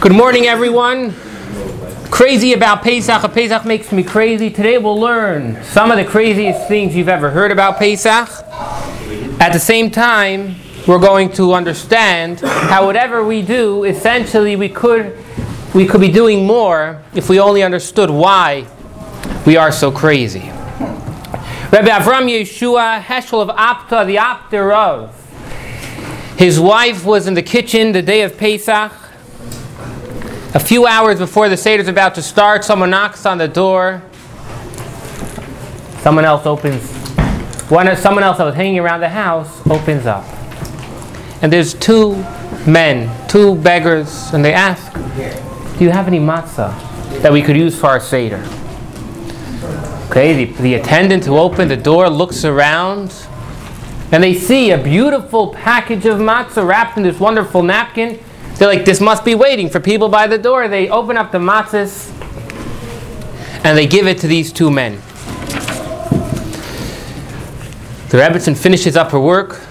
Good 0.00 0.12
morning, 0.12 0.46
everyone. 0.46 1.12
Crazy 2.10 2.54
about 2.54 2.82
Pesach. 2.82 3.20
Pesach 3.34 3.66
makes 3.66 3.92
me 3.92 4.02
crazy. 4.02 4.48
Today 4.48 4.78
we'll 4.78 4.98
learn 4.98 5.62
some 5.62 5.90
of 5.90 5.98
the 5.98 6.06
craziest 6.06 6.66
things 6.68 6.96
you've 6.96 7.10
ever 7.10 7.28
heard 7.28 7.52
about 7.52 7.76
Pesach. 7.76 8.30
At 9.38 9.52
the 9.52 9.58
same 9.58 9.90
time, 9.90 10.56
we're 10.88 10.98
going 10.98 11.30
to 11.32 11.52
understand 11.52 12.40
how 12.40 12.86
whatever 12.86 13.22
we 13.22 13.42
do, 13.42 13.84
essentially 13.84 14.56
we 14.56 14.70
could 14.70 15.18
we 15.74 15.84
could 15.86 16.00
be 16.00 16.10
doing 16.10 16.46
more 16.46 17.02
if 17.14 17.28
we 17.28 17.38
only 17.38 17.62
understood 17.62 18.08
why 18.08 18.66
we 19.44 19.58
are 19.58 19.70
so 19.70 19.92
crazy. 19.92 20.48
Rabbi 21.70 21.88
Avram 21.88 22.26
Yeshua 22.26 23.02
Heschel 23.02 23.42
of 23.42 23.54
Apta, 23.54 24.06
the 24.06 24.16
Apter 24.16 24.72
of, 24.72 25.14
his 26.38 26.58
wife 26.58 27.04
was 27.04 27.26
in 27.26 27.34
the 27.34 27.42
kitchen 27.42 27.92
the 27.92 28.00
day 28.00 28.22
of 28.22 28.38
Pesach. 28.38 28.92
A 30.52 30.58
few 30.58 30.84
hours 30.84 31.20
before 31.20 31.48
the 31.48 31.56
Seder 31.56 31.80
is 31.80 31.86
about 31.86 32.16
to 32.16 32.22
start, 32.22 32.64
someone 32.64 32.90
knocks 32.90 33.24
on 33.24 33.38
the 33.38 33.46
door. 33.46 34.02
Someone 36.00 36.24
else 36.24 36.44
opens. 36.44 36.90
One, 37.70 37.94
someone 37.96 38.24
else 38.24 38.38
that 38.38 38.44
was 38.44 38.56
hanging 38.56 38.80
around 38.80 38.98
the 38.98 39.08
house 39.08 39.64
opens 39.70 40.06
up. 40.06 40.24
And 41.40 41.52
there's 41.52 41.74
two 41.74 42.14
men, 42.66 43.28
two 43.28 43.54
beggars, 43.56 44.32
and 44.32 44.44
they 44.44 44.52
ask, 44.52 44.92
Do 45.78 45.84
you 45.84 45.90
have 45.90 46.08
any 46.08 46.18
matzah 46.18 46.76
that 47.22 47.32
we 47.32 47.42
could 47.42 47.56
use 47.56 47.78
for 47.78 47.86
our 47.86 48.00
Seder? 48.00 48.44
Okay, 50.10 50.46
the, 50.46 50.52
the 50.62 50.74
attendant 50.74 51.26
who 51.26 51.38
opened 51.38 51.70
the 51.70 51.76
door 51.76 52.10
looks 52.10 52.44
around 52.44 53.14
and 54.10 54.20
they 54.20 54.34
see 54.34 54.72
a 54.72 54.78
beautiful 54.78 55.54
package 55.54 56.06
of 56.06 56.18
matzah 56.18 56.66
wrapped 56.66 56.96
in 56.96 57.04
this 57.04 57.20
wonderful 57.20 57.62
napkin. 57.62 58.18
They're 58.60 58.68
like, 58.68 58.84
this 58.84 59.00
must 59.00 59.24
be 59.24 59.34
waiting 59.34 59.70
for 59.70 59.80
people 59.80 60.10
by 60.10 60.26
the 60.26 60.36
door. 60.36 60.68
They 60.68 60.90
open 60.90 61.16
up 61.16 61.32
the 61.32 61.38
matzahs 61.38 62.10
and 63.64 63.78
they 63.78 63.86
give 63.86 64.06
it 64.06 64.18
to 64.18 64.26
these 64.26 64.52
two 64.52 64.70
men. 64.70 64.96
The 68.10 68.18
Rebbetzin 68.18 68.54
finishes 68.54 68.98
up 68.98 69.12
her 69.12 69.18
work 69.18 69.62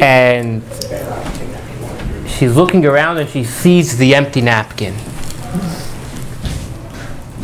and 0.00 0.62
she's 2.26 2.56
looking 2.56 2.86
around 2.86 3.18
and 3.18 3.28
she 3.28 3.44
sees 3.44 3.98
the 3.98 4.14
empty 4.14 4.40
napkin. 4.40 4.94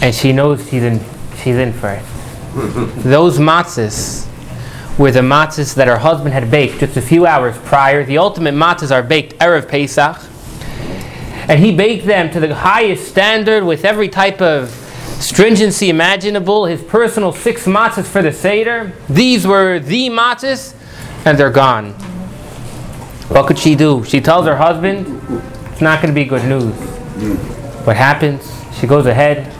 And 0.01 0.15
she 0.15 0.33
knows 0.33 0.67
she's 0.71 0.85
in, 0.85 1.01
she's 1.37 1.57
in 1.57 1.75
for 1.75 1.91
it. 1.91 2.05
Those 3.03 3.37
matzahs 3.37 4.27
were 5.01 5.11
the 5.11 5.21
matzahs 5.21 5.75
that 5.77 5.89
her 5.89 5.97
husband 5.97 6.35
had 6.35 6.51
baked 6.51 6.81
just 6.81 6.95
a 6.95 7.01
few 7.01 7.25
hours 7.25 7.57
prior. 7.65 8.05
The 8.05 8.19
ultimate 8.19 8.53
matzahs 8.53 8.91
are 8.95 9.03
baked 9.03 9.33
Erev 9.39 9.67
Pesach. 9.67 10.19
And 11.49 11.59
he 11.59 11.75
baked 11.75 12.05
them 12.05 12.31
to 12.33 12.39
the 12.39 12.55
highest 12.55 13.09
standard 13.09 13.65
with 13.65 13.87
every 13.87 14.11
type 14.11 14.43
of 14.43 14.69
stringency 15.19 15.89
imaginable. 15.89 16.67
His 16.67 16.83
personal 16.83 17.33
six 17.33 17.65
matzahs 17.65 18.05
for 18.05 18.21
the 18.21 18.31
Seder. 18.31 18.93
These 19.09 19.47
were 19.47 19.79
the 19.79 20.11
matzahs, 20.11 20.75
and 21.25 21.39
they're 21.39 21.49
gone. 21.49 21.93
What 23.31 23.47
could 23.47 23.59
she 23.59 23.75
do? 23.75 24.05
She 24.05 24.21
tells 24.21 24.45
her 24.45 24.57
husband, 24.59 25.07
it's 25.73 25.81
not 25.81 26.03
going 26.03 26.15
to 26.15 26.21
be 26.21 26.27
good 26.27 26.45
news. 26.45 26.75
What 27.87 27.97
happens? 27.97 28.53
She 28.79 28.87
goes 28.87 29.07
ahead. 29.07 29.51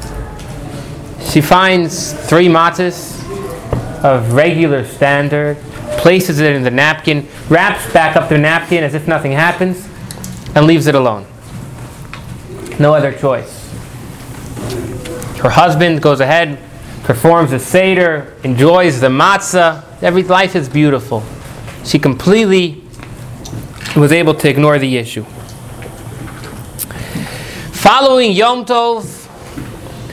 She 1.25 1.41
finds 1.41 2.13
three 2.29 2.49
matzahs 2.49 3.20
of 4.03 4.33
regular 4.33 4.85
standard, 4.85 5.57
places 5.99 6.41
it 6.41 6.55
in 6.55 6.63
the 6.63 6.71
napkin, 6.71 7.27
wraps 7.49 7.93
back 7.93 8.17
up 8.17 8.29
the 8.29 8.39
napkin 8.39 8.83
as 8.83 8.95
if 8.95 9.07
nothing 9.07 9.33
happens, 9.33 9.89
and 10.55 10.67
leaves 10.67 10.87
it 10.87 10.95
alone. 10.95 11.27
No 12.79 12.95
other 12.95 13.13
choice. 13.13 13.71
Her 15.39 15.51
husband 15.51 16.03
goes 16.03 16.21
ahead, 16.21 16.59
performs 17.05 17.53
a 17.53 17.59
Seder, 17.59 18.37
enjoys 18.45 19.01
the 19.01 19.09
matzah. 19.09 19.85
Every 20.03 20.23
life 20.23 20.57
is 20.57 20.69
beautiful. 20.69 21.23
She 21.85 21.99
completely 21.99 22.83
was 23.97 24.13
able 24.13 24.35
to 24.35 24.49
ignore 24.49 24.79
the 24.79 24.97
issue. 24.97 25.25
Following 27.73 28.33
Yom 28.33 28.65
Tov, 28.65 29.27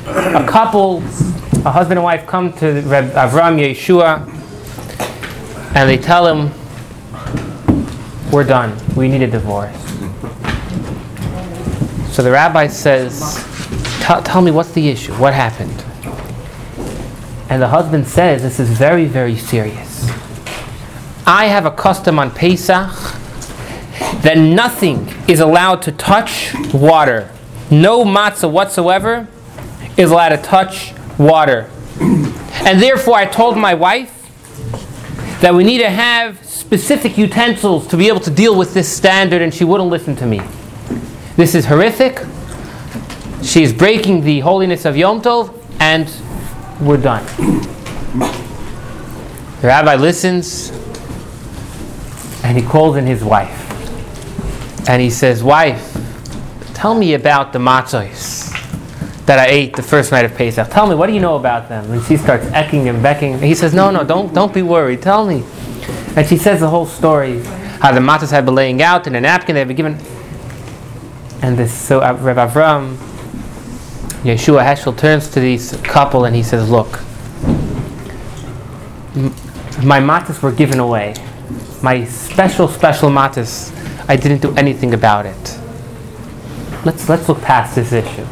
a 0.07 0.47
couple 0.47 1.01
a 1.65 1.71
husband 1.71 1.97
and 1.97 2.03
wife 2.03 2.25
come 2.27 2.53
to 2.53 2.81
Reb 2.81 3.11
Avram 3.11 3.57
Yeshua 3.59 4.25
and 5.75 5.89
they 5.89 5.97
tell 5.97 6.25
him, 6.25 6.51
We're 8.31 8.43
done. 8.43 8.77
We 8.95 9.07
need 9.07 9.21
a 9.21 9.27
divorce. 9.27 9.75
So 12.13 12.23
the 12.23 12.31
rabbi 12.31 12.67
says, 12.67 13.43
Tell 14.01 14.41
me 14.41 14.51
what's 14.51 14.71
the 14.71 14.87
issue? 14.89 15.13
What 15.13 15.33
happened? 15.33 15.83
And 17.49 17.61
the 17.61 17.67
husband 17.67 18.07
says, 18.07 18.41
This 18.41 18.59
is 18.59 18.69
very, 18.69 19.05
very 19.05 19.37
serious. 19.37 20.09
I 21.25 21.45
have 21.45 21.65
a 21.65 21.71
custom 21.71 22.19
on 22.19 22.31
Pesach 22.31 22.89
that 24.21 24.37
nothing 24.37 25.13
is 25.27 25.41
allowed 25.41 25.81
to 25.83 25.91
touch 25.91 26.53
water. 26.73 27.29
No 27.69 28.05
matzah 28.05 28.49
whatsoever 28.49 29.27
is 29.97 30.11
allowed 30.11 30.29
to 30.29 30.37
touch 30.37 30.93
water. 31.17 31.69
And 31.99 32.81
therefore, 32.81 33.15
I 33.15 33.25
told 33.25 33.57
my 33.57 33.73
wife 33.73 34.13
that 35.41 35.53
we 35.53 35.63
need 35.63 35.79
to 35.79 35.89
have 35.89 36.43
specific 36.45 37.17
utensils 37.17 37.87
to 37.87 37.97
be 37.97 38.07
able 38.07 38.19
to 38.21 38.31
deal 38.31 38.57
with 38.57 38.73
this 38.73 38.93
standard, 38.93 39.41
and 39.41 39.53
she 39.53 39.63
wouldn't 39.63 39.89
listen 39.89 40.15
to 40.17 40.25
me. 40.25 40.41
This 41.35 41.55
is 41.55 41.65
horrific. 41.65 42.19
She 43.43 43.63
is 43.63 43.71
breaking 43.71 44.21
the 44.21 44.39
holiness 44.41 44.85
of 44.85 44.97
Yom 44.97 45.21
Tov, 45.21 45.53
and 45.79 46.11
we're 46.81 46.97
done. 46.97 47.25
The 49.61 49.67
rabbi 49.67 49.95
listens, 49.95 50.71
and 52.43 52.57
he 52.57 52.63
calls 52.63 52.97
in 52.97 53.05
his 53.05 53.23
wife. 53.23 53.63
And 54.89 55.01
he 55.01 55.09
says, 55.09 55.43
Wife, 55.43 55.95
tell 56.73 56.95
me 56.95 57.13
about 57.13 57.53
the 57.53 57.59
matzahs 57.59 58.56
that 59.27 59.39
I 59.39 59.47
ate 59.47 59.75
the 59.75 59.83
first 59.83 60.13
night 60.13 60.23
of 60.23 60.33
Pesach. 60.35 60.69
Tell 60.69 60.87
me, 60.87 60.95
what 60.95 61.07
do 61.07 61.13
you 61.13 61.19
know 61.19 61.35
about 61.35 61.67
them? 61.67 61.91
And 61.91 62.01
she 62.05 62.15
starts 62.15 62.45
ecking 62.47 62.87
and 62.87 63.03
becking. 63.03 63.33
And 63.33 63.43
he 63.43 63.55
says, 63.55 63.73
No, 63.73 63.91
no, 63.91 64.03
don't, 64.03 64.33
don't 64.33 64.53
be 64.53 64.61
worried. 64.61 65.01
Tell 65.01 65.27
me. 65.27 65.43
And 66.15 66.25
she 66.25 66.37
says 66.37 66.61
the 66.61 66.69
whole 66.69 66.85
story 66.85 67.43
how 67.81 67.91
the 67.91 67.99
matzahs 67.99 68.31
had 68.31 68.45
been 68.45 68.55
laying 68.55 68.81
out 68.81 69.05
in 69.05 69.15
a 69.15 69.21
napkin 69.21 69.53
they 69.53 69.59
had 69.59 69.67
been 69.67 69.77
given. 69.77 69.99
And 71.41 71.57
this, 71.57 71.73
so 71.73 71.99
Rabbi 71.99 72.47
Avram, 72.47 72.95
Yeshua 74.23 74.63
Heschel 74.63 74.97
turns 74.97 75.29
to 75.31 75.41
this 75.41 75.75
couple 75.81 76.23
and 76.23 76.33
he 76.33 76.41
says, 76.41 76.69
Look, 76.71 76.91
my 79.83 79.99
matzahs 79.99 80.41
were 80.41 80.53
given 80.53 80.79
away. 80.79 81.15
My 81.83 82.05
special, 82.05 82.69
special 82.69 83.09
matzahs, 83.09 83.73
I 84.07 84.15
didn't 84.15 84.41
do 84.41 84.55
anything 84.55 84.93
about 84.93 85.25
it. 85.25 85.59
Let's, 86.85 87.09
let's 87.09 87.27
look 87.27 87.41
past 87.41 87.75
this 87.75 87.91
issue. 87.91 88.25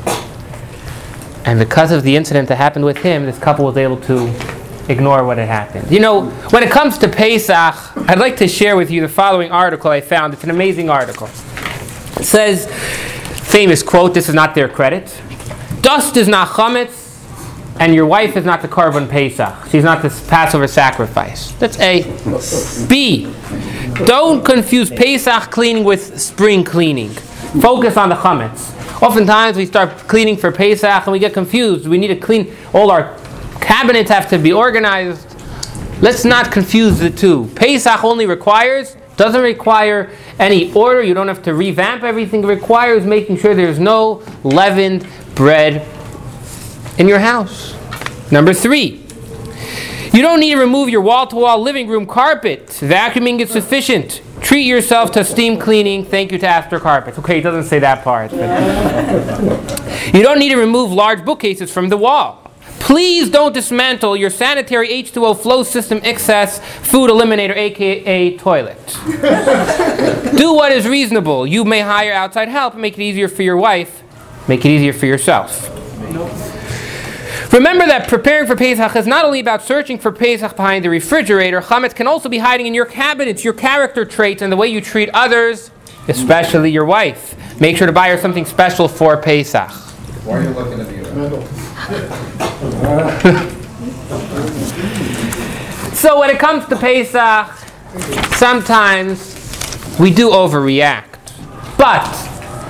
And 1.46 1.60
because 1.60 1.92
of 1.92 2.04
the 2.04 2.16
incident 2.16 2.50
that 2.50 2.56
happened 2.56 2.86
with 2.86 2.98
him, 2.98 3.26
this 3.26 3.38
couple 3.38 3.66
was 3.66 3.78
able 3.78 3.98
to 4.02 4.28
ignore 4.90 5.24
what 5.24 5.38
had 5.38 5.48
happened. 5.48 5.92
You 5.92 6.00
know, 6.00 6.30
when 6.50 6.64
it 6.64 6.72
comes 6.72 6.98
to 7.00 7.08
Pesach, 7.08 7.76
I'd 8.10 8.20
like 8.20 8.38
to 8.38 8.48
share 8.48 8.76
with 8.76 8.90
you 8.90 9.02
the 9.02 9.08
following 9.08 9.52
article 9.52 9.92
I 9.92 10.02
found. 10.02 10.34
It's 10.34 10.44
an 10.44 10.50
amazing 10.50 10.90
article. 10.90 11.28
It 11.28 12.26
says, 12.26 12.68
famous 13.50 13.84
quote, 13.84 14.14
this 14.14 14.28
is 14.28 14.36
not 14.36 14.56
their 14.56 14.68
credit. 14.68 15.22
Dust 15.82 16.18
is 16.18 16.28
not 16.28 16.48
chametz, 16.50 17.04
and 17.80 17.94
your 17.94 18.06
wife 18.06 18.36
is 18.38 18.46
not 18.46 18.62
the 18.62 18.68
korban 18.68 19.08
Pesach. 19.08 19.70
She's 19.70 19.84
not 19.84 20.02
the 20.02 20.10
Passover 20.28 20.68
sacrifice. 20.68 21.52
That's 21.54 21.80
A. 21.80 22.04
B. 22.88 23.32
Don't 24.06 24.44
confuse 24.44 24.90
Pesach 24.90 25.52
cleaning 25.52 25.84
with 25.84 26.20
spring 26.20 26.64
cleaning. 26.64 27.10
Focus 27.62 27.98
on 27.98 28.10
the 28.10 28.16
chametz. 28.16 28.75
Oftentimes 29.02 29.58
we 29.58 29.66
start 29.66 29.90
cleaning 30.08 30.38
for 30.38 30.52
Pesach 30.52 31.04
and 31.04 31.12
we 31.12 31.20
get 31.20 31.34
confused. 31.34 31.88
We 31.88 31.98
need 31.98 32.08
to 32.08 32.16
clean, 32.16 32.56
all 32.74 32.92
our 32.92 33.18
cabinets 33.60 34.10
have 34.10 34.30
to 34.30 34.38
be 34.38 34.54
organized. 34.54 35.28
Let's 36.02 36.24
not 36.24 36.52
confuse 36.52 37.00
the 37.00 37.10
two. 37.10 37.48
Pesach 37.56 38.04
only 38.04 38.26
requires, 38.26 38.96
doesn't 39.18 39.42
require 39.42 40.12
any 40.40 40.74
order. 40.74 41.02
You 41.02 41.14
don't 41.14 41.28
have 41.28 41.44
to 41.44 41.54
revamp 41.54 42.04
everything. 42.04 42.44
It 42.44 42.48
requires 42.48 43.06
making 43.06 43.38
sure 43.38 43.54
there's 43.54 43.80
no 43.80 44.24
leavened 44.44 45.08
bread 45.36 45.88
in 46.98 47.08
your 47.08 47.20
house. 47.20 47.74
Number 48.32 48.54
three, 48.54 49.06
you 50.14 50.22
don't 50.22 50.40
need 50.40 50.54
to 50.54 50.60
remove 50.60 50.90
your 50.90 51.02
wall 51.02 51.28
to 51.28 51.36
wall 51.36 51.62
living 51.62 51.88
room 51.88 52.06
carpet. 52.06 52.68
Vacuuming 52.68 53.40
is 53.42 53.50
sufficient. 53.50 54.22
Treat 54.46 54.68
yourself 54.68 55.12
to 55.14 55.26
steam 55.26 55.58
cleaning. 55.58 56.06
Thank 56.06 56.32
you 56.32 56.38
to 56.38 56.48
Astor 56.48 56.80
Carpets. 56.80 57.18
Okay, 57.18 57.40
it 57.40 57.42
doesn't 57.42 57.64
say 57.64 57.80
that 57.80 58.04
part. 58.04 58.32
you 60.14 60.22
don't 60.22 60.38
need 60.38 60.50
to 60.50 60.58
remove 60.58 60.92
large 60.92 61.26
bookcases 61.26 61.72
from 61.72 61.90
the 61.90 61.98
wall. 61.98 62.52
Please 62.80 63.32
don't 63.32 63.54
dismantle 63.54 64.16
your 64.16 64.30
sanitary 64.30 64.90
H2O 64.90 65.42
flow 65.42 65.64
system 65.64 66.00
excess 66.04 66.60
food 66.88 67.10
eliminator, 67.10 67.56
aka 67.56 68.38
toilet. 68.38 68.78
Do 70.38 70.54
what 70.54 70.72
is 70.72 70.88
reasonable. 70.88 71.48
You 71.48 71.66
may 71.66 71.80
hire 71.82 72.14
outside 72.14 72.48
help 72.48 72.74
and 72.74 72.84
make 72.84 73.00
it 73.00 73.02
easier 73.02 73.28
for 73.28 73.42
your 73.42 73.58
wife, 73.58 74.04
make 74.48 74.64
it 74.64 74.70
easier 74.70 74.94
for 74.94 75.08
yourself. 75.08 75.72
Remember 77.52 77.86
that 77.86 78.08
preparing 78.10 78.48
for 78.48 78.56
Pesach 78.56 78.96
is 78.96 79.08
not 79.08 79.26
only 79.26 79.40
about 79.40 79.62
searching 79.62 79.98
for 79.98 80.12
Pesach 80.12 80.56
behind 80.56 80.84
the 80.84 80.90
refrigerator, 80.90 81.62
Chametz 81.62 81.96
can 81.96 82.08
also 82.08 82.28
be 82.28 82.40
hiding 82.40 82.66
in 82.66 82.74
your 82.74 82.86
cabinets, 82.86 83.44
your 83.44 83.54
character 83.54 84.04
traits, 84.04 84.42
and 84.42 84.52
the 84.52 84.58
way 84.58 84.68
you 84.68 84.82
treat 84.82 85.10
others, 85.14 85.72
especially 86.08 86.72
your 86.72 86.86
wife. 86.86 87.60
Make 87.60 87.78
sure 87.78 87.88
to 87.88 87.94
buy 87.94 88.10
her 88.10 88.18
something 88.18 88.46
special 88.46 88.88
for 88.88 89.16
Pesach. 89.22 89.72
Why 90.26 90.40
are 90.40 90.44
you 90.44 90.50
looking 90.50 90.80
at 90.80 90.90
me? 90.90 90.96
So 95.96 96.20
when 96.20 96.30
it 96.30 96.38
comes 96.38 96.68
to 96.68 96.76
Pesach, 96.76 97.52
sometimes 98.36 99.34
we 99.98 100.14
do 100.14 100.30
overreact. 100.30 101.18
But 101.78 102.06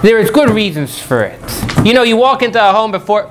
there 0.01 0.19
is 0.19 0.29
good 0.29 0.51
reasons 0.51 0.97
for 0.97 1.23
it. 1.23 1.41
You 1.83 1.93
know, 1.93 2.03
you 2.03 2.15
walk 2.15 2.43
into 2.43 2.63
a 2.63 2.71
home 2.71 2.91
before 2.91 3.23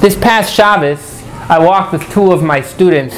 this 0.00 0.16
past 0.16 0.54
Shabbos, 0.54 1.24
I 1.48 1.58
walked 1.58 1.92
with 1.92 2.08
two 2.12 2.30
of 2.30 2.40
my 2.40 2.60
students 2.60 3.16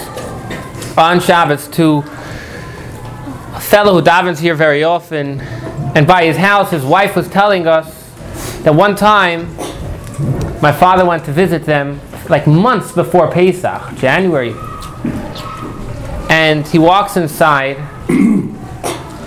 on 0.97 1.21
Shabbos 1.21 1.69
to 1.69 1.99
a 1.99 3.61
fellow 3.61 3.93
who 3.93 4.03
davens 4.03 4.39
here 4.39 4.55
very 4.55 4.83
often, 4.83 5.41
and 5.95 6.07
by 6.07 6.25
his 6.25 6.39
house, 6.39 6.71
his 6.71 6.83
wife 6.83 7.17
was 7.17 7.29
telling 7.29 7.67
us 7.67 8.11
that 8.63 8.75
one 8.75 8.97
time 8.97 9.55
my 10.63 10.73
father 10.73 11.05
went 11.05 11.27
to 11.27 11.33
visit 11.33 11.67
them 11.67 12.01
like 12.31 12.47
months 12.47 12.93
before 12.93 13.31
Pesach, 13.31 13.97
January. 13.97 14.55
And 16.31 16.67
he 16.67 16.79
walks 16.79 17.19
inside, 17.19 17.77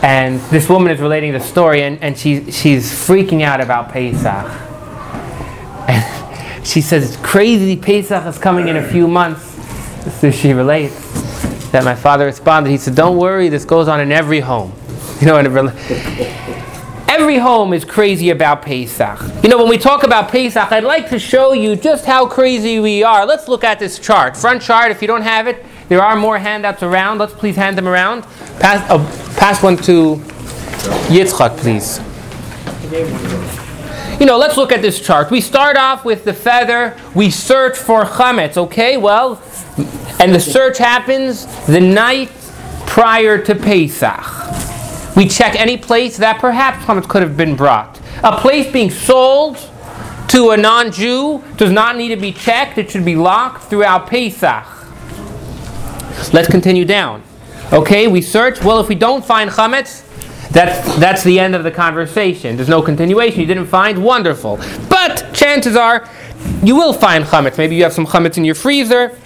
and 0.01 0.39
this 0.49 0.67
woman 0.69 0.91
is 0.91 0.99
relating 0.99 1.33
the 1.33 1.39
story, 1.39 1.83
and, 1.83 2.01
and 2.01 2.17
she, 2.17 2.49
she's 2.49 2.91
freaking 2.91 3.43
out 3.43 3.61
about 3.61 3.89
Pesach. 3.89 4.72
She 6.63 6.81
says, 6.81 7.17
Crazy, 7.21 7.75
Pesach 7.75 8.25
is 8.25 8.37
coming 8.37 8.67
in 8.67 8.77
a 8.77 8.87
few 8.87 9.07
months. 9.07 9.51
So 10.19 10.31
she 10.31 10.53
relates 10.53 10.99
that 11.71 11.83
my 11.83 11.95
father 11.95 12.25
responded. 12.25 12.69
He 12.69 12.77
said, 12.77 12.95
Don't 12.95 13.17
worry, 13.17 13.49
this 13.49 13.65
goes 13.65 13.87
on 13.87 13.99
in 13.99 14.11
every 14.11 14.39
home. 14.39 14.73
You 15.21 15.27
know, 15.27 15.37
it 15.37 15.45
rela- 15.45 15.73
every 17.07 17.37
home 17.37 17.71
is 17.71 17.85
crazy 17.85 18.31
about 18.31 18.63
Pesach. 18.63 19.21
You 19.41 19.47
know, 19.49 19.57
when 19.57 19.69
we 19.69 19.77
talk 19.77 20.03
about 20.03 20.29
Pesach, 20.29 20.69
I'd 20.71 20.83
like 20.83 21.07
to 21.09 21.19
show 21.19 21.53
you 21.53 21.77
just 21.77 22.03
how 22.03 22.25
crazy 22.25 22.79
we 22.79 23.03
are. 23.03 23.25
Let's 23.25 23.47
look 23.47 23.63
at 23.63 23.79
this 23.79 23.99
chart. 23.99 24.35
Front 24.35 24.61
chart, 24.63 24.91
if 24.91 25.01
you 25.01 25.07
don't 25.07 25.21
have 25.21 25.47
it, 25.47 25.63
there 25.87 26.01
are 26.01 26.17
more 26.17 26.39
handouts 26.39 26.83
around. 26.83 27.19
Let's 27.19 27.33
please 27.33 27.55
hand 27.55 27.77
them 27.77 27.87
around. 27.87 28.23
Pass, 28.59 28.85
oh, 28.89 28.99
uh, 28.99 29.37
pass 29.37 29.63
one 29.63 29.77
to 29.77 30.15
Yitzchak, 31.07 31.57
please. 31.57 31.99
You 34.19 34.27
know, 34.27 34.37
let's 34.37 34.57
look 34.57 34.71
at 34.71 34.81
this 34.81 34.99
chart. 34.99 35.31
We 35.31 35.41
start 35.41 35.75
off 35.75 36.05
with 36.05 36.23
the 36.23 36.33
feather. 36.33 36.95
We 37.15 37.29
search 37.29 37.77
for 37.77 38.03
chametz, 38.05 38.57
okay? 38.57 38.95
Well, 38.95 39.41
and 40.19 40.33
the 40.33 40.39
search 40.39 40.77
happens 40.77 41.45
the 41.65 41.81
night 41.81 42.29
prior 42.85 43.43
to 43.43 43.55
Pesach. 43.55 45.15
We 45.15 45.27
check 45.27 45.55
any 45.55 45.77
place 45.77 46.17
that 46.17 46.39
perhaps 46.39 46.85
chametz 46.85 47.07
could 47.09 47.21
have 47.21 47.35
been 47.35 47.55
brought. 47.55 47.99
A 48.23 48.37
place 48.37 48.71
being 48.71 48.91
sold 48.91 49.57
to 50.29 50.51
a 50.51 50.57
non-Jew 50.57 51.43
does 51.57 51.71
not 51.71 51.97
need 51.97 52.09
to 52.09 52.15
be 52.15 52.31
checked. 52.31 52.77
It 52.77 52.91
should 52.91 53.05
be 53.05 53.15
locked 53.15 53.63
throughout 53.63 54.07
Pesach. 54.07 54.65
Let's 56.33 56.47
continue 56.47 56.85
down. 56.85 57.23
Okay, 57.71 58.07
we 58.07 58.21
search. 58.21 58.63
Well, 58.63 58.79
if 58.79 58.87
we 58.87 58.95
don't 58.95 59.25
find 59.25 59.49
chametz, 59.49 60.02
that's, 60.53 60.97
that's 60.97 61.23
the 61.23 61.39
end 61.39 61.55
of 61.55 61.63
the 61.63 61.71
conversation. 61.71 62.55
There's 62.55 62.69
no 62.69 62.81
continuation. 62.81 63.39
You 63.41 63.47
didn't 63.47 63.65
find? 63.65 64.03
Wonderful. 64.03 64.57
But 64.87 65.31
chances 65.33 65.75
are 65.75 66.07
you 66.63 66.75
will 66.75 66.93
find 66.93 67.25
chametz. 67.25 67.57
Maybe 67.57 67.75
you 67.75 67.83
have 67.83 67.93
some 67.93 68.05
chametz 68.05 68.37
in 68.37 68.45
your 68.45 68.55
freezer. 68.55 69.17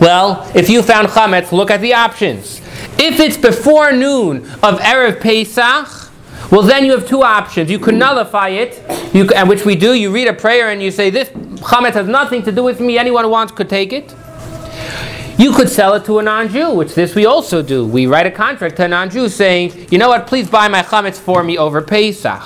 Well, 0.00 0.50
if 0.54 0.68
you 0.68 0.82
found 0.82 1.08
chametz, 1.08 1.52
look 1.52 1.70
at 1.70 1.80
the 1.80 1.94
options. 1.94 2.60
If 2.98 3.20
it's 3.20 3.36
before 3.36 3.92
noon 3.92 4.38
of 4.62 4.80
Erev 4.80 5.20
Pesach, 5.20 6.10
well, 6.50 6.62
then 6.62 6.84
you 6.84 6.92
have 6.92 7.08
two 7.08 7.22
options. 7.22 7.70
You 7.70 7.78
could 7.78 7.94
nullify 7.94 8.48
it, 8.48 9.14
you, 9.14 9.28
and 9.30 9.48
which 9.48 9.64
we 9.64 9.76
do. 9.76 9.94
You 9.94 10.12
read 10.12 10.28
a 10.28 10.32
prayer 10.32 10.70
and 10.70 10.82
you 10.82 10.90
say, 10.90 11.10
This 11.10 11.28
chametz 11.28 11.94
has 11.94 12.06
nothing 12.06 12.42
to 12.44 12.52
do 12.52 12.62
with 12.62 12.80
me. 12.80 12.98
Anyone 12.98 13.24
who 13.24 13.30
wants 13.30 13.52
could 13.52 13.68
take 13.68 13.92
it. 13.92 14.14
You 15.36 15.52
could 15.52 15.68
sell 15.68 15.94
it 15.94 16.04
to 16.04 16.20
a 16.20 16.22
non-Jew, 16.22 16.74
which 16.74 16.94
this 16.94 17.16
we 17.16 17.26
also 17.26 17.60
do. 17.60 17.84
We 17.84 18.06
write 18.06 18.26
a 18.26 18.30
contract 18.30 18.76
to 18.76 18.84
a 18.84 18.88
non-Jew 18.88 19.28
saying, 19.28 19.88
you 19.90 19.98
know 19.98 20.08
what, 20.08 20.28
please 20.28 20.48
buy 20.48 20.68
my 20.68 20.82
chametz 20.82 21.18
for 21.18 21.42
me 21.42 21.58
over 21.58 21.82
Pesach. 21.82 22.42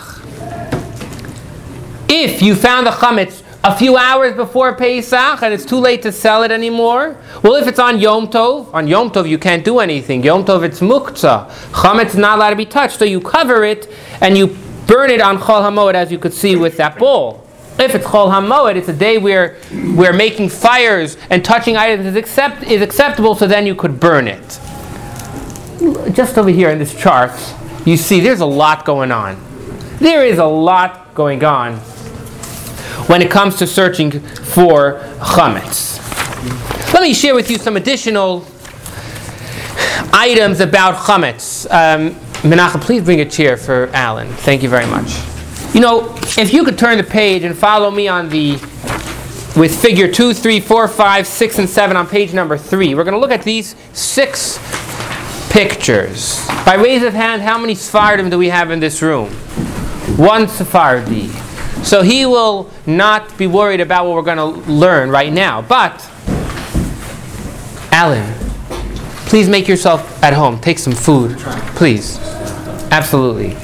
If 2.08 2.40
you 2.40 2.54
found 2.54 2.86
the 2.86 2.90
chametz 2.90 3.42
a 3.62 3.76
few 3.76 3.98
hours 3.98 4.34
before 4.34 4.74
Pesach 4.74 5.42
and 5.42 5.52
it's 5.52 5.66
too 5.66 5.76
late 5.78 6.00
to 6.02 6.12
sell 6.12 6.42
it 6.44 6.50
anymore, 6.50 7.18
well, 7.42 7.56
if 7.56 7.68
it's 7.68 7.78
on 7.78 7.98
Yom 7.98 8.28
Tov, 8.28 8.72
on 8.72 8.88
Yom 8.88 9.10
Tov 9.10 9.28
you 9.28 9.38
can't 9.38 9.64
do 9.64 9.80
anything. 9.80 10.22
Yom 10.24 10.46
Tov 10.46 10.62
it's 10.62 10.80
muktzah. 10.80 11.50
Chametz 11.72 12.10
is 12.10 12.16
not 12.16 12.38
allowed 12.38 12.50
to 12.50 12.56
be 12.56 12.64
touched, 12.64 12.98
so 12.98 13.04
you 13.04 13.20
cover 13.20 13.64
it 13.64 13.92
and 14.22 14.38
you 14.38 14.56
burn 14.86 15.10
it 15.10 15.20
on 15.20 15.36
Chol 15.38 15.60
HaMoed 15.60 15.92
as 15.92 16.10
you 16.10 16.18
could 16.18 16.32
see 16.32 16.56
with 16.56 16.78
that 16.78 16.98
bowl. 16.98 17.47
If 17.78 17.94
it's 17.94 18.04
Chol 18.04 18.30
HaMoed, 18.32 18.74
it's 18.74 18.88
a 18.88 18.92
day 18.92 19.18
where 19.18 19.54
where 19.94 20.12
making 20.12 20.48
fires 20.48 21.16
and 21.30 21.44
touching 21.44 21.76
items 21.76 22.06
is, 22.06 22.16
accept, 22.16 22.64
is 22.64 22.82
acceptable, 22.82 23.36
so 23.36 23.46
then 23.46 23.66
you 23.66 23.74
could 23.76 24.00
burn 24.00 24.26
it. 24.26 24.60
Just 26.12 26.36
over 26.38 26.50
here 26.50 26.70
in 26.70 26.78
this 26.78 26.94
chart, 27.00 27.30
you 27.86 27.96
see 27.96 28.20
there's 28.20 28.40
a 28.40 28.46
lot 28.46 28.84
going 28.84 29.12
on. 29.12 29.40
There 30.00 30.24
is 30.24 30.38
a 30.38 30.44
lot 30.44 31.14
going 31.14 31.44
on 31.44 31.76
when 33.06 33.22
it 33.22 33.30
comes 33.30 33.56
to 33.56 33.66
searching 33.66 34.10
for 34.10 35.00
chametz. 35.20 35.98
Let 36.92 37.02
me 37.02 37.14
share 37.14 37.34
with 37.34 37.48
you 37.48 37.58
some 37.58 37.76
additional 37.76 38.44
items 40.12 40.58
about 40.58 40.96
chametz. 40.96 41.66
Um, 41.70 42.14
Menachem, 42.42 42.80
please 42.80 43.04
bring 43.04 43.20
a 43.20 43.28
chair 43.28 43.56
for 43.56 43.88
Alan. 43.92 44.28
Thank 44.28 44.62
you 44.62 44.68
very 44.68 44.86
much. 44.86 45.37
You 45.74 45.80
know, 45.80 46.14
if 46.38 46.52
you 46.52 46.64
could 46.64 46.78
turn 46.78 46.98
the 46.98 47.04
page 47.04 47.42
and 47.44 47.56
follow 47.56 47.90
me 47.90 48.08
on 48.08 48.28
the 48.28 48.58
with 49.58 49.80
figure 49.82 50.10
2, 50.10 50.34
3, 50.34 50.60
4, 50.60 50.88
5, 50.88 51.26
6, 51.26 51.58
and 51.58 51.68
7 51.68 51.96
on 51.96 52.06
page 52.06 52.32
number 52.32 52.56
3. 52.56 52.94
We're 52.94 53.04
going 53.04 53.14
to 53.14 53.20
look 53.20 53.32
at 53.32 53.42
these 53.42 53.74
six 53.92 54.58
pictures. 55.50 56.46
By 56.64 56.74
raise 56.74 57.02
of 57.02 57.12
hand, 57.12 57.42
how 57.42 57.58
many 57.58 57.74
Sephardim 57.74 58.30
do 58.30 58.38
we 58.38 58.48
have 58.50 58.70
in 58.70 58.78
this 58.78 59.02
room? 59.02 59.30
One 60.16 60.46
Sephardi. 60.46 61.28
So 61.82 62.02
he 62.02 62.24
will 62.24 62.70
not 62.86 63.36
be 63.36 63.46
worried 63.46 63.80
about 63.80 64.06
what 64.06 64.14
we're 64.14 64.22
going 64.22 64.36
to 64.36 64.70
learn 64.70 65.10
right 65.10 65.32
now. 65.32 65.62
But, 65.62 66.08
Alan, 67.90 68.34
please 69.26 69.48
make 69.48 69.66
yourself 69.66 70.22
at 70.22 70.34
home. 70.34 70.60
Take 70.60 70.78
some 70.78 70.92
food, 70.92 71.36
please. 71.74 72.18
Absolutely. 72.90 73.56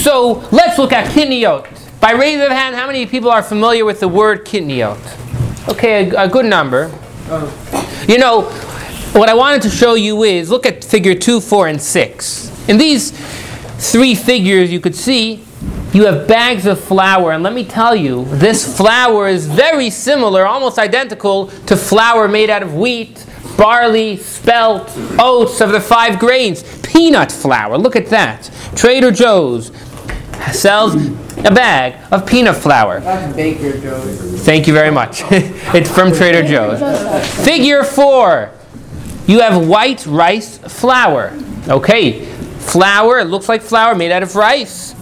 So 0.00 0.48
let's 0.50 0.78
look 0.78 0.94
at 0.94 1.10
kitniot. 1.10 2.00
By 2.00 2.12
raise 2.12 2.40
of 2.40 2.50
hand, 2.50 2.74
how 2.74 2.86
many 2.86 3.04
people 3.04 3.30
are 3.30 3.42
familiar 3.42 3.84
with 3.84 4.00
the 4.00 4.08
word 4.08 4.46
kitniot? 4.46 4.98
Okay, 5.68 6.08
a, 6.08 6.24
a 6.24 6.28
good 6.28 6.46
number. 6.46 6.90
You 8.08 8.16
know, 8.16 8.44
what 9.12 9.28
I 9.28 9.34
wanted 9.34 9.60
to 9.60 9.68
show 9.68 9.94
you 9.94 10.22
is 10.22 10.48
look 10.48 10.64
at 10.64 10.82
figure 10.82 11.14
2, 11.14 11.38
4, 11.42 11.68
and 11.68 11.82
6. 11.82 12.68
In 12.70 12.78
these 12.78 13.10
three 13.92 14.14
figures, 14.14 14.72
you 14.72 14.80
could 14.80 14.96
see 14.96 15.44
you 15.92 16.06
have 16.06 16.26
bags 16.26 16.64
of 16.64 16.80
flour, 16.80 17.32
and 17.32 17.42
let 17.42 17.52
me 17.52 17.66
tell 17.66 17.94
you, 17.94 18.24
this 18.36 18.78
flour 18.78 19.28
is 19.28 19.46
very 19.46 19.90
similar, 19.90 20.46
almost 20.46 20.78
identical 20.78 21.48
to 21.66 21.76
flour 21.76 22.26
made 22.26 22.48
out 22.48 22.62
of 22.62 22.74
wheat, 22.74 23.26
barley, 23.58 24.16
spelt, 24.16 24.90
oats 25.18 25.60
of 25.60 25.72
the 25.72 25.80
five 25.80 26.18
grains, 26.18 26.62
peanut 26.80 27.30
flour. 27.30 27.76
Look 27.76 27.96
at 27.96 28.06
that. 28.06 28.50
Trader 28.74 29.10
Joe's 29.10 29.70
sells 30.52 30.94
a 30.94 31.50
bag 31.50 31.96
of 32.12 32.26
peanut 32.26 32.56
flour. 32.56 33.00
Baker 33.34 33.78
Joe's. 33.78 34.44
Thank 34.44 34.66
you 34.66 34.72
very 34.72 34.90
much. 34.90 35.22
it's 35.30 35.90
from 35.90 36.12
Trader 36.12 36.46
Joe's. 36.46 37.44
Figure 37.44 37.84
four. 37.84 38.50
You 39.26 39.40
have 39.40 39.66
white 39.66 40.06
rice 40.06 40.58
flour. 40.58 41.32
Okay, 41.68 42.24
flour, 42.24 43.18
it 43.18 43.26
looks 43.26 43.48
like 43.48 43.62
flour 43.62 43.94
made 43.94 44.10
out 44.10 44.22
of 44.22 44.34
rice. 44.34 44.94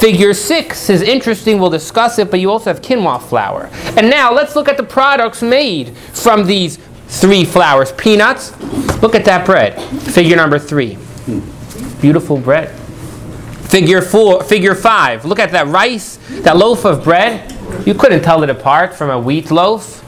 Figure 0.00 0.32
six 0.32 0.88
is 0.88 1.02
interesting, 1.02 1.60
we'll 1.60 1.70
discuss 1.70 2.18
it, 2.18 2.30
but 2.30 2.40
you 2.40 2.50
also 2.50 2.72
have 2.72 2.80
quinoa 2.80 3.20
flour. 3.20 3.68
And 3.98 4.08
now 4.08 4.32
let's 4.32 4.56
look 4.56 4.66
at 4.66 4.78
the 4.78 4.82
products 4.82 5.42
made 5.42 5.90
from 5.96 6.46
these 6.46 6.78
three 7.08 7.44
flours. 7.44 7.92
Peanuts, 7.92 8.58
look 9.02 9.14
at 9.14 9.24
that 9.26 9.44
bread. 9.44 9.80
Figure 10.02 10.36
number 10.36 10.58
three. 10.58 10.96
Beautiful 12.00 12.38
bread. 12.38 12.74
Figure 13.70 14.02
four, 14.02 14.42
figure 14.42 14.74
five. 14.74 15.24
Look 15.24 15.38
at 15.38 15.52
that 15.52 15.68
rice, 15.68 16.18
that 16.42 16.56
loaf 16.56 16.84
of 16.84 17.04
bread. 17.04 17.56
You 17.86 17.94
couldn't 17.94 18.22
tell 18.22 18.42
it 18.42 18.50
apart 18.50 18.94
from 18.94 19.10
a 19.10 19.18
wheat 19.18 19.52
loaf. 19.52 19.98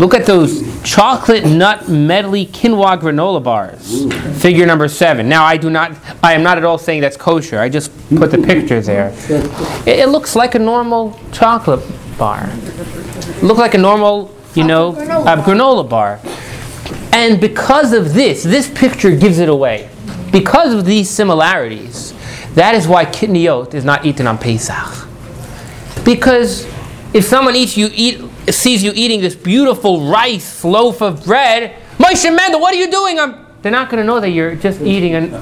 Look 0.00 0.14
at 0.14 0.26
those 0.26 0.62
chocolate 0.82 1.44
nut 1.44 1.88
medley 1.88 2.46
quinoa 2.46 2.98
granola 2.98 3.40
bars. 3.40 4.04
Figure 4.42 4.66
number 4.66 4.88
seven. 4.88 5.28
Now, 5.28 5.44
I 5.44 5.58
do 5.58 5.70
not, 5.70 5.96
I 6.24 6.32
am 6.32 6.42
not 6.42 6.58
at 6.58 6.64
all 6.64 6.78
saying 6.78 7.02
that's 7.02 7.16
kosher. 7.16 7.60
I 7.60 7.68
just 7.68 7.92
put 8.16 8.32
the 8.32 8.38
picture 8.38 8.80
there. 8.80 9.14
It, 9.86 10.00
it 10.00 10.08
looks 10.08 10.34
like 10.34 10.56
a 10.56 10.58
normal 10.58 11.20
chocolate 11.30 11.84
bar. 12.18 12.50
Look 13.42 13.58
like 13.58 13.74
a 13.74 13.78
normal, 13.78 14.34
you 14.54 14.64
know, 14.64 14.96
uh, 14.96 15.44
granola 15.44 15.88
bar. 15.88 16.18
And 17.12 17.40
because 17.40 17.92
of 17.92 18.12
this, 18.14 18.42
this 18.42 18.68
picture 18.70 19.14
gives 19.14 19.38
it 19.38 19.48
away. 19.48 19.88
Because 20.32 20.74
of 20.74 20.84
these 20.84 21.08
similarities, 21.10 22.14
that 22.54 22.74
is 22.74 22.88
why 22.88 23.04
kitniot 23.04 23.74
is 23.74 23.84
not 23.84 24.04
eaten 24.04 24.26
on 24.26 24.38
Pesach. 24.38 25.08
Because 26.04 26.66
if 27.12 27.24
someone 27.24 27.56
eats 27.56 27.76
you 27.76 27.90
eat 27.92 28.20
sees 28.50 28.82
you 28.82 28.92
eating 28.94 29.20
this 29.20 29.34
beautiful 29.34 30.10
rice 30.10 30.64
loaf 30.64 31.02
of 31.02 31.24
bread, 31.24 31.76
Moshe 31.98 32.34
Mendel, 32.34 32.60
what 32.60 32.74
are 32.74 32.78
you 32.78 32.90
doing? 32.90 33.18
I'm, 33.18 33.46
they're 33.62 33.72
not 33.72 33.90
going 33.90 34.00
to 34.02 34.06
know 34.06 34.20
that 34.20 34.30
you're 34.30 34.54
just 34.54 34.80
eating, 34.80 35.14
and 35.14 35.32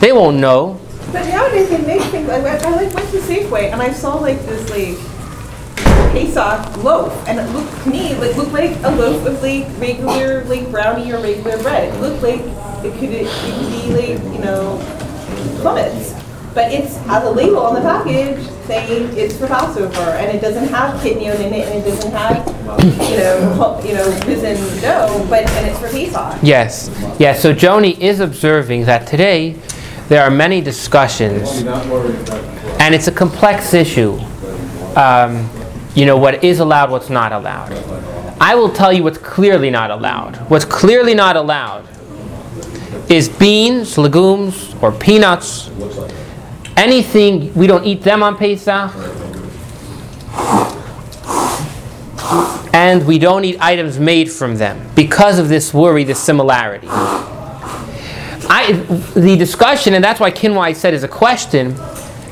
they 0.00 0.12
won't 0.12 0.36
know. 0.36 0.80
But 1.12 1.26
nowadays 1.28 1.70
they 1.70 1.80
make 1.80 2.02
things. 2.10 2.28
I 2.28 2.38
I 2.38 2.70
like 2.70 2.92
went 2.94 3.08
to 3.10 3.18
Safeway 3.18 3.72
and 3.72 3.80
I 3.80 3.92
saw 3.92 4.16
like 4.16 4.40
this 4.46 4.68
like 4.70 4.98
Pesach 6.12 6.76
loaf, 6.84 7.12
and 7.28 7.38
it 7.38 7.48
looked 7.52 7.82
to 7.84 7.88
me 7.90 8.14
like 8.16 8.36
looked 8.36 8.52
like 8.52 8.76
a 8.82 8.90
loaf 8.90 9.26
of 9.26 9.42
like 9.42 9.66
regular 9.80 10.44
like 10.44 10.70
brownie 10.70 11.12
or 11.12 11.20
regular 11.20 11.60
bread. 11.62 11.94
It 11.94 12.00
looked 12.00 12.22
like 12.22 12.40
it 12.84 12.98
could 12.98 13.10
it 13.10 13.28
could 13.28 13.70
be 13.70 13.92
like 13.92 14.22
you 14.32 14.40
know 14.44 14.78
plummets, 15.60 16.13
but 16.54 16.72
it's 16.72 16.96
has 16.98 17.24
a 17.24 17.30
label 17.30 17.58
on 17.58 17.74
the 17.74 17.80
package 17.80 18.46
saying 18.66 19.16
it's 19.16 19.36
for 19.36 19.46
Passover, 19.46 20.00
and 20.00 20.34
it 20.36 20.40
doesn't 20.40 20.68
have 20.68 21.00
kidney 21.02 21.26
in 21.26 21.32
it, 21.32 21.68
and 21.68 21.84
it 21.84 21.84
doesn't 21.84 22.12
have 22.12 22.46
you 23.10 23.16
know 23.16 23.54
ho- 23.54 23.82
you 23.84 23.94
know 23.94 24.06
risen 24.26 24.56
dough, 24.80 25.26
but 25.28 25.48
and 25.50 25.66
it's 25.66 25.78
for 25.80 25.88
Pesach. 25.88 26.38
Yes, 26.42 26.90
yes. 27.18 27.42
So 27.42 27.52
Joni 27.52 27.98
is 27.98 28.20
observing 28.20 28.84
that 28.84 29.06
today 29.06 29.56
there 30.08 30.22
are 30.22 30.30
many 30.30 30.60
discussions, 30.60 31.62
You're 31.62 31.72
not 31.72 31.86
worried 31.86 32.14
about 32.20 32.26
the 32.26 32.76
and 32.82 32.94
it's 32.94 33.08
a 33.08 33.12
complex 33.12 33.74
issue. 33.74 34.18
Um, 34.96 35.48
you 35.94 36.06
know 36.06 36.16
what 36.16 36.44
is 36.44 36.60
allowed, 36.60 36.90
what's 36.90 37.10
not 37.10 37.32
allowed. 37.32 37.72
I 38.40 38.54
will 38.54 38.70
tell 38.70 38.92
you 38.92 39.02
what's 39.02 39.18
clearly 39.18 39.70
not 39.70 39.90
allowed. 39.90 40.36
What's 40.50 40.64
clearly 40.64 41.14
not 41.14 41.36
allowed 41.36 41.88
is 43.08 43.28
beans, 43.28 43.96
legumes, 43.96 44.74
or 44.82 44.92
peanuts. 44.92 45.68
Anything, 46.76 47.54
we 47.54 47.66
don't 47.66 47.84
eat 47.84 48.02
them 48.02 48.22
on 48.22 48.36
Pesach. 48.36 48.92
And 52.72 53.06
we 53.06 53.18
don't 53.18 53.44
eat 53.44 53.56
items 53.60 53.98
made 54.00 54.30
from 54.30 54.56
them 54.56 54.90
because 54.96 55.38
of 55.38 55.48
this 55.48 55.72
worry, 55.72 56.02
this 56.02 56.18
similarity. 56.18 56.88
I, 56.90 58.72
the 59.14 59.36
discussion, 59.36 59.94
and 59.94 60.02
that's 60.02 60.20
why 60.20 60.30
quinoa 60.30 60.60
I 60.60 60.72
said 60.72 60.92
is 60.92 61.04
a 61.04 61.08
question, 61.08 61.74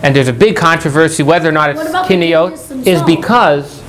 and 0.03 0.15
there's 0.15 0.29
a 0.29 0.33
big 0.33 0.57
controversy 0.57 1.23
whether 1.23 1.49
or 1.49 1.53
not 1.53 1.71
it's 1.71 1.79
What 1.79 1.89
about 1.89 2.09
the 2.09 2.15
quinoa, 2.15 2.69
kidneys 2.69 2.87
is 2.87 3.03
because, 3.03 3.81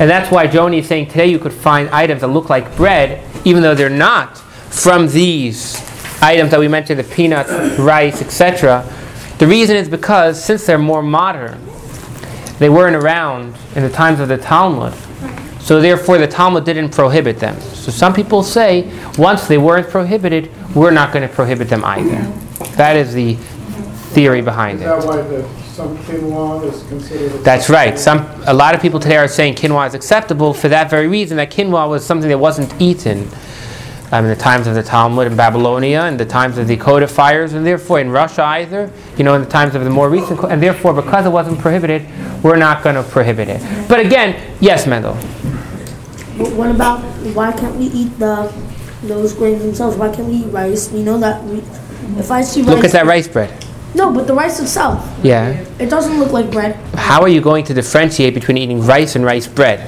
and 0.00 0.10
that's 0.10 0.30
why 0.32 0.46
Joni 0.48 0.78
is 0.78 0.88
saying 0.88 1.08
today 1.08 1.26
you 1.26 1.38
could 1.38 1.52
find 1.52 1.88
items 1.90 2.22
that 2.22 2.28
look 2.28 2.50
like 2.50 2.76
bread, 2.76 3.24
even 3.44 3.62
though 3.62 3.74
they're 3.74 3.88
not 3.88 4.36
from 4.38 5.08
these 5.08 5.76
items 6.20 6.50
that 6.50 6.60
we 6.60 6.68
mentioned, 6.68 6.98
the 6.98 7.04
peanuts, 7.04 7.78
rice, 7.78 8.20
etc. 8.20 8.84
The 9.40 9.46
reason 9.46 9.74
is 9.74 9.88
because 9.88 10.42
since 10.42 10.66
they're 10.66 10.76
more 10.76 11.02
modern, 11.02 11.64
they 12.58 12.68
weren't 12.68 12.94
around 12.94 13.56
in 13.74 13.82
the 13.82 13.88
times 13.88 14.20
of 14.20 14.28
the 14.28 14.36
Talmud. 14.36 14.92
So 15.60 15.80
therefore, 15.80 16.18
the 16.18 16.28
Talmud 16.28 16.64
didn't 16.64 16.90
prohibit 16.90 17.38
them. 17.38 17.58
So 17.60 17.90
some 17.90 18.12
people 18.12 18.42
say 18.42 18.92
once 19.16 19.48
they 19.48 19.56
weren't 19.56 19.88
prohibited, 19.88 20.50
we're 20.74 20.90
not 20.90 21.14
going 21.14 21.26
to 21.26 21.34
prohibit 21.34 21.70
them 21.70 21.86
either. 21.86 22.20
That 22.76 22.96
is 22.96 23.14
the 23.14 23.36
theory 24.12 24.42
behind 24.42 24.80
Is 24.80 24.84
that 24.84 25.02
it. 25.02 25.06
why 25.06 25.22
the, 25.22 25.48
some 25.64 25.96
quinoa 25.96 26.70
is 26.70 26.82
considered? 26.88 27.42
That's 27.42 27.70
right. 27.70 27.98
Some 27.98 28.18
a 28.46 28.52
lot 28.52 28.74
of 28.74 28.82
people 28.82 29.00
today 29.00 29.16
are 29.16 29.26
saying 29.26 29.54
quinoa 29.54 29.86
is 29.86 29.94
acceptable 29.94 30.52
for 30.52 30.68
that 30.68 30.90
very 30.90 31.08
reason 31.08 31.38
that 31.38 31.50
quinoa 31.50 31.88
was 31.88 32.04
something 32.04 32.28
that 32.28 32.36
wasn't 32.38 32.78
eaten 32.78 33.26
um, 34.12 34.24
in 34.24 34.30
the 34.30 34.36
times 34.36 34.66
of 34.66 34.74
the 34.74 34.82
Talmud 34.82 35.26
in 35.26 35.36
Babylonia, 35.36 36.04
in 36.06 36.16
the 36.16 36.24
times 36.24 36.58
of 36.58 36.66
the 36.66 36.76
codifiers, 36.76 37.52
and 37.52 37.64
therefore 37.64 38.00
in 38.00 38.10
Russia 38.10 38.42
either. 38.44 38.90
You 39.16 39.24
know, 39.24 39.34
in 39.34 39.42
the 39.42 39.48
times 39.48 39.74
of 39.74 39.84
the 39.84 39.90
more 39.90 40.10
recent, 40.10 40.38
co- 40.40 40.48
and 40.48 40.62
therefore 40.62 40.92
because 40.94 41.26
it 41.26 41.30
wasn't 41.30 41.58
prohibited, 41.58 42.06
we're 42.42 42.56
not 42.56 42.82
going 42.82 42.96
to 42.96 43.02
prohibit 43.02 43.48
it. 43.48 43.88
But 43.88 44.00
again, 44.00 44.34
yes, 44.60 44.86
Mendel. 44.86 45.14
But 46.38 46.52
what 46.54 46.70
about 46.70 47.00
why 47.34 47.52
can't 47.52 47.76
we 47.76 47.86
eat 47.86 48.18
the 48.18 48.52
those 49.02 49.32
grains 49.34 49.62
themselves? 49.62 49.96
Why 49.96 50.14
can't 50.14 50.28
we 50.28 50.36
eat 50.36 50.46
rice? 50.52 50.90
We 50.90 51.02
know 51.02 51.18
that 51.18 51.42
we, 51.44 51.58
if 52.18 52.30
I 52.30 52.42
see 52.42 52.62
rice. 52.62 52.70
Look 52.70 52.84
at 52.84 52.92
that 52.92 53.06
rice 53.06 53.28
bread. 53.28 53.52
No, 53.94 54.12
but 54.12 54.26
the 54.28 54.34
rice 54.34 54.60
itself, 54.60 55.04
Yeah. 55.22 55.48
it 55.80 55.90
doesn't 55.90 56.18
look 56.20 56.30
like 56.32 56.50
bread. 56.52 56.76
How 56.94 57.22
are 57.22 57.28
you 57.28 57.40
going 57.40 57.64
to 57.64 57.74
differentiate 57.74 58.34
between 58.34 58.56
eating 58.56 58.80
rice 58.86 59.16
and 59.16 59.24
rice 59.24 59.48
bread? 59.48 59.80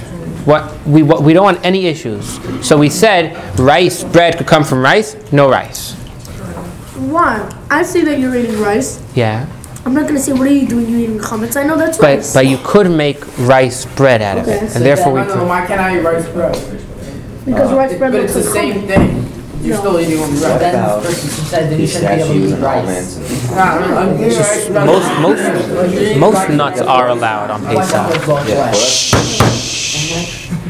What 0.44 0.84
we 0.86 1.02
what, 1.02 1.22
we 1.22 1.32
don't 1.32 1.44
want 1.44 1.64
any 1.64 1.86
issues. 1.86 2.38
So 2.66 2.76
we 2.76 2.88
said 2.90 3.36
rice 3.58 4.02
bread 4.02 4.36
could 4.38 4.46
come 4.46 4.64
from 4.64 4.82
rice, 4.82 5.14
no 5.32 5.48
rice. 5.48 5.94
Why? 6.98 7.48
I 7.70 7.82
see 7.84 8.02
that 8.02 8.18
you're 8.18 8.34
eating 8.34 8.60
rice. 8.60 9.00
Yeah. 9.14 9.46
I'm 9.84 9.94
not 9.94 10.06
gonna 10.06 10.18
say 10.20 10.32
what 10.32 10.46
are 10.46 10.52
you 10.52 10.66
doing? 10.66 10.88
You 10.88 10.98
eating 10.98 11.18
comments? 11.18 11.56
I 11.56 11.64
know 11.64 11.76
that's 11.76 11.98
But 11.98 12.16
rice. 12.18 12.34
but 12.34 12.46
you 12.46 12.58
could 12.64 12.90
make 12.90 13.18
rice 13.38 13.84
bread 13.96 14.22
out 14.22 14.38
of 14.38 14.48
it, 14.48 14.62
Okay. 14.62 14.74
and 14.74 14.84
therefore 14.84 15.12
we 15.12 15.20
No, 15.20 15.34
no, 15.36 15.44
why 15.44 15.66
can't 15.66 15.80
I 15.80 15.98
eat 15.98 16.02
rice 16.02 16.26
bread? 16.28 16.54
because 17.44 17.72
rice 17.72 17.94
bread 17.98 18.12
But 18.12 18.20
looks 18.22 18.36
it's 18.36 18.46
the 18.48 18.54
like 18.54 18.72
same 18.74 18.86
thing. 18.88 19.28
You're 19.62 19.74
No. 19.76 19.80
still 19.80 20.00
eating 20.00 20.18
only 20.18 20.32
rice. 20.34 20.42
What 20.42 20.50
about 20.62 21.02
Then 21.02 21.12
this 21.12 21.24
person 21.24 21.44
said 21.46 21.70
that 21.70 21.78
he 21.78 21.86
shouldn't 21.86 22.14
be 22.16 22.22
able 22.22 22.34
to 22.34 22.40
pistachios 22.40 22.50
eat 22.50 22.54
and 22.54 22.62
rice. 22.62 22.78
almonds? 22.78 23.16
and- 23.16 23.56
Nah, 23.56 23.62
I'm, 23.62 23.96
I'm 24.08 24.14
eating 24.24 24.38
rice 24.38 24.68
bread. 24.68 24.86
Most 24.86 25.08
most 25.20 26.18
most 26.18 26.48
nuts 26.50 26.80
are 26.80 27.08
allowed 27.08 27.50
on 27.50 27.66
I 27.66 27.74
Pesach. 27.74 28.26
both 28.26 28.48
Yeah, 28.48 28.54
well, 28.56 28.66
ways. 28.72 29.10
that's- 29.12 29.91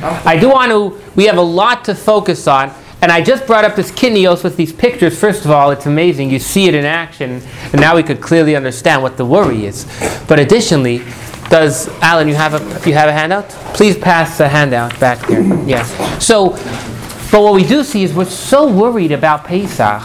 I 0.02 0.38
do 0.38 0.50
want 0.50 0.70
to. 0.70 1.00
We 1.14 1.26
have 1.26 1.36
a 1.36 1.42
lot 1.42 1.84
to 1.86 1.94
focus 1.94 2.46
on, 2.46 2.72
and 3.00 3.12
I 3.12 3.22
just 3.22 3.46
brought 3.46 3.64
up 3.64 3.76
this 3.76 3.90
kitnios 3.90 4.42
with 4.42 4.56
these 4.56 4.72
pictures. 4.72 5.18
First 5.18 5.44
of 5.44 5.50
all, 5.50 5.70
it's 5.70 5.86
amazing. 5.86 6.30
You 6.30 6.38
see 6.38 6.66
it 6.66 6.74
in 6.74 6.84
action, 6.84 7.42
and 7.72 7.80
now 7.80 7.96
we 7.96 8.02
could 8.02 8.20
clearly 8.20 8.56
understand 8.56 9.02
what 9.02 9.16
the 9.16 9.24
worry 9.24 9.66
is. 9.66 9.86
But 10.28 10.38
additionally, 10.38 11.02
does 11.48 11.88
Alan? 12.00 12.28
You 12.28 12.34
have 12.34 12.54
a 12.54 12.76
if 12.76 12.86
you 12.86 12.94
have 12.94 13.08
a 13.08 13.12
handout? 13.12 13.48
Please 13.74 13.96
pass 13.96 14.38
the 14.38 14.48
handout 14.48 14.98
back 14.98 15.26
there. 15.26 15.42
Yes. 15.66 15.90
So, 16.24 16.50
but 17.30 17.42
what 17.42 17.54
we 17.54 17.64
do 17.64 17.84
see 17.84 18.02
is 18.04 18.12
we're 18.14 18.24
so 18.24 18.70
worried 18.70 19.12
about 19.12 19.44
Pesach. 19.44 20.02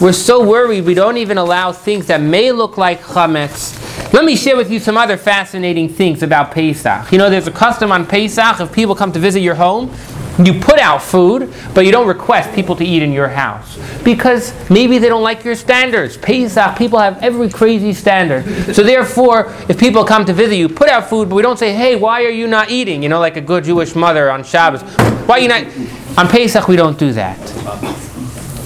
We're 0.00 0.12
so 0.12 0.44
worried 0.44 0.84
we 0.84 0.94
don't 0.94 1.16
even 1.18 1.38
allow 1.38 1.72
things 1.72 2.06
that 2.08 2.20
may 2.20 2.52
look 2.52 2.76
like 2.76 3.00
chametz. 3.00 3.80
Let 4.14 4.24
me 4.24 4.36
share 4.36 4.56
with 4.56 4.70
you 4.70 4.78
some 4.78 4.96
other 4.96 5.16
fascinating 5.16 5.88
things 5.88 6.22
about 6.22 6.52
Pesach. 6.52 7.10
You 7.10 7.18
know, 7.18 7.28
there's 7.28 7.48
a 7.48 7.50
custom 7.50 7.90
on 7.90 8.06
Pesach 8.06 8.60
if 8.60 8.72
people 8.72 8.94
come 8.94 9.10
to 9.10 9.18
visit 9.18 9.40
your 9.40 9.56
home, 9.56 9.92
you 10.38 10.60
put 10.60 10.78
out 10.78 11.02
food, 11.02 11.52
but 11.74 11.84
you 11.84 11.90
don't 11.90 12.06
request 12.06 12.54
people 12.54 12.76
to 12.76 12.84
eat 12.84 13.02
in 13.02 13.10
your 13.10 13.26
house 13.26 13.76
because 14.04 14.54
maybe 14.70 14.98
they 14.98 15.08
don't 15.08 15.24
like 15.24 15.42
your 15.42 15.56
standards. 15.56 16.16
Pesach, 16.16 16.78
people 16.78 17.00
have 17.00 17.20
every 17.24 17.50
crazy 17.50 17.92
standard. 17.92 18.44
So 18.72 18.84
therefore, 18.84 19.52
if 19.68 19.80
people 19.80 20.04
come 20.04 20.24
to 20.26 20.32
visit 20.32 20.54
you, 20.58 20.68
put 20.68 20.88
out 20.88 21.10
food, 21.10 21.28
but 21.28 21.34
we 21.34 21.42
don't 21.42 21.58
say, 21.58 21.74
"Hey, 21.74 21.96
why 21.96 22.22
are 22.22 22.30
you 22.30 22.46
not 22.46 22.70
eating?" 22.70 23.02
You 23.02 23.08
know, 23.08 23.18
like 23.18 23.36
a 23.36 23.40
good 23.40 23.64
Jewish 23.64 23.96
mother 23.96 24.30
on 24.30 24.44
Shabbos. 24.44 24.82
Why 25.26 25.38
are 25.38 25.40
you 25.40 25.48
not? 25.48 25.64
On 26.18 26.28
Pesach, 26.28 26.68
we 26.68 26.76
don't 26.76 26.96
do 26.96 27.12
that. 27.14 27.36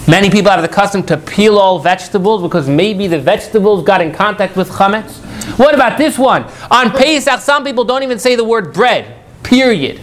Many 0.06 0.28
people 0.28 0.50
have 0.50 0.60
the 0.60 0.68
custom 0.68 1.02
to 1.04 1.16
peel 1.16 1.58
all 1.58 1.78
vegetables 1.78 2.42
because 2.42 2.68
maybe 2.68 3.06
the 3.06 3.18
vegetables 3.18 3.82
got 3.82 4.02
in 4.02 4.12
contact 4.12 4.54
with 4.54 4.68
chametz. 4.68 5.24
What 5.56 5.74
about 5.74 5.98
this 5.98 6.18
one? 6.18 6.44
On 6.70 6.90
Pesach, 6.90 7.40
some 7.40 7.64
people 7.64 7.84
don't 7.84 8.02
even 8.02 8.18
say 8.18 8.36
the 8.36 8.44
word 8.44 8.72
bread. 8.72 9.14
Period. 9.42 9.98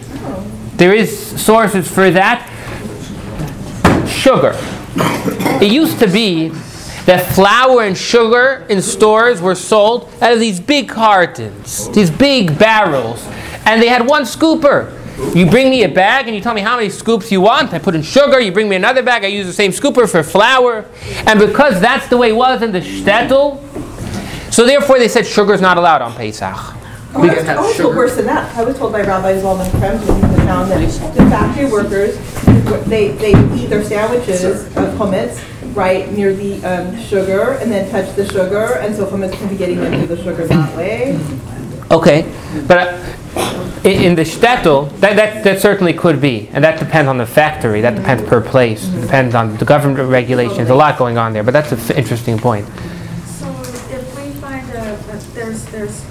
There 0.76 0.94
is 0.94 1.40
sources 1.40 1.90
for 1.90 2.10
that. 2.10 2.52
Sugar. 4.08 4.52
It 5.62 5.72
used 5.72 5.98
to 6.00 6.06
be 6.06 6.48
that 7.06 7.32
flour 7.34 7.84
and 7.84 7.96
sugar 7.96 8.66
in 8.68 8.82
stores 8.82 9.40
were 9.40 9.54
sold 9.54 10.12
out 10.20 10.32
of 10.32 10.40
these 10.40 10.58
big 10.58 10.88
cartons, 10.88 11.88
these 11.90 12.10
big 12.10 12.58
barrels, 12.58 13.24
and 13.64 13.80
they 13.80 13.88
had 13.88 14.06
one 14.06 14.24
scooper. 14.24 14.92
You 15.34 15.46
bring 15.46 15.70
me 15.70 15.82
a 15.84 15.88
bag 15.88 16.26
and 16.26 16.36
you 16.36 16.42
tell 16.42 16.52
me 16.52 16.60
how 16.60 16.76
many 16.76 16.90
scoops 16.90 17.32
you 17.32 17.40
want. 17.40 17.72
I 17.72 17.78
put 17.78 17.94
in 17.94 18.02
sugar. 18.02 18.38
You 18.38 18.52
bring 18.52 18.68
me 18.68 18.76
another 18.76 19.02
bag. 19.02 19.24
I 19.24 19.28
use 19.28 19.46
the 19.46 19.52
same 19.52 19.70
scooper 19.70 20.06
for 20.06 20.22
flour. 20.22 20.84
And 21.26 21.38
because 21.38 21.80
that's 21.80 22.06
the 22.08 22.18
way 22.18 22.30
it 22.30 22.36
was 22.36 22.60
in 22.60 22.70
the 22.72 22.80
shtetl, 22.80 23.62
so 24.56 24.64
therefore 24.64 24.98
they 24.98 25.06
said 25.06 25.26
sugar 25.26 25.52
is 25.52 25.60
not 25.60 25.76
allowed 25.76 26.00
on 26.00 26.14
Pesach. 26.14 26.48
Oh, 27.14 27.22
I 27.22 27.34
was, 27.34 27.48
I 27.48 27.60
was 27.60 27.76
told 27.76 27.94
worse 27.94 28.16
than 28.16 28.24
that. 28.24 28.54
I 28.56 28.64
was 28.64 28.78
told 28.78 28.92
by 28.92 29.02
Rabbi 29.02 29.34
Zalman 29.34 29.68
Krems 29.72 30.00
in 30.08 30.32
the 30.32 30.36
town 30.44 30.70
that 30.70 30.80
the 30.80 31.22
factory 31.28 31.70
workers, 31.70 32.16
they, 32.88 33.08
they 33.08 33.32
eat 33.54 33.66
their 33.66 33.84
sandwiches 33.84 34.44
of 34.44 34.94
hummus 34.98 35.42
right 35.76 36.10
near 36.12 36.34
the 36.34 36.64
um, 36.64 36.98
sugar 36.98 37.58
and 37.60 37.70
then 37.70 37.90
touch 37.90 38.14
the 38.16 38.26
sugar, 38.26 38.78
and 38.80 38.96
so 38.96 39.06
hummus 39.06 39.32
can 39.32 39.48
be 39.48 39.56
getting 39.58 39.78
into 39.82 40.06
the 40.06 40.16
sugar 40.22 40.46
that 40.46 40.74
way. 40.74 41.18
Okay, 41.90 42.22
but 42.66 42.78
uh, 42.78 43.16
in, 43.84 44.02
in 44.02 44.14
the 44.14 44.22
shtetl, 44.22 44.90
that, 45.00 45.16
that, 45.16 45.44
that 45.44 45.60
certainly 45.60 45.92
could 45.92 46.18
be, 46.20 46.48
and 46.52 46.64
that 46.64 46.78
depends 46.78 47.08
on 47.08 47.18
the 47.18 47.26
factory. 47.26 47.82
That 47.82 47.94
depends 47.94 48.22
per 48.24 48.40
place. 48.40 48.88
It 48.88 49.02
depends 49.02 49.34
on 49.34 49.56
the 49.58 49.64
government 49.66 50.08
regulations. 50.08 50.70
A 50.70 50.74
lot 50.74 50.98
going 50.98 51.18
on 51.18 51.32
there, 51.32 51.42
but 51.44 51.52
that's 51.52 51.72
an 51.72 51.78
f- 51.78 51.90
interesting 51.90 52.38
point. 52.38 52.66
So 53.26 53.48
if 53.90 54.16
we 54.16 54.32
find 54.40 54.68
a, 54.70 54.96
that 55.06 55.22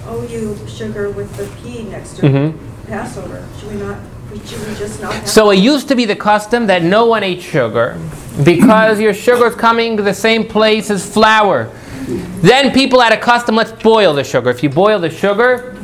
OU 0.10 0.58
sugar 0.68 1.10
with 1.10 1.34
the 1.38 1.48
P 1.62 1.84
next 1.84 2.18
to 2.18 2.22
Mhm. 2.24 2.54
Passover, 2.88 3.44
should 3.60 3.72
we 3.74 3.78
not, 3.86 3.98
should 4.46 4.68
we 4.68 4.76
just 4.76 5.02
not 5.02 5.14
have? 5.14 5.28
So 5.28 5.50
it 5.52 5.58
used 5.58 5.88
to 5.88 5.96
be 5.96 6.06
the 6.06 6.16
custom 6.16 6.68
that 6.68 6.84
no 6.84 7.06
one 7.06 7.24
ate 7.24 7.42
sugar 7.42 7.98
because 8.44 9.00
your 9.00 9.14
sugar 9.14 9.48
is 9.48 9.56
coming 9.56 9.98
to 9.98 10.04
the 10.04 10.14
same 10.14 10.44
place 10.46 10.90
as 10.92 11.06
flour. 11.06 11.70
Then 12.42 12.72
people 12.72 13.00
had 13.00 13.14
a 13.14 13.18
custom, 13.18 13.56
let's 13.56 13.72
boil 13.72 14.14
the 14.14 14.24
sugar. 14.24 14.50
If 14.52 14.62
you 14.62 14.70
boil 14.70 15.00
the 15.00 15.10
sugar 15.10 15.76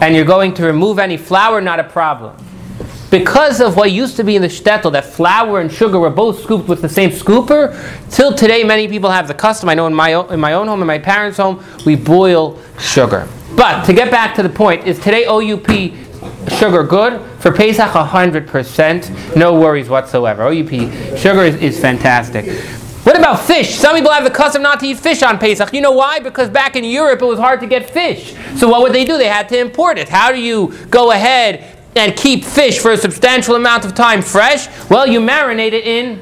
and 0.00 0.14
you're 0.14 0.24
going 0.24 0.54
to 0.54 0.64
remove 0.64 0.98
any 0.98 1.16
flour, 1.18 1.60
not 1.60 1.78
a 1.78 1.84
problem. 1.84 2.32
Because 3.10 3.60
of 3.60 3.76
what 3.76 3.92
used 3.92 4.16
to 4.16 4.24
be 4.24 4.34
in 4.34 4.42
the 4.42 4.48
shtetl, 4.48 4.90
that 4.92 5.04
flour 5.04 5.60
and 5.60 5.70
sugar 5.70 5.98
were 5.98 6.10
both 6.10 6.42
scooped 6.42 6.68
with 6.68 6.82
the 6.82 6.88
same 6.88 7.10
scooper, 7.10 7.72
till 8.10 8.34
today 8.34 8.64
many 8.64 8.88
people 8.88 9.10
have 9.10 9.28
the 9.28 9.34
custom. 9.34 9.68
I 9.68 9.74
know 9.74 9.86
in 9.86 9.94
my 9.94 10.14
own, 10.14 10.32
in 10.32 10.40
my 10.40 10.54
own 10.54 10.66
home, 10.66 10.80
in 10.80 10.86
my 10.88 10.98
parents' 10.98 11.38
home, 11.38 11.64
we 11.84 11.94
boil 11.94 12.60
sugar. 12.80 13.28
But 13.54 13.84
to 13.84 13.92
get 13.92 14.10
back 14.10 14.34
to 14.36 14.42
the 14.42 14.48
point, 14.48 14.86
is 14.86 14.98
today 14.98 15.24
OUP 15.24 15.92
sugar 16.58 16.82
good? 16.82 17.20
For 17.40 17.52
Pesach, 17.52 17.90
100%, 17.90 19.36
no 19.36 19.58
worries 19.58 19.88
whatsoever. 19.88 20.42
OUP 20.42 20.70
sugar 21.16 21.42
is, 21.42 21.54
is 21.56 21.80
fantastic. 21.80 22.60
What 23.04 23.16
about 23.16 23.38
fish? 23.38 23.76
Some 23.76 23.94
people 23.94 24.10
have 24.10 24.24
the 24.24 24.30
custom 24.30 24.62
not 24.62 24.80
to 24.80 24.86
eat 24.86 24.98
fish 24.98 25.22
on 25.22 25.38
Pesach. 25.38 25.72
You 25.72 25.80
know 25.80 25.92
why? 25.92 26.18
Because 26.18 26.50
back 26.50 26.74
in 26.74 26.82
Europe 26.82 27.22
it 27.22 27.24
was 27.24 27.38
hard 27.38 27.60
to 27.60 27.66
get 27.68 27.88
fish. 27.88 28.34
So 28.56 28.66
what 28.66 28.82
would 28.82 28.92
they 28.92 29.04
do? 29.04 29.16
They 29.16 29.28
had 29.28 29.48
to 29.50 29.58
import 29.60 29.96
it. 29.96 30.08
How 30.08 30.32
do 30.32 30.40
you 30.40 30.74
go 30.90 31.12
ahead 31.12 31.75
and 31.96 32.16
keep 32.16 32.44
fish 32.44 32.78
for 32.78 32.92
a 32.92 32.96
substantial 32.96 33.54
amount 33.54 33.84
of 33.84 33.94
time 33.94 34.22
fresh? 34.22 34.68
Well, 34.90 35.06
you 35.06 35.20
marinate 35.20 35.72
it 35.72 35.84
in 35.86 36.20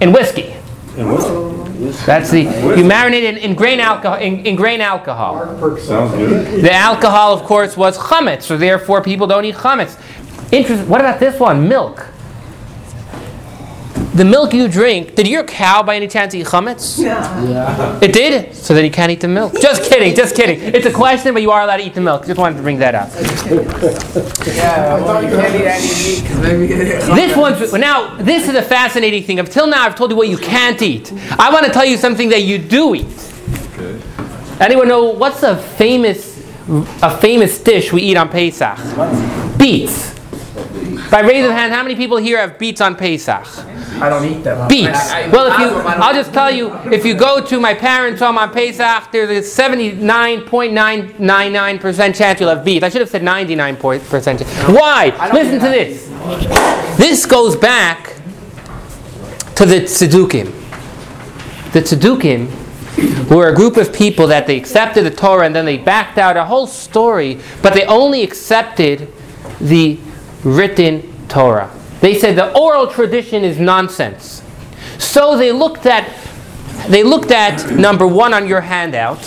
in 0.00 0.12
whiskey. 0.12 0.54
In 0.96 1.10
whiskey. 1.10 2.04
That's 2.06 2.30
the 2.30 2.42
you 2.42 2.84
marinate 2.84 3.22
it 3.22 3.36
in, 3.36 3.38
in 3.38 3.54
grain 3.54 3.80
alcohol. 3.80 4.18
In, 4.18 4.44
in 4.46 4.56
grain 4.56 4.80
alcohol. 4.80 5.78
Sounds 5.78 6.12
good. 6.12 6.62
The 6.62 6.72
alcohol, 6.72 7.34
of 7.34 7.42
course, 7.42 7.76
was 7.76 7.98
chametz, 7.98 8.42
so 8.42 8.56
therefore 8.56 9.02
people 9.02 9.26
don't 9.26 9.44
eat 9.44 9.56
chametz. 9.56 10.00
Interest. 10.52 10.86
What 10.88 11.00
about 11.00 11.20
this 11.20 11.38
one? 11.40 11.68
Milk. 11.68 12.06
The 14.14 14.24
milk 14.24 14.54
you 14.54 14.68
drink. 14.68 15.16
Did 15.16 15.26
your 15.26 15.42
cow, 15.42 15.82
by 15.82 15.96
any 15.96 16.06
chance, 16.06 16.36
eat 16.36 16.46
chametz? 16.46 17.02
Yeah. 17.02 17.44
yeah. 17.48 17.98
It 18.00 18.12
did. 18.12 18.54
So 18.54 18.72
then 18.72 18.84
you 18.84 18.90
can't 18.92 19.10
eat 19.10 19.20
the 19.20 19.26
milk. 19.26 19.54
Just 19.60 19.82
kidding. 19.90 20.14
Just 20.14 20.36
kidding. 20.36 20.60
It's 20.60 20.86
a 20.86 20.92
question, 20.92 21.34
but 21.34 21.42
you 21.42 21.50
are 21.50 21.62
allowed 21.62 21.78
to 21.78 21.82
eat 21.84 21.94
the 21.94 22.00
milk. 22.00 22.24
Just 22.24 22.38
wanted 22.38 22.58
to 22.58 22.62
bring 22.62 22.78
that 22.78 22.94
up. 22.94 23.10
Yeah, 24.46 25.00
well, 25.00 25.20
you 25.20 25.30
can't 25.30 25.54
eat 25.56 25.66
any 25.66 25.88
meat 25.88 26.22
because 26.22 26.40
maybe 26.40 26.66
This 26.68 27.36
one's 27.36 27.72
now. 27.72 28.14
This 28.18 28.48
is 28.48 28.54
a 28.54 28.62
fascinating 28.62 29.24
thing. 29.24 29.40
Until 29.40 29.66
now, 29.66 29.82
I've 29.84 29.96
told 29.96 30.12
you 30.12 30.16
what 30.16 30.28
you 30.28 30.38
can't 30.38 30.80
eat. 30.80 31.12
I 31.36 31.52
want 31.52 31.66
to 31.66 31.72
tell 31.72 31.84
you 31.84 31.96
something 31.96 32.28
that 32.28 32.42
you 32.42 32.58
do 32.58 32.94
eat. 32.94 33.32
Anyone 34.60 34.86
know 34.86 35.10
what's 35.10 35.42
a 35.42 35.56
famous, 35.56 36.38
a 37.02 37.18
famous 37.18 37.58
dish 37.58 37.92
we 37.92 38.02
eat 38.02 38.16
on 38.16 38.28
Pesach? 38.28 38.78
Beets. 39.58 40.13
By 41.14 41.20
raise 41.20 41.44
of 41.44 41.52
hand, 41.52 41.72
how 41.72 41.84
many 41.84 41.94
people 41.94 42.16
here 42.16 42.38
have 42.38 42.58
beets 42.58 42.80
on 42.80 42.96
Pesach? 42.96 43.46
I 44.02 44.08
don't 44.08 44.24
eat 44.24 44.42
them. 44.42 44.66
Beets. 44.66 45.12
Well, 45.30 45.46
if 45.46 45.56
you, 45.60 45.68
I'll 46.02 46.12
just 46.12 46.32
tell 46.32 46.50
you, 46.50 46.74
if 46.92 47.04
you 47.04 47.14
go 47.14 47.40
to 47.40 47.60
my 47.60 47.72
parents' 47.72 48.20
home 48.20 48.36
on 48.36 48.52
Pesach, 48.52 49.12
there's 49.12 49.30
a 49.30 49.40
79.999% 49.62 52.16
chance 52.16 52.40
you'll 52.40 52.48
have 52.48 52.64
beets. 52.64 52.82
I 52.82 52.88
should 52.88 53.00
have 53.00 53.10
said 53.10 53.22
99% 53.22 54.24
chance. 54.24 54.42
Why? 54.68 55.12
Listen 55.32 55.60
to 55.60 55.68
this. 55.68 56.08
This 56.98 57.26
goes 57.26 57.54
back 57.54 58.16
to 59.54 59.66
the 59.66 59.82
Tzedukim. 59.82 60.46
The 61.70 61.80
Tzedukim 61.80 62.50
were 63.30 63.50
a 63.50 63.54
group 63.54 63.76
of 63.76 63.92
people 63.92 64.26
that 64.26 64.48
they 64.48 64.56
accepted 64.56 65.04
the 65.04 65.12
Torah 65.12 65.46
and 65.46 65.54
then 65.54 65.64
they 65.64 65.78
backed 65.78 66.18
out 66.18 66.36
a 66.36 66.44
whole 66.44 66.66
story, 66.66 67.38
but 67.62 67.72
they 67.72 67.84
only 67.84 68.24
accepted 68.24 69.12
the 69.60 70.00
written 70.44 71.26
Torah. 71.28 71.70
They 72.00 72.18
said 72.18 72.36
the 72.36 72.56
oral 72.56 72.86
tradition 72.86 73.44
is 73.44 73.58
nonsense. 73.58 74.42
So 74.98 75.36
they 75.36 75.52
looked 75.52 75.86
at 75.86 76.08
they 76.88 77.02
looked 77.02 77.30
at 77.30 77.70
number 77.70 78.06
one 78.06 78.34
on 78.34 78.46
your 78.46 78.60
handout, 78.60 79.18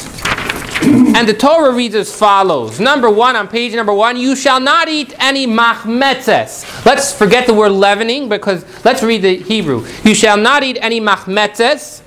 and 0.83 1.27
the 1.27 1.33
Torah 1.33 1.73
reads 1.73 1.95
as 1.95 2.15
follows. 2.15 2.79
Number 2.79 3.09
one 3.09 3.35
on 3.35 3.47
page 3.47 3.73
number 3.73 3.93
one, 3.93 4.15
you 4.15 4.35
shall 4.35 4.59
not 4.59 4.87
eat 4.87 5.15
any 5.17 5.47
machmetzes. 5.47 6.85
Let's 6.85 7.17
forget 7.17 7.47
the 7.47 7.53
word 7.53 7.71
leavening 7.71 8.29
because 8.29 8.63
let's 8.85 9.01
read 9.01 9.23
the 9.23 9.37
Hebrew. 9.37 9.87
You 10.03 10.13
shall 10.13 10.37
not 10.37 10.63
eat 10.63 10.77
any 10.81 11.01
machmetzes 11.01 12.01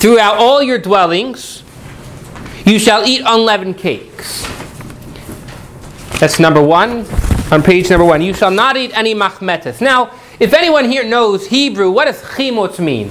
throughout 0.00 0.38
all 0.38 0.60
your 0.60 0.78
dwellings. 0.78 1.62
You 2.64 2.80
shall 2.80 3.06
eat 3.06 3.22
unleavened 3.24 3.78
cakes. 3.78 4.42
That's 6.18 6.40
number 6.40 6.62
one 6.62 7.06
on 7.50 7.62
page 7.62 7.90
number 7.90 8.04
one. 8.04 8.22
You 8.22 8.34
shall 8.34 8.50
not 8.50 8.76
eat 8.76 8.96
any 8.96 9.14
machmetzes. 9.14 9.80
Now, 9.80 10.10
if 10.38 10.52
anyone 10.52 10.84
here 10.84 11.04
knows 11.04 11.46
Hebrew, 11.46 11.90
what 11.90 12.04
does 12.04 12.22
chimotz 12.22 12.78
mean? 12.78 13.08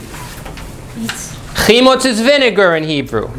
Chimotz 1.65 2.05
is 2.05 2.21
vinegar 2.21 2.75
in 2.75 2.83
Hebrew. 2.83 3.29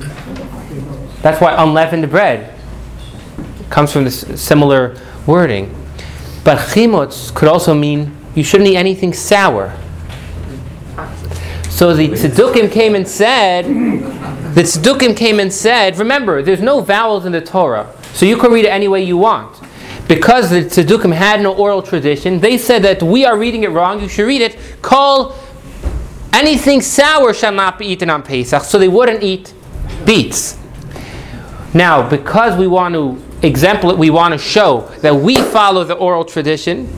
That's 1.22 1.40
why 1.40 1.54
unleavened 1.62 2.08
bread 2.11 2.54
comes 3.70 3.92
from 3.92 4.04
this 4.04 4.40
similar 4.40 5.00
wording. 5.26 5.74
But 6.44 6.58
chimotz 6.58 7.34
could 7.34 7.48
also 7.48 7.74
mean 7.74 8.16
you 8.34 8.44
shouldn't 8.44 8.68
eat 8.68 8.76
anything 8.76 9.12
sour. 9.12 9.76
So 11.68 11.94
the 11.94 12.08
tzedukkim 12.08 12.72
came 12.72 12.94
and 12.94 13.06
said, 13.06 13.64
the 14.54 14.62
tzedukkim 14.62 15.16
came 15.16 15.38
and 15.38 15.52
said, 15.52 15.96
remember, 15.96 16.42
there's 16.42 16.61
no 16.61 16.80
vowels 16.80 17.24
in 17.24 17.32
the 17.32 17.40
Torah, 17.40 17.94
so 18.14 18.26
you 18.26 18.37
can 18.37 18.50
read 18.50 18.64
it 18.64 18.68
any 18.68 18.88
way 18.88 19.02
you 19.02 19.16
want. 19.16 19.61
Because 20.09 20.49
the 20.51 20.62
tzedukkim 20.64 21.12
had 21.12 21.42
no 21.42 21.55
oral 21.55 21.83
tradition, 21.83 22.40
they 22.40 22.57
said 22.57 22.83
that 22.85 23.03
we 23.03 23.27
are 23.27 23.37
reading 23.38 23.62
it 23.64 23.68
wrong. 23.71 24.01
You 24.01 24.09
should 24.09 24.27
read 24.27 24.40
it. 24.40 24.57
Call 24.81 25.37
anything 26.33 26.81
sour 26.81 27.35
shall 27.35 27.53
not 27.53 27.79
be 27.79 27.87
eaten 27.87 28.09
on 28.09 28.23
Pesach, 28.23 28.62
so 28.62 28.79
they 28.79 28.88
wouldn't 28.88 29.23
eat 29.23 29.53
beets. 30.07 30.57
Now, 31.75 32.09
because 32.09 32.59
we 32.59 32.66
want 32.66 32.94
to 32.94 33.23
example 33.47 33.94
we 33.97 34.09
want 34.11 34.33
to 34.33 34.38
show 34.38 34.90
that 35.03 35.14
we 35.14 35.37
follow 35.37 35.85
the 35.85 35.94
oral 35.94 36.25
tradition, 36.25 36.88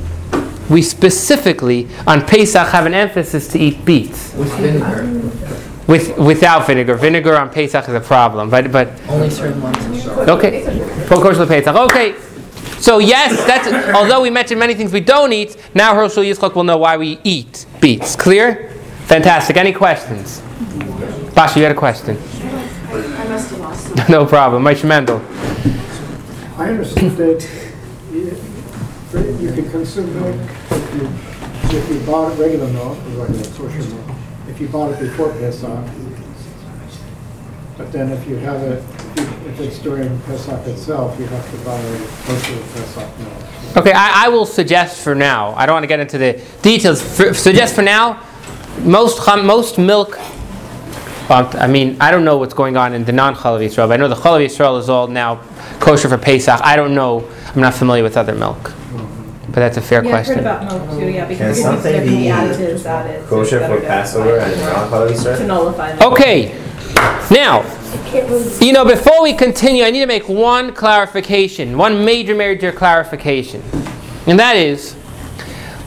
we 0.70 0.80
specifically 0.80 1.88
on 2.06 2.24
Pesach 2.24 2.68
have 2.68 2.86
an 2.86 2.94
emphasis 2.94 3.48
to 3.48 3.58
eat 3.58 3.84
beets 3.84 4.32
With 4.34 4.52
vinegar. 4.54 5.02
with 5.88 6.16
without 6.16 6.66
vinegar. 6.68 6.94
Vinegar 6.94 7.36
on 7.36 7.50
Pesach 7.50 7.88
is 7.88 7.94
a 7.94 8.00
problem, 8.00 8.48
but 8.50 8.70
but 8.70 8.88
Only 9.08 9.28
certain 9.30 9.60
ones. 9.60 10.06
okay. 10.06 10.64
Of 11.10 11.48
Pesach. 11.48 11.74
Okay. 11.74 12.14
So 12.80 12.98
yes, 12.98 13.36
that's 13.46 13.94
although 13.94 14.22
we 14.22 14.30
mentioned 14.30 14.58
many 14.58 14.74
things 14.74 14.92
we 14.92 15.00
don't 15.00 15.32
eat. 15.32 15.56
Now 15.74 15.94
Herschel 15.94 16.24
Yitzchak 16.24 16.54
will 16.54 16.64
know 16.64 16.78
why 16.78 16.96
we 16.96 17.20
eat 17.24 17.66
beets. 17.80 18.16
Clear? 18.16 18.70
Fantastic. 19.04 19.56
Any 19.58 19.72
questions? 19.72 20.40
Basha, 21.34 21.58
you 21.58 21.64
had 21.64 21.72
a 21.72 21.78
question. 21.78 22.16
I 22.16 23.28
must 23.28 23.50
have 23.50 23.60
lost. 23.60 24.08
no 24.08 24.24
problem. 24.24 24.64
Moshe 24.64 24.84
Mendel. 24.84 25.20
I 26.56 26.70
understood 26.70 27.12
that 27.12 27.70
you 28.12 28.36
you 29.40 29.52
could 29.52 29.70
consume 29.70 30.12
milk 30.14 30.50
if 30.70 30.94
you, 30.94 31.78
if 31.78 31.90
you 31.90 32.00
bought 32.06 32.32
it 32.32 32.36
regular 32.36 32.68
milk, 32.72 32.96
or 32.98 33.26
regular 33.26 33.44
kosher 33.56 33.88
milk, 33.94 34.16
if 34.48 34.60
you 34.60 34.68
bought 34.68 34.92
it 34.92 35.00
before 35.00 35.30
Pesach. 35.32 35.86
But 37.76 37.92
then 37.92 38.10
if 38.10 38.26
you 38.28 38.36
have 38.36 38.62
it, 38.62 38.84
if 39.50 39.60
it's 39.60 39.78
during 39.80 40.20
Pesach 40.22 40.66
itself, 40.66 41.18
you 41.18 41.26
have 41.26 41.50
to 41.50 41.56
buy 41.64 41.80
kosher 42.24 42.58
Pesach 42.72 43.18
milk. 43.18 43.76
Okay, 43.76 43.92
I, 43.92 44.26
I 44.26 44.28
will 44.28 44.46
suggest 44.46 45.02
for 45.02 45.14
now. 45.14 45.54
I 45.54 45.66
don't 45.66 45.74
want 45.74 45.82
to 45.84 45.88
get 45.88 46.00
into 46.00 46.18
the 46.18 46.40
details. 46.62 47.02
For, 47.02 47.34
suggest 47.34 47.74
for 47.74 47.82
now, 47.82 48.24
most 48.80 49.24
chum- 49.24 49.46
most 49.46 49.78
milk. 49.78 50.18
Well, 51.28 51.48
I 51.54 51.66
mean, 51.66 51.96
I 52.00 52.10
don't 52.10 52.24
know 52.24 52.36
what's 52.38 52.54
going 52.54 52.76
on 52.76 52.92
in 52.94 53.04
the 53.04 53.12
non-chalav 53.12 53.60
Yisrael. 53.60 53.88
But 53.88 53.92
I 53.92 53.96
know 53.96 54.08
the 54.08 54.14
chalav 54.16 54.44
Yisrael 54.44 54.78
is 54.80 54.88
all 54.88 55.06
now 55.06 55.36
kosher 55.80 56.08
for 56.08 56.18
Pesach. 56.18 56.60
I 56.62 56.76
don't 56.76 56.94
know. 56.94 57.28
I'm 57.54 57.60
not 57.60 57.74
familiar 57.74 58.02
with 58.02 58.16
other 58.16 58.34
milk. 58.34 58.58
Mm-hmm. 58.58 59.46
But 59.46 59.60
that's 59.60 59.76
a 59.76 59.80
fair 59.80 60.04
Yeah, 60.04 60.16
I've 60.16 60.26
heard 60.26 60.34
question. 60.36 60.40
about 60.40 60.86
milk 60.86 60.98
too, 60.98 61.08
yeah, 61.08 61.20
Can 61.20 61.28
because 61.28 61.56
there 61.56 61.64
something 61.64 61.92
can 61.92 62.04
be 62.04 62.16
be 62.16 62.24
additives 62.26 62.84
added. 62.84 63.26
Kosher 63.28 63.58
it's 63.58 63.66
for 63.66 63.74
better 63.76 63.86
Passover 63.86 64.38
and 64.38 64.60
out 64.62 64.90
non-halal 64.90 65.38
To 65.38 65.46
nullify 65.46 65.92
them. 65.96 66.12
Okay, 66.12 66.69
now, 67.30 67.62
you 68.60 68.72
know, 68.72 68.84
before 68.84 69.22
we 69.22 69.32
continue, 69.32 69.84
I 69.84 69.90
need 69.90 70.00
to 70.00 70.06
make 70.06 70.28
one 70.28 70.72
clarification, 70.74 71.78
one 71.78 72.04
major, 72.04 72.34
major 72.34 72.72
clarification. 72.72 73.62
And 74.26 74.38
that 74.38 74.56
is, 74.56 74.96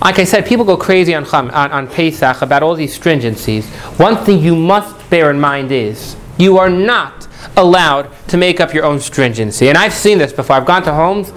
like 0.01 0.19
I 0.19 0.23
said, 0.23 0.45
people 0.45 0.65
go 0.65 0.77
crazy 0.77 1.13
on, 1.15 1.25
Cham, 1.25 1.49
on, 1.51 1.71
on 1.71 1.87
Pesach 1.87 2.41
about 2.41 2.63
all 2.63 2.75
these 2.75 2.97
stringencies. 2.97 3.65
One 3.99 4.17
thing 4.17 4.39
you 4.39 4.55
must 4.55 5.09
bear 5.09 5.29
in 5.31 5.39
mind 5.39 5.71
is 5.71 6.15
you 6.37 6.57
are 6.57 6.69
not 6.69 7.27
allowed 7.55 8.09
to 8.27 8.37
make 8.37 8.59
up 8.59 8.73
your 8.73 8.85
own 8.85 8.99
stringency. 8.99 9.69
And 9.69 9.77
I've 9.77 9.93
seen 9.93 10.17
this 10.17 10.33
before. 10.33 10.55
I've 10.55 10.65
gone 10.65 10.83
to 10.83 10.93
homes 10.93 11.31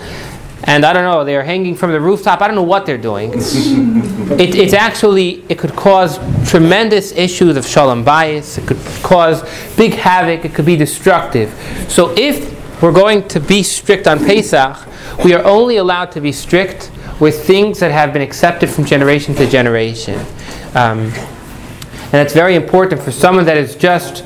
and 0.64 0.84
I 0.84 0.92
don't 0.92 1.04
know, 1.04 1.24
they're 1.24 1.44
hanging 1.44 1.74
from 1.74 1.92
the 1.92 2.00
rooftop. 2.00 2.40
I 2.40 2.46
don't 2.46 2.56
know 2.56 2.62
what 2.62 2.86
they're 2.86 2.98
doing. 2.98 3.32
it, 3.36 4.54
it's 4.54 4.72
actually, 4.72 5.44
it 5.48 5.58
could 5.58 5.72
cause 5.72 6.18
tremendous 6.48 7.12
issues 7.12 7.56
of 7.56 7.66
shalom 7.66 8.04
bayis. 8.04 8.58
It 8.58 8.66
could 8.66 8.78
cause 9.02 9.42
big 9.76 9.94
havoc. 9.94 10.44
It 10.44 10.54
could 10.54 10.66
be 10.66 10.76
destructive. 10.76 11.50
So 11.88 12.14
if 12.16 12.54
we're 12.82 12.92
going 12.92 13.28
to 13.28 13.40
be 13.40 13.62
strict 13.62 14.06
on 14.06 14.18
Pesach, 14.18 14.76
we 15.24 15.34
are 15.34 15.44
only 15.44 15.76
allowed 15.76 16.12
to 16.12 16.20
be 16.20 16.32
strict 16.32 16.90
with 17.20 17.46
things 17.46 17.80
that 17.80 17.90
have 17.90 18.12
been 18.12 18.22
accepted 18.22 18.68
from 18.68 18.84
generation 18.84 19.34
to 19.36 19.46
generation. 19.46 20.18
Um, 20.74 21.12
and 22.06 22.12
that's 22.12 22.34
very 22.34 22.54
important 22.54 23.02
for 23.02 23.12
someone 23.12 23.44
that 23.46 23.56
is 23.56 23.74
just 23.76 24.24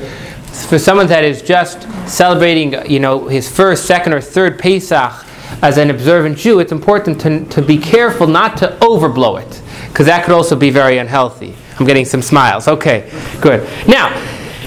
for 0.68 0.78
someone 0.78 1.06
that 1.06 1.24
is 1.24 1.42
just 1.42 1.82
celebrating, 2.08 2.90
you 2.90 3.00
know, 3.00 3.28
his 3.28 3.48
first, 3.50 3.86
second, 3.86 4.12
or 4.12 4.20
third 4.20 4.58
Pesach 4.58 5.26
as 5.62 5.78
an 5.78 5.90
observant 5.90 6.38
Jew. 6.38 6.60
It's 6.60 6.72
important 6.72 7.20
to, 7.22 7.44
to 7.46 7.62
be 7.62 7.78
careful 7.78 8.26
not 8.26 8.56
to 8.58 8.76
overblow 8.80 9.40
it, 9.40 9.62
because 9.88 10.06
that 10.06 10.24
could 10.24 10.34
also 10.34 10.56
be 10.56 10.70
very 10.70 10.98
unhealthy. 10.98 11.54
I'm 11.78 11.86
getting 11.86 12.04
some 12.04 12.22
smiles. 12.22 12.68
Okay, 12.68 13.10
good. 13.40 13.66
Now, 13.88 14.14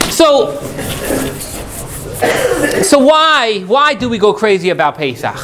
so 0.09 0.59
so 2.81 2.99
why 2.99 3.61
why 3.67 3.93
do 3.93 4.09
we 4.09 4.17
go 4.17 4.33
crazy 4.33 4.69
about 4.69 4.97
Pesach? 4.97 5.35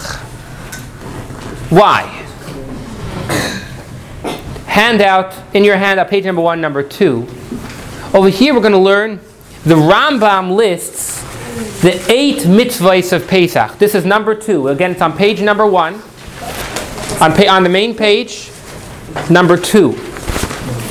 Why? 1.70 2.26
Handout 4.66 5.36
in 5.54 5.64
your 5.64 5.78
handout, 5.78 6.10
page 6.10 6.26
number 6.26 6.42
one, 6.42 6.62
number 6.62 6.82
two. 6.84 7.28
Over 8.14 8.30
here, 8.30 8.54
we're 8.54 8.62
going 8.62 8.72
to 8.72 8.80
learn 8.80 9.20
the 9.66 9.76
Rambam 9.76 10.56
lists 10.56 11.22
the 11.82 12.04
eight 12.12 12.40
mitzvahs 12.40 13.14
of 13.14 13.28
Pesach. 13.28 13.78
This 13.78 13.96
is 13.96 14.06
number 14.06 14.36
two. 14.36 14.70
Again, 14.70 14.92
it's 14.92 15.02
on 15.02 15.16
page 15.16 15.42
number 15.42 15.66
one. 15.66 15.96
On, 17.22 17.34
pa- 17.34 17.50
on 17.50 17.64
the 17.64 17.70
main 17.70 17.96
page, 17.96 18.50
number 19.30 19.58
two. 19.58 19.90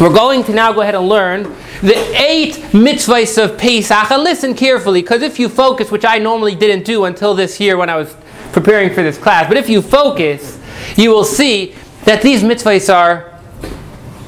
We're 0.00 0.12
going 0.12 0.44
to 0.44 0.52
now 0.52 0.72
go 0.72 0.82
ahead 0.82 0.94
and 0.94 1.08
learn 1.08 1.42
the 1.80 1.96
eight 2.20 2.54
mitzvahs 2.72 3.42
of 3.42 3.56
Pesach. 3.58 4.10
And 4.10 4.22
listen 4.22 4.54
carefully, 4.54 5.00
because 5.02 5.22
if 5.22 5.38
you 5.38 5.48
focus, 5.48 5.90
which 5.90 6.04
I 6.04 6.18
normally 6.18 6.54
didn't 6.54 6.84
do 6.84 7.04
until 7.04 7.34
this 7.34 7.58
year 7.60 7.76
when 7.76 7.88
I 7.88 7.96
was 7.96 8.14
preparing 8.52 8.92
for 8.92 9.02
this 9.02 9.16
class, 9.16 9.48
but 9.48 9.56
if 9.56 9.68
you 9.68 9.80
focus, 9.80 10.58
you 10.96 11.10
will 11.10 11.24
see 11.24 11.74
that 12.04 12.22
these 12.22 12.42
mitzvahs 12.42 12.92
are 12.92 13.38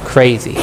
crazy. 0.05 0.57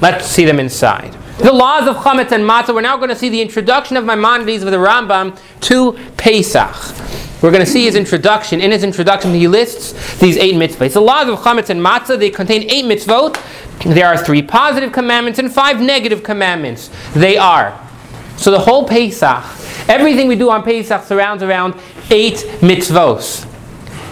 Let's 0.00 0.26
see 0.26 0.44
them 0.44 0.58
inside. 0.58 1.16
The 1.40 1.54
laws 1.54 1.88
of 1.88 1.96
chametz 1.96 2.32
and 2.32 2.44
matzah. 2.44 2.74
We're 2.74 2.82
now 2.82 2.98
going 2.98 3.08
to 3.08 3.16
see 3.16 3.30
the 3.30 3.40
introduction 3.40 3.96
of 3.96 4.04
Maimonides 4.04 4.62
of 4.62 4.70
the 4.70 4.76
Rambam 4.76 5.40
to 5.62 5.98
Pesach. 6.18 7.42
We're 7.42 7.50
going 7.50 7.64
to 7.64 7.70
see 7.70 7.84
his 7.84 7.96
introduction. 7.96 8.60
In 8.60 8.70
his 8.70 8.84
introduction, 8.84 9.32
he 9.32 9.48
lists 9.48 10.18
these 10.18 10.36
eight 10.36 10.54
mitzvahs. 10.56 10.92
The 10.92 11.00
laws 11.00 11.30
of 11.30 11.38
chametz 11.38 11.70
and 11.70 11.80
matzah. 11.80 12.18
They 12.18 12.28
contain 12.28 12.70
eight 12.70 12.84
mitzvot. 12.84 13.42
There 13.84 14.06
are 14.06 14.18
three 14.18 14.42
positive 14.42 14.92
commandments 14.92 15.38
and 15.38 15.50
five 15.50 15.80
negative 15.80 16.22
commandments. 16.22 16.90
They 17.14 17.38
are. 17.38 17.88
So 18.36 18.50
the 18.50 18.60
whole 18.60 18.86
Pesach, 18.86 19.42
everything 19.88 20.28
we 20.28 20.36
do 20.36 20.50
on 20.50 20.62
Pesach 20.62 21.04
surrounds 21.04 21.42
around 21.42 21.72
eight 22.10 22.36
mitzvos. 22.60 23.44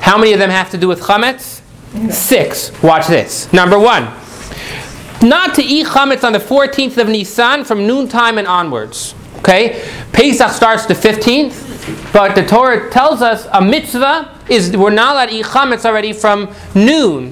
How 0.01 0.17
many 0.17 0.33
of 0.33 0.39
them 0.39 0.49
have 0.49 0.71
to 0.71 0.79
do 0.79 0.89
with 0.89 1.03
chametz? 1.03 1.61
Six. 2.11 2.73
Watch 2.83 3.07
this. 3.07 3.53
Number 3.53 3.79
one 3.79 4.11
not 5.23 5.55
to 5.57 5.63
eat 5.63 5.87
chametz 5.87 6.25
on 6.25 6.33
the 6.33 6.39
14th 6.39 6.97
of 6.99 7.09
Nisan 7.09 7.65
from 7.65 7.87
noontime 7.87 8.39
and 8.39 8.47
onwards. 8.47 9.15
Okay? 9.39 9.85
Pesach 10.13 10.51
starts 10.51 10.87
the 10.87 10.95
15th, 10.95 12.13
but 12.13 12.35
the 12.35 12.45
Torah 12.47 12.91
tells 12.91 13.23
us 13.23 13.47
a 13.53 13.61
mitzvah 13.61 14.35
is 14.49 14.77
we're 14.77 14.91
not 14.91 15.13
allowed 15.15 15.27
to 15.27 15.35
eat 15.37 15.47
chametz 15.47 15.85
already 15.85 16.13
from 16.13 16.53
noon 16.75 17.29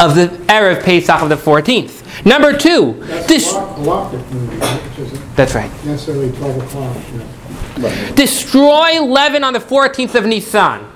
of 0.00 0.14
the 0.14 0.26
Erev 0.48 0.82
Pesach 0.82 1.22
of 1.22 1.28
the 1.28 1.36
14th. 1.36 2.00
Number 2.26 2.56
two, 2.56 2.94
That's 3.00 3.26
this, 3.26 3.52
noon, 3.54 3.62
which 3.80 5.20
that's 5.36 5.54
right. 5.54 5.70
necessarily 5.84 6.30
12 6.32 6.62
o'clock. 6.64 6.96
yeah. 7.78 8.12
Destroy 8.14 9.00
leaven 9.02 9.44
on 9.44 9.52
the 9.52 9.58
14th 9.60 10.14
of 10.14 10.26
Nisan. 10.26 10.86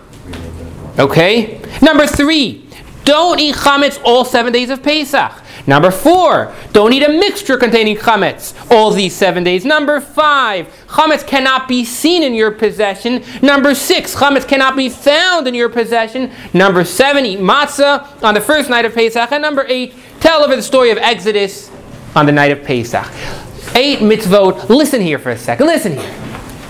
Okay? 0.98 1.60
Number 1.82 2.06
three, 2.06 2.68
don't 3.04 3.38
eat 3.40 3.54
chametz 3.54 4.00
all 4.04 4.24
seven 4.24 4.52
days 4.52 4.70
of 4.70 4.82
Pesach. 4.82 5.32
Number 5.66 5.90
four, 5.90 6.54
don't 6.72 6.92
eat 6.92 7.02
a 7.02 7.08
mixture 7.08 7.56
containing 7.56 7.96
chametz 7.96 8.54
all 8.70 8.92
these 8.92 9.14
seven 9.14 9.42
days. 9.42 9.64
Number 9.64 10.00
five, 10.00 10.68
chametz 10.86 11.26
cannot 11.26 11.66
be 11.66 11.84
seen 11.84 12.22
in 12.22 12.34
your 12.34 12.52
possession. 12.52 13.24
Number 13.42 13.74
six, 13.74 14.14
chametz 14.14 14.46
cannot 14.46 14.76
be 14.76 14.88
found 14.88 15.48
in 15.48 15.54
your 15.54 15.68
possession. 15.68 16.30
Number 16.52 16.84
seven, 16.84 17.26
eat 17.26 17.40
matzah 17.40 18.22
on 18.22 18.34
the 18.34 18.40
first 18.40 18.70
night 18.70 18.84
of 18.84 18.94
Pesach. 18.94 19.32
And 19.32 19.42
number 19.42 19.64
eight, 19.66 19.94
tell 20.20 20.42
over 20.42 20.54
the 20.54 20.62
story 20.62 20.90
of 20.90 20.98
Exodus 20.98 21.70
on 22.14 22.26
the 22.26 22.32
night 22.32 22.52
of 22.52 22.62
Pesach. 22.62 23.06
Eight 23.74 23.98
mitzvot. 23.98 24.68
Listen 24.68 25.00
here 25.00 25.18
for 25.18 25.30
a 25.30 25.38
second. 25.38 25.66
Listen 25.66 25.96
here. 25.98 26.14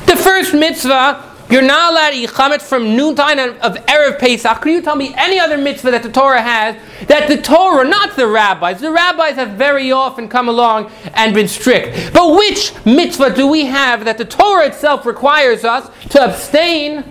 The 0.06 0.16
first 0.16 0.54
mitzvah, 0.54 1.25
you're 1.50 1.62
not 1.62 1.92
allowed 1.92 2.10
to 2.10 2.16
eat 2.16 2.30
chametz 2.30 2.62
from 2.62 2.96
noontime 2.96 3.38
of 3.38 3.76
Erev 3.86 4.18
Pesach. 4.18 4.60
Can 4.60 4.72
you 4.72 4.82
tell 4.82 4.96
me 4.96 5.14
any 5.16 5.38
other 5.38 5.56
mitzvah 5.56 5.92
that 5.92 6.02
the 6.02 6.10
Torah 6.10 6.42
has 6.42 6.76
that 7.06 7.28
the 7.28 7.40
Torah, 7.40 7.88
not 7.88 8.16
the 8.16 8.26
rabbis, 8.26 8.80
the 8.80 8.90
rabbis 8.90 9.36
have 9.36 9.50
very 9.50 9.92
often 9.92 10.28
come 10.28 10.48
along 10.48 10.90
and 11.14 11.34
been 11.34 11.48
strict. 11.48 12.12
But 12.12 12.34
which 12.34 12.72
mitzvah 12.84 13.34
do 13.34 13.46
we 13.46 13.66
have 13.66 14.04
that 14.06 14.18
the 14.18 14.24
Torah 14.24 14.66
itself 14.66 15.06
requires 15.06 15.64
us 15.64 15.88
to 16.10 16.24
abstain 16.24 17.04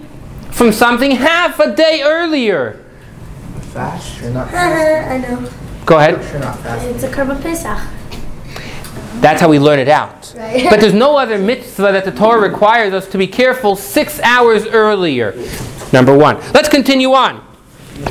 from 0.51 0.71
something 0.71 1.11
half 1.11 1.59
a 1.59 1.73
day 1.73 2.01
earlier? 2.03 2.83
Fast? 3.73 4.21
You're 4.21 4.31
not 4.31 4.49
fast. 4.49 5.11
I 5.11 5.17
know. 5.17 5.49
Go 5.85 5.97
ahead. 5.97 6.21
You're 6.31 6.41
not 6.41 6.59
fast. 6.59 6.85
It's 6.85 7.03
a 7.03 7.09
korban 7.09 7.41
Pesach. 7.41 7.77
That's 9.21 9.41
how 9.41 9.49
we 9.49 9.59
learn 9.59 9.79
it 9.79 9.87
out. 9.87 10.33
Right. 10.35 10.65
But 10.69 10.79
there's 10.79 10.93
no 10.93 11.17
other 11.17 11.37
mitzvah 11.37 11.91
that 11.91 12.05
the 12.05 12.11
Torah 12.11 12.41
requires 12.47 12.93
us 12.93 13.07
to 13.09 13.17
be 13.17 13.27
careful 13.27 13.75
six 13.75 14.19
hours 14.19 14.65
earlier. 14.65 15.33
Number 15.93 16.15
one. 16.17 16.37
Let's 16.53 16.69
continue 16.69 17.13
on. 17.13 17.45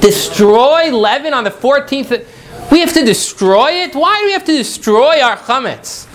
Destroy 0.00 0.90
leaven 0.90 1.34
on 1.34 1.44
the 1.44 1.50
14th. 1.50 2.26
We 2.70 2.80
have 2.80 2.92
to 2.94 3.04
destroy 3.04 3.82
it? 3.82 3.94
Why 3.94 4.18
do 4.20 4.26
we 4.26 4.32
have 4.32 4.44
to 4.44 4.56
destroy 4.56 5.20
our 5.20 5.36
chametz? 5.36 6.06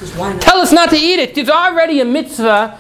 Tell 0.42 0.58
us 0.58 0.72
not 0.72 0.90
to 0.90 0.98
eat 0.98 1.20
it. 1.20 1.36
There's 1.36 1.50
already 1.50 2.02
a 2.02 2.06
mitzvah. 2.06 2.78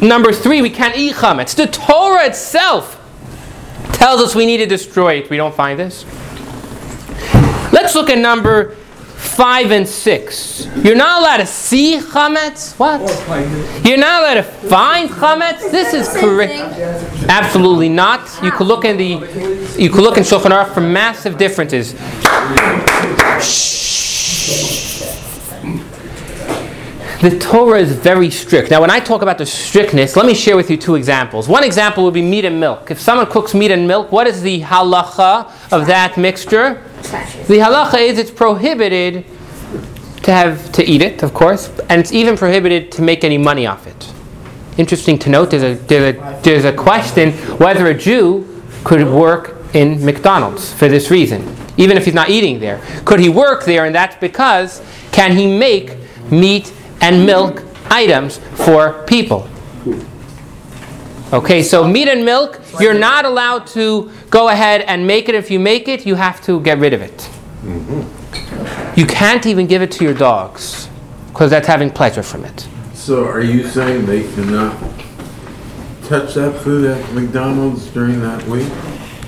Number 0.00 0.32
three, 0.32 0.62
we 0.62 0.70
can't 0.70 0.96
eat 0.96 1.14
chametz. 1.14 1.56
The 1.56 1.66
Torah 1.66 2.26
itself 2.26 3.02
tells 3.92 4.20
us 4.20 4.34
we 4.34 4.46
need 4.46 4.58
to 4.58 4.66
destroy 4.66 5.14
it. 5.14 5.30
We 5.30 5.36
don't 5.36 5.54
find 5.54 5.78
this. 5.78 6.04
Let's 7.72 7.94
look 7.94 8.08
at 8.08 8.18
number 8.18 8.76
five 9.36 9.70
and 9.70 9.86
six. 9.86 10.66
You're 10.82 10.96
not 10.96 11.20
allowed 11.20 11.36
to 11.38 11.46
see 11.46 11.98
chametz. 11.98 12.78
What? 12.78 13.00
You're 13.86 13.98
not 13.98 14.22
allowed 14.22 14.34
to 14.34 14.42
find 14.42 15.10
chametz. 15.10 15.70
This 15.70 15.92
is 15.92 16.08
correct. 16.18 16.52
Absolutely 17.28 17.90
not. 17.90 18.30
You 18.42 18.50
could 18.50 18.66
look 18.66 18.86
in 18.86 18.96
the, 18.96 19.74
you 19.78 19.90
could 19.90 20.02
look 20.02 20.16
in 20.16 20.22
Shulchan 20.22 20.50
Aruch 20.50 20.72
for 20.72 20.80
massive 20.80 21.36
differences. 21.36 21.92
The 27.20 27.38
Torah 27.38 27.80
is 27.80 27.92
very 27.92 28.30
strict. 28.30 28.70
Now, 28.70 28.80
when 28.80 28.90
I 28.90 29.00
talk 29.00 29.20
about 29.22 29.38
the 29.38 29.46
strictness, 29.46 30.16
let 30.16 30.26
me 30.26 30.34
share 30.34 30.56
with 30.56 30.70
you 30.70 30.76
two 30.76 30.94
examples. 30.94 31.48
One 31.48 31.64
example 31.64 32.04
would 32.04 32.14
be 32.14 32.22
meat 32.22 32.44
and 32.44 32.60
milk. 32.60 32.90
If 32.90 33.00
someone 33.00 33.26
cooks 33.26 33.52
meat 33.54 33.70
and 33.70 33.88
milk, 33.88 34.12
what 34.12 34.26
is 34.26 34.42
the 34.42 34.60
halacha 34.60 35.50
of 35.72 35.86
that 35.86 36.16
mixture? 36.16 36.82
The 37.46 37.58
halacha 37.58 37.98
is 37.98 38.18
it's 38.18 38.30
prohibited 38.30 39.24
to 40.22 40.32
have 40.32 40.72
to 40.72 40.84
eat 40.84 41.02
it, 41.02 41.22
of 41.22 41.32
course, 41.32 41.70
and 41.88 42.00
it's 42.00 42.12
even 42.12 42.36
prohibited 42.36 42.90
to 42.92 43.02
make 43.02 43.22
any 43.22 43.38
money 43.38 43.66
off 43.66 43.86
it. 43.86 44.12
Interesting 44.76 45.18
to 45.20 45.30
note, 45.30 45.50
there's 45.50 45.62
a, 45.62 45.74
there's 45.86 46.16
a, 46.16 46.40
there's 46.42 46.64
a 46.64 46.72
question 46.72 47.32
whether 47.58 47.86
a 47.86 47.94
Jew 47.94 48.62
could 48.84 49.06
work 49.06 49.56
in 49.74 50.04
McDonald's 50.04 50.72
for 50.72 50.88
this 50.88 51.10
reason, 51.10 51.56
even 51.76 51.96
if 51.96 52.04
he's 52.04 52.14
not 52.14 52.28
eating 52.28 52.60
there. 52.60 52.80
Could 53.04 53.20
he 53.20 53.28
work 53.28 53.64
there, 53.64 53.86
and 53.86 53.94
that's 53.94 54.16
because 54.16 54.82
can 55.12 55.36
he 55.36 55.46
make 55.46 55.96
meat 56.30 56.72
and 57.00 57.24
milk 57.24 57.62
items 57.90 58.38
for 58.38 59.04
people? 59.04 59.48
Okay, 61.32 61.62
so 61.64 61.86
meat 61.86 62.06
and 62.06 62.24
milk, 62.24 62.60
you're 62.78 62.94
not 62.94 63.24
allowed 63.24 63.66
to 63.68 64.12
go 64.30 64.48
ahead 64.48 64.82
and 64.82 65.06
make 65.06 65.28
it. 65.28 65.34
If 65.34 65.50
you 65.50 65.58
make 65.58 65.88
it, 65.88 66.06
you 66.06 66.14
have 66.14 66.40
to 66.42 66.60
get 66.60 66.78
rid 66.78 66.92
of 66.92 67.02
it. 67.02 67.16
Mm-hmm. 67.64 68.98
You 68.98 69.06
can't 69.06 69.44
even 69.44 69.66
give 69.66 69.82
it 69.82 69.90
to 69.92 70.04
your 70.04 70.14
dogs 70.14 70.88
because 71.28 71.50
that's 71.50 71.66
having 71.66 71.90
pleasure 71.90 72.22
from 72.22 72.44
it. 72.44 72.68
So 72.94 73.26
are 73.26 73.40
you 73.40 73.66
saying 73.66 74.06
they 74.06 74.22
cannot 74.34 74.78
touch 76.04 76.34
that 76.34 76.60
food 76.62 76.84
at 76.84 77.12
McDonald's 77.12 77.88
during 77.88 78.20
that 78.20 78.44
week? 78.44 78.70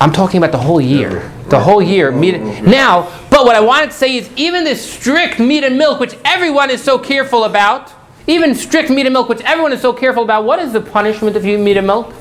I'm 0.00 0.12
talking 0.12 0.38
about 0.38 0.52
the 0.52 0.58
whole 0.58 0.80
year. 0.80 1.32
The 1.48 1.58
whole 1.58 1.82
year. 1.82 2.12
Oh, 2.12 2.16
meat 2.16 2.36
and, 2.36 2.64
now, 2.64 3.10
but 3.28 3.44
what 3.44 3.56
I 3.56 3.60
wanted 3.60 3.90
to 3.90 3.96
say 3.96 4.16
is 4.16 4.30
even 4.36 4.62
this 4.62 4.88
strict 4.88 5.40
meat 5.40 5.64
and 5.64 5.76
milk, 5.76 5.98
which 5.98 6.14
everyone 6.24 6.70
is 6.70 6.80
so 6.80 6.96
careful 6.96 7.42
about, 7.42 7.92
even 8.28 8.54
strict 8.54 8.90
meat 8.90 9.06
and 9.06 9.12
milk, 9.12 9.28
which 9.28 9.40
everyone 9.40 9.72
is 9.72 9.80
so 9.80 9.92
careful 9.92 10.22
about, 10.22 10.44
what 10.44 10.58
is 10.60 10.72
the 10.72 10.80
punishment 10.80 11.34
if 11.34 11.44
you 11.44 11.58
eat 11.58 11.62
meat 11.62 11.76
and 11.78 11.86
milk? 11.86 12.14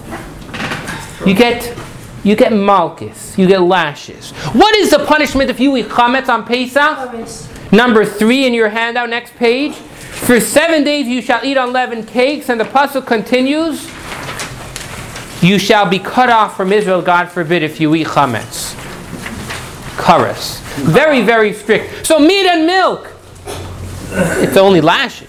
You 1.25 1.35
get 1.35 1.77
you 2.23 2.35
get 2.35 2.51
malkus, 2.51 3.37
you 3.37 3.47
get 3.47 3.61
lashes. 3.61 4.31
What 4.53 4.75
is 4.75 4.89
the 4.91 4.99
punishment 5.05 5.49
if 5.49 5.59
you 5.59 5.77
eat 5.77 5.85
chametz 5.85 6.29
on 6.29 6.45
Pesach? 6.45 7.71
Number 7.71 8.05
three 8.05 8.45
in 8.45 8.53
your 8.53 8.69
handout, 8.69 9.09
next 9.09 9.35
page. 9.35 9.75
For 9.75 10.39
seven 10.39 10.83
days 10.83 11.07
you 11.07 11.21
shall 11.21 11.43
eat 11.45 11.57
unleavened 11.57 12.07
cakes, 12.07 12.49
and 12.49 12.59
the 12.59 12.65
pasuk 12.65 13.05
continues. 13.05 13.85
You 15.43 15.59
shall 15.59 15.87
be 15.87 15.99
cut 15.99 16.29
off 16.29 16.57
from 16.57 16.73
Israel, 16.73 17.01
God 17.01 17.29
forbid, 17.29 17.63
if 17.63 17.79
you 17.79 17.93
eat 17.95 18.07
chametz. 18.07 18.73
Karas. 19.97 20.59
Very, 20.83 21.21
very 21.21 21.53
strict. 21.53 22.05
So 22.05 22.19
meat 22.19 22.45
and 22.47 22.65
milk, 22.65 23.11
it's 24.09 24.57
only 24.57 24.81
lashes. 24.81 25.27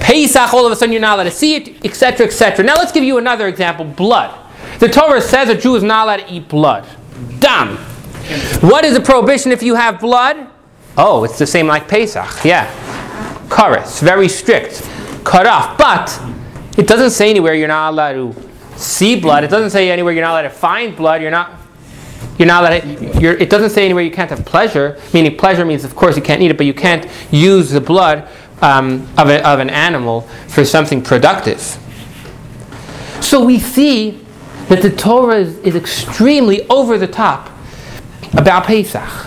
Pesach, 0.00 0.54
all 0.54 0.64
of 0.64 0.72
a 0.72 0.76
sudden 0.76 0.92
you're 0.92 1.00
not 1.00 1.16
allowed 1.16 1.24
to 1.24 1.30
see 1.30 1.56
it, 1.56 1.84
etc., 1.84 2.26
etc. 2.26 2.64
Now 2.64 2.76
let's 2.76 2.92
give 2.92 3.04
you 3.04 3.18
another 3.18 3.46
example 3.46 3.84
blood. 3.84 4.34
The 4.78 4.88
Torah 4.88 5.20
says 5.20 5.48
a 5.48 5.54
Jew 5.54 5.76
is 5.76 5.82
not 5.82 6.04
allowed 6.04 6.26
to 6.26 6.32
eat 6.32 6.48
blood. 6.48 6.88
Dam. 7.40 7.76
What 8.60 8.84
is 8.84 8.94
the 8.94 9.00
prohibition 9.00 9.52
if 9.52 9.62
you 9.62 9.74
have 9.74 10.00
blood? 10.00 10.48
Oh, 10.96 11.24
it's 11.24 11.38
the 11.38 11.46
same 11.46 11.66
like 11.66 11.88
Pesach. 11.88 12.44
Yeah. 12.44 12.70
Karas. 13.48 14.00
Very 14.00 14.28
strict. 14.28 14.82
Cut 15.24 15.46
off. 15.46 15.76
But 15.78 16.20
it 16.78 16.86
doesn't 16.86 17.10
say 17.10 17.30
anywhere 17.30 17.54
you're 17.54 17.68
not 17.68 17.90
allowed 17.90 18.12
to 18.12 18.50
see 18.78 19.18
blood. 19.18 19.44
It 19.44 19.50
doesn't 19.50 19.70
say 19.70 19.90
anywhere 19.90 20.12
you're 20.12 20.22
not 20.24 20.32
allowed 20.32 20.42
to 20.42 20.50
find 20.50 20.96
blood. 20.96 21.22
You're 21.22 21.30
not. 21.30 21.52
You're 22.38 22.46
not 22.48 22.62
allowed. 22.62 22.84
It 23.22 23.50
doesn't 23.50 23.70
say 23.70 23.84
anywhere 23.84 24.04
you 24.04 24.10
can't 24.10 24.30
have 24.30 24.44
pleasure. 24.44 25.00
Meaning 25.12 25.36
pleasure 25.36 25.64
means, 25.64 25.84
of 25.84 25.96
course, 25.96 26.16
you 26.16 26.22
can't 26.22 26.40
eat 26.40 26.50
it, 26.50 26.56
but 26.56 26.66
you 26.66 26.74
can't 26.74 27.06
use 27.30 27.70
the 27.70 27.80
blood 27.80 28.28
um, 28.62 29.08
of, 29.16 29.28
a, 29.28 29.46
of 29.46 29.60
an 29.60 29.70
animal 29.70 30.22
for 30.48 30.64
something 30.64 31.02
productive. 31.02 31.60
So 33.20 33.44
we 33.44 33.58
see 33.58 34.24
that 34.68 34.82
the 34.82 34.90
Torah 34.90 35.36
is, 35.36 35.58
is 35.58 35.74
extremely 35.74 36.66
over 36.68 36.98
the 36.98 37.06
top 37.06 37.50
about 38.34 38.64
Pesach. 38.64 39.26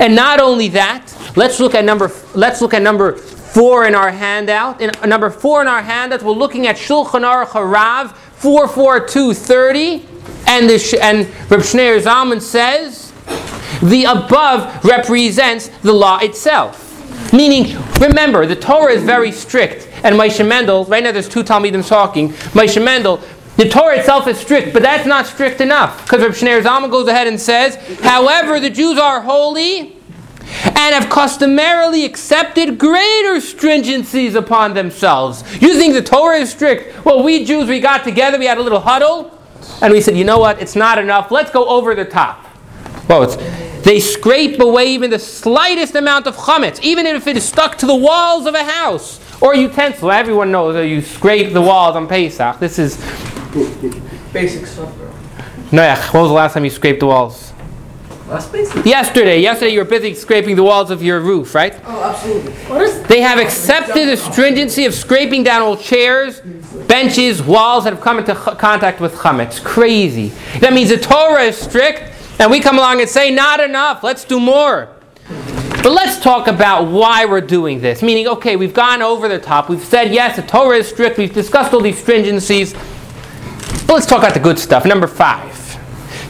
And 0.00 0.14
not 0.14 0.40
only 0.40 0.68
that, 0.68 1.12
let's 1.36 1.60
look 1.60 1.74
at 1.74 1.84
number 1.84 2.10
let's 2.34 2.60
look 2.60 2.74
at 2.74 2.82
number 2.82 3.16
four 3.16 3.86
in 3.86 3.94
our 3.94 4.10
handout. 4.10 4.80
In 4.80 4.90
uh, 4.90 5.06
number 5.06 5.30
four 5.30 5.60
in 5.60 5.68
our 5.68 5.82
handout, 5.82 6.22
we're 6.22 6.32
looking 6.32 6.66
at 6.66 6.76
Shulchan 6.76 7.22
Aruch 7.22 7.48
Harav 7.48 8.14
44230, 8.14 10.06
and 10.46 10.68
the 10.68 10.78
sh- 10.78 10.94
and 11.00 11.26
Reb 11.50 11.60
Shneur 11.60 12.00
Zalman 12.00 12.40
says 12.40 13.12
the 13.82 14.04
above 14.04 14.84
represents 14.84 15.68
the 15.82 15.92
law 15.92 16.18
itself. 16.18 16.91
Meaning, 17.32 17.76
remember, 17.98 18.46
the 18.46 18.56
Torah 18.56 18.92
is 18.92 19.02
very 19.02 19.32
strict, 19.32 19.88
and 20.04 20.14
Moshe 20.16 20.46
Mendel, 20.46 20.84
right 20.84 21.02
now 21.02 21.12
there's 21.12 21.28
two 21.28 21.42
Talmidim 21.42 21.86
talking, 21.86 22.30
Moshe 22.52 22.82
Mendel, 22.82 23.22
the 23.56 23.68
Torah 23.68 23.98
itself 23.98 24.26
is 24.26 24.38
strict, 24.38 24.72
but 24.72 24.82
that's 24.82 25.06
not 25.06 25.26
strict 25.26 25.60
enough. 25.60 26.02
Because 26.02 26.22
Reb 26.22 26.32
Shneur 26.32 26.62
Zalman 26.62 26.90
goes 26.90 27.06
ahead 27.06 27.26
and 27.26 27.40
says, 27.40 27.76
however, 28.00 28.58
the 28.58 28.70
Jews 28.70 28.98
are 28.98 29.20
holy 29.20 29.96
and 30.64 30.94
have 30.94 31.10
customarily 31.10 32.04
accepted 32.04 32.78
greater 32.78 33.40
stringencies 33.40 34.34
upon 34.34 34.74
themselves. 34.74 35.42
You 35.62 35.74
think 35.74 35.94
the 35.94 36.02
Torah 36.02 36.38
is 36.38 36.50
strict? 36.50 37.04
Well, 37.04 37.22
we 37.22 37.44
Jews, 37.44 37.68
we 37.68 37.80
got 37.80 38.04
together, 38.04 38.38
we 38.38 38.46
had 38.46 38.58
a 38.58 38.62
little 38.62 38.80
huddle, 38.80 39.38
and 39.80 39.92
we 39.92 40.00
said, 40.00 40.16
you 40.16 40.24
know 40.24 40.38
what, 40.38 40.60
it's 40.60 40.76
not 40.76 40.98
enough, 40.98 41.30
let's 41.30 41.50
go 41.50 41.66
over 41.66 41.94
the 41.94 42.04
top. 42.04 42.46
Well, 43.08 43.22
it's, 43.22 43.36
they 43.82 44.00
scrape 44.00 44.60
away 44.60 44.92
even 44.92 45.10
the 45.10 45.18
slightest 45.18 45.94
amount 45.94 46.26
of 46.26 46.36
chametz, 46.36 46.80
even 46.82 47.06
if 47.06 47.26
it 47.26 47.36
is 47.36 47.44
stuck 47.44 47.78
to 47.78 47.86
the 47.86 47.94
walls 47.94 48.46
of 48.46 48.54
a 48.54 48.64
house 48.64 49.20
or 49.40 49.54
a 49.54 49.58
utensil. 49.58 50.10
Everyone 50.10 50.50
knows 50.52 50.74
that 50.74 50.86
you 50.86 51.00
scrape 51.00 51.52
the 51.52 51.62
walls 51.62 51.96
on 51.96 52.06
Pesach. 52.08 52.58
This 52.58 52.78
is 52.78 52.96
Basic 54.32 54.66
stuff, 54.66 54.96
bro. 54.96 55.10
Noach. 55.70 56.12
When 56.14 56.22
was 56.22 56.30
the 56.30 56.34
last 56.34 56.54
time 56.54 56.64
you 56.64 56.70
scraped 56.70 57.00
the 57.00 57.06
walls? 57.06 57.52
That's 58.28 58.46
basic. 58.46 58.86
Yesterday. 58.86 59.40
Yesterday 59.40 59.72
you 59.72 59.80
were 59.80 59.84
busy 59.84 60.14
scraping 60.14 60.56
the 60.56 60.62
walls 60.62 60.90
of 60.90 61.02
your 61.02 61.20
roof, 61.20 61.54
right? 61.54 61.78
Oh, 61.84 62.02
absolutely. 62.02 62.52
What 62.52 62.80
is 62.80 63.02
They 63.02 63.20
have 63.20 63.38
accepted 63.38 64.08
the 64.08 64.16
stringency 64.16 64.86
of 64.86 64.94
scraping 64.94 65.42
down 65.42 65.60
old 65.60 65.80
chairs, 65.80 66.40
benches, 66.88 67.42
walls 67.42 67.84
that 67.84 67.92
have 67.92 68.02
come 68.02 68.18
into 68.18 68.34
contact 68.34 69.00
with 69.00 69.14
chametz. 69.16 69.62
Crazy. 69.62 70.28
That 70.60 70.72
means 70.72 70.88
the 70.88 70.96
Torah 70.96 71.42
is 71.42 71.58
strict, 71.58 72.11
and 72.38 72.50
we 72.50 72.60
come 72.60 72.78
along 72.78 73.00
and 73.00 73.08
say, 73.08 73.30
not 73.30 73.60
enough, 73.60 74.02
let's 74.02 74.24
do 74.24 74.40
more. 74.40 74.88
But 75.82 75.90
let's 75.90 76.22
talk 76.22 76.46
about 76.46 76.84
why 76.84 77.24
we're 77.24 77.40
doing 77.40 77.80
this. 77.80 78.02
Meaning, 78.02 78.28
okay, 78.28 78.54
we've 78.54 78.74
gone 78.74 79.02
over 79.02 79.28
the 79.28 79.40
top. 79.40 79.68
We've 79.68 79.82
said, 79.82 80.12
yes, 80.12 80.36
the 80.36 80.42
Torah 80.42 80.76
is 80.76 80.88
strict. 80.88 81.18
We've 81.18 81.34
discussed 81.34 81.74
all 81.74 81.80
these 81.80 82.00
stringencies. 82.00 82.74
But 83.86 83.94
let's 83.94 84.06
talk 84.06 84.20
about 84.20 84.34
the 84.34 84.40
good 84.40 84.58
stuff. 84.60 84.84
Number 84.86 85.08
five. 85.08 85.58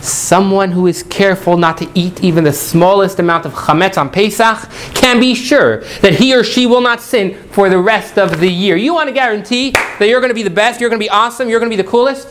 Someone 0.01 0.73
who 0.73 0.89
is 0.89 1.05
careful 1.05 1.57
not 1.57 1.79
to 1.79 1.89
eat 1.95 2.25
even 2.25 2.43
the 2.43 2.53
smallest 2.53 3.21
amount 3.21 3.47
of 3.47 3.53
chametz 3.53 3.97
on 3.97 4.11
Pesach 4.11 4.69
can 4.95 5.21
be 5.21 5.35
sure 5.35 5.85
that 6.01 6.15
he 6.15 6.35
or 6.35 6.43
she 6.43 6.67
will 6.67 6.81
not 6.81 7.01
sin 7.01 7.35
for 7.51 7.69
the 7.69 7.79
rest 7.79 8.19
of 8.19 8.41
the 8.41 8.49
year. 8.49 8.75
You 8.75 8.95
want 8.95 9.09
to 9.09 9.15
guarantee 9.15 9.71
that 9.71 10.09
you're 10.09 10.21
going 10.21 10.31
to 10.31 10.35
be 10.35 10.43
the 10.43 10.51
best, 10.51 10.81
you're 10.81 10.91
going 10.91 10.99
to 10.99 11.05
be 11.05 11.11
awesome, 11.11 11.49
you're 11.49 11.61
going 11.61 11.71
to 11.71 11.77
be 11.77 11.81
the 11.81 11.89
coolest? 11.89 12.27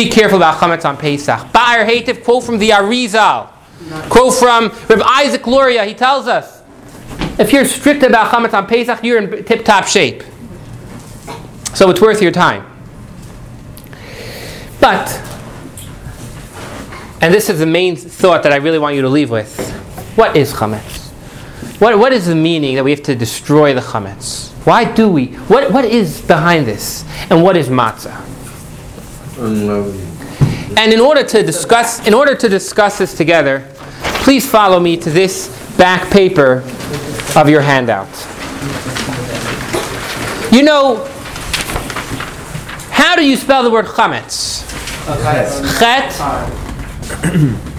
Be 0.00 0.08
careful 0.08 0.38
about 0.38 0.56
chametz 0.56 0.86
on 0.86 0.96
Pesach. 0.96 1.38
Ba'er 1.52 1.84
Hativ, 1.86 2.24
quote 2.24 2.42
from 2.42 2.58
the 2.58 2.70
Arizal. 2.70 3.50
Quote 4.08 4.32
from 4.32 4.70
Reb 4.88 5.02
Isaac 5.04 5.46
Luria, 5.46 5.84
he 5.84 5.92
tells 5.92 6.26
us, 6.26 6.62
if 7.38 7.52
you're 7.52 7.66
strict 7.66 8.02
about 8.02 8.32
chametz 8.32 8.54
on 8.54 8.66
Pesach, 8.66 9.04
you're 9.04 9.18
in 9.18 9.44
tip-top 9.44 9.86
shape. 9.86 10.22
So 11.74 11.90
it's 11.90 12.00
worth 12.00 12.22
your 12.22 12.32
time. 12.32 12.64
But, 14.80 15.06
and 17.20 17.34
this 17.34 17.50
is 17.50 17.58
the 17.58 17.66
main 17.66 17.94
thought 17.94 18.42
that 18.44 18.54
I 18.54 18.56
really 18.56 18.78
want 18.78 18.96
you 18.96 19.02
to 19.02 19.08
leave 19.10 19.28
with. 19.28 19.54
What 20.16 20.34
is 20.34 20.50
chametz? 20.54 21.10
What, 21.78 21.98
what 21.98 22.14
is 22.14 22.24
the 22.24 22.34
meaning 22.34 22.76
that 22.76 22.84
we 22.84 22.92
have 22.92 23.02
to 23.02 23.14
destroy 23.14 23.74
the 23.74 23.82
chametz? 23.82 24.50
Why 24.64 24.90
do 24.90 25.10
we? 25.10 25.26
What, 25.50 25.70
what 25.70 25.84
is 25.84 26.22
behind 26.22 26.66
this? 26.66 27.04
And 27.28 27.42
what 27.42 27.54
is 27.54 27.68
matzah? 27.68 28.39
Unleavened. 29.40 30.78
And 30.78 30.92
in 30.92 31.00
order 31.00 31.24
to 31.24 31.42
discuss, 31.42 32.06
in 32.06 32.14
order 32.14 32.34
to 32.34 32.48
discuss 32.48 32.98
this 32.98 33.14
together, 33.16 33.66
please 34.22 34.48
follow 34.48 34.78
me 34.78 34.96
to 34.98 35.10
this 35.10 35.48
back 35.76 36.10
paper 36.10 36.62
of 37.36 37.48
your 37.48 37.60
handout. 37.60 38.08
You 40.52 40.62
know, 40.62 41.04
how 42.90 43.16
do 43.16 43.24
you 43.24 43.36
spell 43.36 43.62
the 43.62 43.70
word 43.70 43.86
chametz? 43.86 44.66
Chet, 45.78 46.12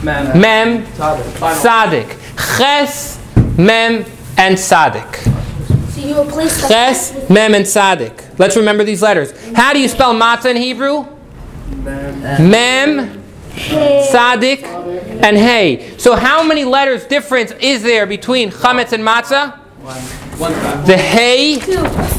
mem, 0.03 0.85
sadik. 1.55 2.17
Ches, 2.57 3.19
mem, 3.57 4.05
and 4.37 4.57
sadik. 4.57 5.15
so 5.15 6.01
you 6.01 6.19
replace 6.19 6.61
the 6.61 6.67
Ches, 6.67 7.29
mem, 7.29 7.53
and 7.53 7.67
sadik. 7.67 8.23
Let's 8.39 8.57
remember 8.57 8.83
these 8.83 9.01
letters. 9.01 9.31
How 9.53 9.73
do 9.73 9.79
you 9.79 9.87
spell 9.87 10.13
matzah 10.13 10.51
in 10.51 10.57
Hebrew? 10.57 11.05
Mem, 12.39 13.23
Sadik, 14.11 14.63
and 14.63 15.37
Hey. 15.37 15.97
So 15.97 16.15
how 16.15 16.43
many 16.43 16.65
letters 16.65 17.05
difference 17.05 17.51
is 17.59 17.83
there 17.83 18.05
between 18.05 18.51
chametz 18.51 18.93
and 18.93 19.03
matzah? 19.03 19.57
The 20.85 20.97
Hey 20.97 21.53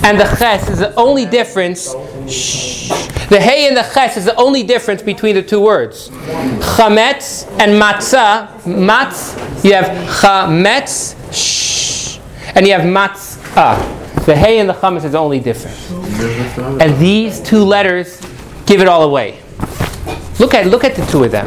and 0.05 0.19
the 0.19 0.37
Ches 0.39 0.69
is 0.69 0.79
the 0.79 0.95
only 0.95 1.27
difference. 1.27 1.95
Shh. 2.29 2.89
The 3.29 3.41
Hey 3.41 3.67
and 3.67 3.77
the 3.77 3.83
Ches 3.83 4.17
is 4.17 4.25
the 4.27 4.37
only 4.37 4.63
difference 4.63 5.03
between 5.03 5.35
the 5.35 5.43
two 5.43 5.61
words. 5.61 6.09
Chametz 6.09 7.49
and 7.59 7.81
matzah. 7.81 8.65
Matz, 8.67 9.35
you 9.65 9.75
have 9.75 9.87
chametz, 10.21 11.17
shh, 11.33 12.19
and 12.55 12.67
you 12.67 12.73
have 12.73 12.83
matzah. 12.83 14.25
The 14.27 14.37
Hey 14.37 14.61
and 14.61 14.69
the 14.69 14.75
chametz 14.75 15.05
is 15.05 15.13
the 15.13 15.19
only 15.19 15.41
difference. 15.41 15.91
And 16.81 16.97
these 16.99 17.41
two 17.41 17.65
letters 17.65 18.21
give 18.67 18.81
it 18.81 18.89
all 18.89 19.03
away. 19.03 19.41
Look 20.39 20.55
at 20.55 20.67
look 20.67 20.85
at 20.85 20.95
the 20.95 21.05
two 21.07 21.25
of 21.25 21.31
them. 21.31 21.47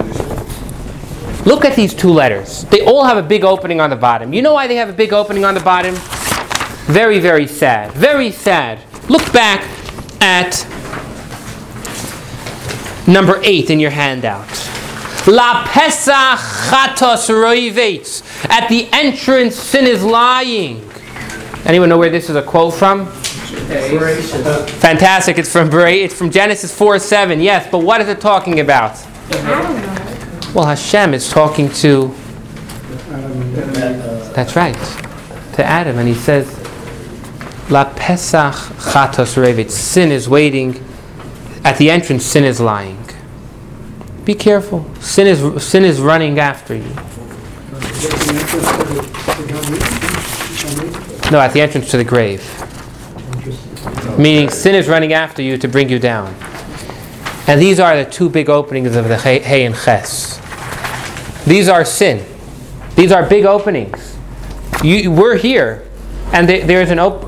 Look 1.45 1.63
at 1.63 1.75
these 1.75 1.93
two 1.93 2.10
letters. 2.10 2.63
They 2.65 2.82
all 2.82 3.04
have 3.04 3.17
a 3.17 3.23
big 3.23 3.43
opening 3.43 3.80
on 3.80 3.91
the 3.91 3.95
bottom. 3.95 4.34
You 4.34 4.41
know 4.41 4.54
why 4.54 4.65
they 4.65 4.78
have 4.78 4.89
a 4.89 4.93
big 4.93 5.13
opening 5.13 5.45
on 5.45 5.54
the 5.54 5.60
bottom? 5.60 5.93
Very, 6.86 7.19
very 7.19 7.45
sad. 7.45 7.91
Very 7.91 8.32
sad. 8.32 8.80
Look 9.10 9.32
back 9.32 9.63
at 10.21 10.65
number 13.08 13.39
eight 13.43 13.69
in 13.69 13.80
your 13.80 13.91
handout. 13.91 14.47
La 15.28 15.65
Pesach 15.67 16.39
Chatos 16.69 17.30
Roivetz. 17.30 18.23
At 18.49 18.67
the 18.69 18.88
entrance, 18.91 19.56
sin 19.56 19.86
is 19.86 20.04
lying. 20.04 20.89
Anyone 21.65 21.89
know 21.89 21.97
where 21.97 22.10
this 22.10 22.30
is 22.30 22.36
a 22.36 22.43
quote 22.43 22.73
from? 22.73 23.12
Fantastic. 24.80 25.38
It's 25.38 25.51
from 25.51 25.69
it's 25.73 26.13
from 26.13 26.30
Genesis 26.30 26.75
4 26.75 26.99
7. 26.99 27.41
Yes, 27.41 27.67
but 27.71 27.80
what 27.80 28.01
is 28.01 28.08
it 28.08 28.21
talking 28.21 28.60
about? 28.60 28.97
Well, 30.54 30.65
Hashem 30.65 31.13
is 31.13 31.30
talking 31.30 31.69
to. 31.69 32.13
That's 34.34 34.56
right. 34.56 34.75
To 35.56 35.63
Adam. 35.63 35.97
And 35.97 36.08
he 36.08 36.13
says, 36.13 36.47
La 37.69 37.86
Pesach 37.95 38.54
Chatos 38.54 39.36
Revit. 39.36 39.69
Sin 39.69 40.12
is 40.12 40.30
waiting. 40.30 40.84
At 41.63 41.78
the 41.78 41.89
entrance, 41.89 42.23
sin 42.23 42.43
is 42.43 42.60
lying. 42.60 43.04
Be 44.23 44.36
careful. 44.36 44.86
Sin 45.01 45.28
is 45.28 45.63
sin 45.63 45.84
is 45.84 45.99
running 45.99 46.39
after 46.39 46.75
you. 46.75 46.95
No, 51.32 51.39
at 51.39 51.54
the 51.54 51.62
entrance 51.62 51.89
to 51.91 51.97
the 51.97 52.04
grave. 52.04 52.64
Meaning 54.18 54.50
sin 54.50 54.76
is 54.76 54.88
running 54.88 55.13
after 55.13 55.41
you 55.41 55.58
to 55.58 55.68
bring 55.68 55.89
you 55.89 56.00
down. 56.00 56.34
And 57.48 57.62
these 57.62 57.80
are 57.80 57.96
the 58.04 58.10
two 58.10 58.30
big 58.30 58.50
openings 58.50 58.96
of 58.96 59.08
the 59.08 59.18
Hay 59.18 59.65
and 59.65 59.76
Ches. 59.76 60.39
These 61.46 61.70
are 61.70 61.86
sin. 61.86 62.26
These 62.96 63.12
are 63.12 63.28
big 63.28 63.46
openings. 63.46 64.18
You, 64.84 65.12
we're 65.12 65.38
here, 65.38 65.88
and 66.34 66.48
there, 66.48 66.65
there 66.65 66.82
is 66.82 66.91
an 66.91 67.00
op- 67.00 67.24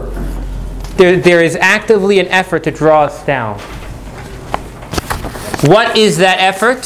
there, 0.98 1.18
there 1.18 1.44
is 1.44 1.56
actively 1.58 2.20
an 2.20 2.28
effort 2.28 2.64
to 2.64 2.72
draw 2.72 3.04
us 3.04 3.24
down. 3.26 3.60
What 5.70 5.98
is 5.98 6.18
that 6.18 6.40
effort? 6.40 6.86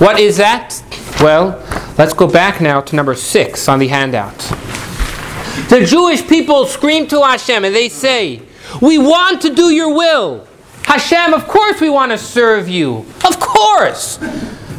What 0.00 0.20
is 0.20 0.36
that? 0.36 0.80
Well, 1.20 1.60
let's 1.98 2.12
go 2.12 2.28
back 2.28 2.60
now 2.60 2.80
to 2.80 2.94
number 2.94 3.14
six 3.14 3.68
on 3.68 3.80
the 3.80 3.88
handout. 3.88 4.38
The 5.68 5.84
Jewish 5.84 6.26
people 6.26 6.66
scream 6.66 7.08
to 7.08 7.22
Hashem 7.22 7.64
and 7.64 7.74
they 7.74 7.88
say, 7.88 8.42
We 8.80 8.98
want 8.98 9.42
to 9.42 9.54
do 9.54 9.70
your 9.70 9.94
will. 9.94 10.46
Hashem, 10.84 11.34
of 11.34 11.46
course 11.46 11.80
we 11.80 11.90
want 11.90 12.12
to 12.12 12.18
serve 12.18 12.68
you. 12.68 13.04
Of 13.24 13.38
course. 13.40 14.18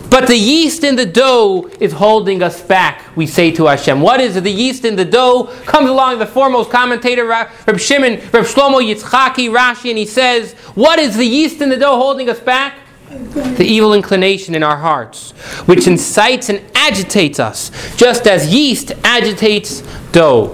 But 0.10 0.28
the 0.28 0.36
yeast 0.36 0.84
in 0.84 0.95
the 0.95 1.06
dough 1.06 1.69
is 1.80 1.93
holding 1.93 2.41
us 2.41 2.62
back, 2.62 3.06
we 3.15 3.28
say 3.28 3.52
to 3.52 3.67
Hashem. 3.67 4.02
What 4.02 4.19
is 4.19 4.36
it? 4.36 4.43
The 4.43 4.52
yeast 4.52 4.84
in 4.84 4.95
the 4.95 5.06
dough 5.06 5.43
comes 5.65 5.88
along 5.88 6.17
the 6.17 6.25
foremost 6.25 6.71
commentator, 6.71 7.25
Reb 7.25 7.80
Shimon, 7.80 8.13
Reb 8.13 8.45
Shlomo 8.45 8.82
Yitzchaki, 8.82 9.52
Rashi, 9.52 9.89
and 9.89 9.99
he 9.99 10.08
says, 10.08 10.54
What 10.73 10.97
is 10.97 11.15
the 11.15 11.25
yeast 11.25 11.62
in 11.62 11.69
the 11.69 11.78
dough 11.78 11.97
holding 11.97 12.28
us 12.28 12.39
back? 12.39 12.80
The 13.10 13.65
evil 13.65 13.93
inclination 13.93 14.54
in 14.56 14.63
our 14.63 14.78
hearts, 14.78 15.32
which 15.65 15.88
incites 15.88 16.50
and 16.50 16.62
agitates 16.76 17.39
us, 17.39 17.72
just 17.95 18.28
as 18.28 18.54
yeast 18.54 18.91
agitates 19.04 19.82
dough. 20.12 20.54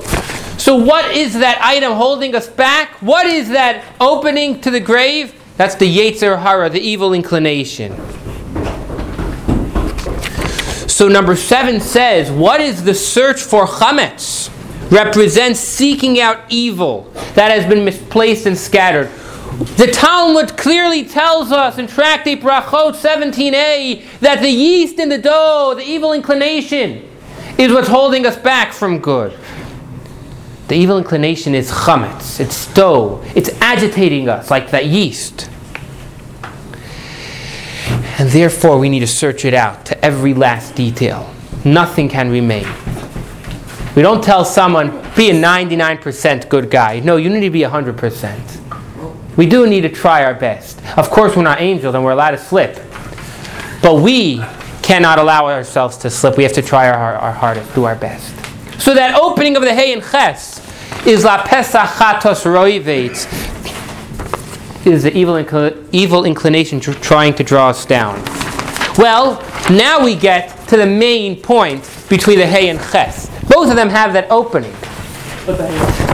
So, 0.58 0.76
what 0.76 1.15
is 1.15 1.34
that 1.34 1.60
item 1.62 1.94
holding 1.94 2.34
us 2.34 2.48
back? 2.48 2.91
What 3.02 3.26
is 3.26 3.50
that 3.50 3.84
opening 4.00 4.62
to 4.62 4.72
the 4.72 4.80
grave? 4.80 5.36
That's 5.58 5.76
the 5.76 5.86
Yetzer 5.86 6.41
Hara, 6.41 6.70
the 6.70 6.80
evil 6.80 7.13
inclination. 7.13 7.94
So 10.96 11.10
number 11.10 11.36
seven 11.36 11.82
says, 11.82 12.32
what 12.32 12.62
is 12.62 12.86
the 12.86 12.94
search 12.94 13.41
for 13.41 13.68
chametz? 13.68 14.50
Represents 14.89 15.60
seeking 15.60 16.22
out 16.22 16.39
evil 16.48 17.12
that 17.34 17.52
has 17.52 17.65
been 17.65 17.84
misplaced 17.84 18.46
and 18.46 18.58
scattered. 18.58 19.12
The 19.56 19.88
Talmud 19.88 20.58
clearly 20.58 21.06
tells 21.06 21.50
us 21.54 21.78
in 21.78 21.88
Tractate 21.88 22.41
Brachot 22.41 22.94
17a 22.96 24.20
that 24.20 24.41
the 24.41 24.50
yeast 24.50 25.00
in 25.00 25.08
the 25.08 25.18
dough, 25.18 25.74
the 25.78 25.84
evil 25.84 26.12
inclination, 26.12 27.08
is 27.58 27.72
what's 27.72 27.88
holding 27.88 28.26
us 28.26 28.36
back 28.36 28.74
from 28.74 29.00
good. 29.00 29.38
The 30.68 30.76
evil 30.76 30.98
inclination 30.98 31.56
is 31.56 31.72
chametz, 31.72 32.41
it's 32.41 32.74
dough, 32.74 33.24
it's 33.34 33.50
agitating 33.62 34.28
us 34.28 34.52
like 34.52 34.72
that 34.72 34.88
yeast. 34.88 35.50
And 38.20 38.30
therefore, 38.30 38.78
we 38.78 38.89
need 38.89 39.02
to 39.02 39.08
search 39.08 39.46
it 39.46 39.54
out 39.54 39.86
to 39.86 40.06
every 40.06 40.34
last 40.34 40.76
detail. 40.76 41.34
Nothing 41.63 42.10
can 42.10 42.30
remain. 42.30 42.68
We 43.96 44.02
don't 44.02 44.22
tell 44.22 44.44
someone, 44.44 44.89
be 45.15 45.30
a 45.30 45.34
99% 45.34 46.50
good 46.50 46.70
guy. 46.70 47.00
No, 47.00 47.15
you 47.15 47.30
need 47.30 47.41
to 47.41 47.50
be 47.50 47.62
100%. 47.62 48.64
We 49.38 49.45
do 49.45 49.67
need 49.67 49.82
to 49.82 49.89
try 49.89 50.24
our 50.24 50.34
best. 50.34 50.80
Of 50.98 51.10
course, 51.10 51.36
we're 51.36 51.43
not 51.43 51.60
angels 51.62 51.93
and 51.95 52.04
we're 52.04 52.12
allowed 52.12 52.32
to 52.32 52.38
slip. 52.38 52.76
But 53.82 54.02
we 54.02 54.41
cannot 54.82 55.19
allow 55.19 55.48
ourselves 55.48 55.98
to 55.98 56.10
slip. 56.10 56.38
We 56.38 56.43
have 56.43 56.54
to 56.54 56.62
try 56.62 56.89
our, 56.89 57.15
our 57.15 57.32
hardest, 57.32 57.74
do 57.76 57.84
our 57.84 57.95
best. 57.95 58.34
So 58.80 58.93
that 58.93 59.15
opening 59.15 59.56
of 59.56 59.63
the 59.63 59.74
Hay 59.74 59.93
and 59.93 60.02
Ches 60.02 60.62
is 61.06 61.24
La 61.24 61.43
Pesach 61.43 61.82
Chatos 61.82 62.45
Roivet, 62.45 63.12
is 64.86 65.04
the 65.04 65.15
evil, 65.17 65.36
incl- 65.36 65.88
evil 65.91 66.26
inclination 66.26 66.80
tr- 66.80 66.93
trying 66.93 67.34
to 67.36 67.43
draw 67.43 67.69
us 67.69 67.86
down. 67.86 68.24
Well, 68.98 69.41
now 69.71 70.04
we 70.04 70.15
get 70.15 70.67
to 70.69 70.78
the 70.78 70.86
main 70.86 71.41
point 71.41 71.89
between 72.10 72.38
the 72.38 72.45
hay 72.48 72.69
and 72.69 72.80
ches. 72.80 73.30
Both 73.50 73.69
of 73.69 73.76
them 73.76 73.89
have 73.89 74.13
that 74.13 74.30
opening. 74.32 74.71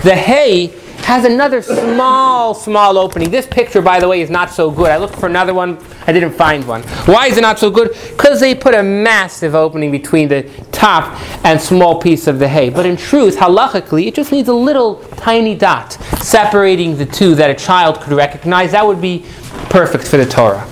The 0.04 0.16
hay 0.16 0.74
has 1.06 1.26
another 1.26 1.62
small, 1.62 2.54
small 2.54 2.98
opening. 2.98 3.30
This 3.30 3.46
picture, 3.46 3.82
by 3.82 4.00
the 4.00 4.08
way, 4.08 4.22
is 4.22 4.30
not 4.30 4.50
so 4.50 4.72
good. 4.72 4.90
I 4.92 4.98
looked 4.98 5.16
for 5.16 5.26
another 5.28 5.54
one, 5.54 5.78
I 6.08 6.12
didn't 6.12 6.32
find 6.34 6.66
one. 6.68 6.84
Why 7.06 7.28
is 7.28 7.38
it 7.38 7.42
not 7.42 7.60
so 7.60 7.70
good? 7.70 7.92
Because 8.12 8.40
they 8.40 8.56
put 8.56 8.76
a 8.76 8.84
massive 8.84 9.56
opening 9.56 9.92
between 9.92 10.28
the 10.28 10.44
top 10.72 11.20
and 11.46 11.60
small 11.60 12.02
piece 12.02 12.28
of 12.28 12.40
the 12.40 12.48
hay. 12.48 12.70
But 12.70 12.86
in 12.86 12.98
truth, 12.98 13.38
halachically, 13.38 14.08
it 14.08 14.16
just 14.16 14.32
needs 14.32 14.50
a 14.50 14.54
little 14.54 14.96
tiny 15.18 15.56
dot 15.56 15.94
separating 16.22 16.98
the 16.98 17.06
two 17.06 17.36
that 17.36 17.50
a 17.50 17.56
child 17.56 18.00
could 18.02 18.14
recognize. 18.14 18.72
That 18.72 18.86
would 18.86 19.02
be 19.02 19.26
perfect 19.70 20.08
for 20.08 20.18
the 20.18 20.26
Torah. 20.26 20.68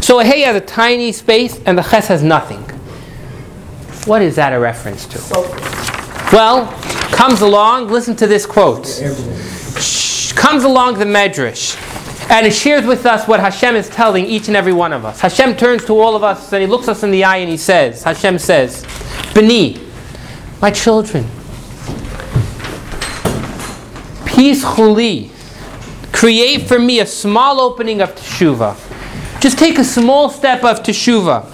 So 0.00 0.20
a 0.20 0.24
hay 0.24 0.40
has 0.42 0.56
a 0.56 0.60
tiny 0.60 1.12
space 1.12 1.60
and 1.64 1.76
the 1.76 1.82
ches 1.82 2.08
has 2.08 2.22
nothing. 2.22 2.62
What 4.06 4.22
is 4.22 4.36
that 4.36 4.52
a 4.52 4.58
reference 4.58 5.06
to? 5.06 5.18
Well, 6.32 6.66
comes 7.12 7.40
along, 7.42 7.88
listen 7.88 8.16
to 8.16 8.26
this 8.26 8.46
quote. 8.46 8.86
Comes 10.34 10.64
along 10.64 10.98
the 10.98 11.04
Medrash. 11.04 11.76
And 12.30 12.46
it 12.46 12.52
shares 12.52 12.86
with 12.86 13.04
us 13.04 13.28
what 13.28 13.40
Hashem 13.40 13.76
is 13.76 13.88
telling 13.88 14.24
each 14.26 14.48
and 14.48 14.56
every 14.56 14.72
one 14.72 14.92
of 14.92 15.04
us. 15.04 15.20
Hashem 15.20 15.56
turns 15.56 15.84
to 15.86 16.00
all 16.00 16.16
of 16.16 16.22
us 16.22 16.52
and 16.52 16.62
he 16.62 16.66
looks 16.66 16.88
us 16.88 17.02
in 17.02 17.10
the 17.10 17.24
eye 17.24 17.38
and 17.38 17.50
he 17.50 17.56
says, 17.56 18.02
Hashem 18.04 18.38
says, 18.38 18.86
Beni, 19.34 19.80
my 20.60 20.70
children, 20.70 21.24
pischu 24.24 24.94
li, 24.94 25.30
create 26.12 26.62
for 26.62 26.78
me 26.78 27.00
a 27.00 27.06
small 27.06 27.60
opening 27.60 28.00
of 28.00 28.14
teshuva. 28.14 28.76
Just 29.40 29.58
take 29.58 29.78
a 29.78 29.84
small 29.84 30.30
step 30.30 30.64
of 30.64 30.82
teshuva. 30.82 31.50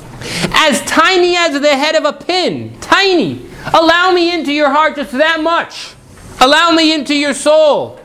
As 0.52 0.82
tiny 0.82 1.36
as 1.36 1.60
the 1.60 1.76
head 1.76 1.94
of 1.94 2.04
a 2.04 2.12
pin, 2.12 2.78
tiny. 2.80 3.46
Allow 3.72 4.12
me 4.12 4.32
into 4.32 4.52
your 4.52 4.70
heart 4.70 4.96
just 4.96 5.12
that 5.12 5.40
much. 5.40 5.94
Allow 6.40 6.70
me 6.72 6.92
into 6.92 7.14
your 7.14 7.34
soul. 7.34 7.98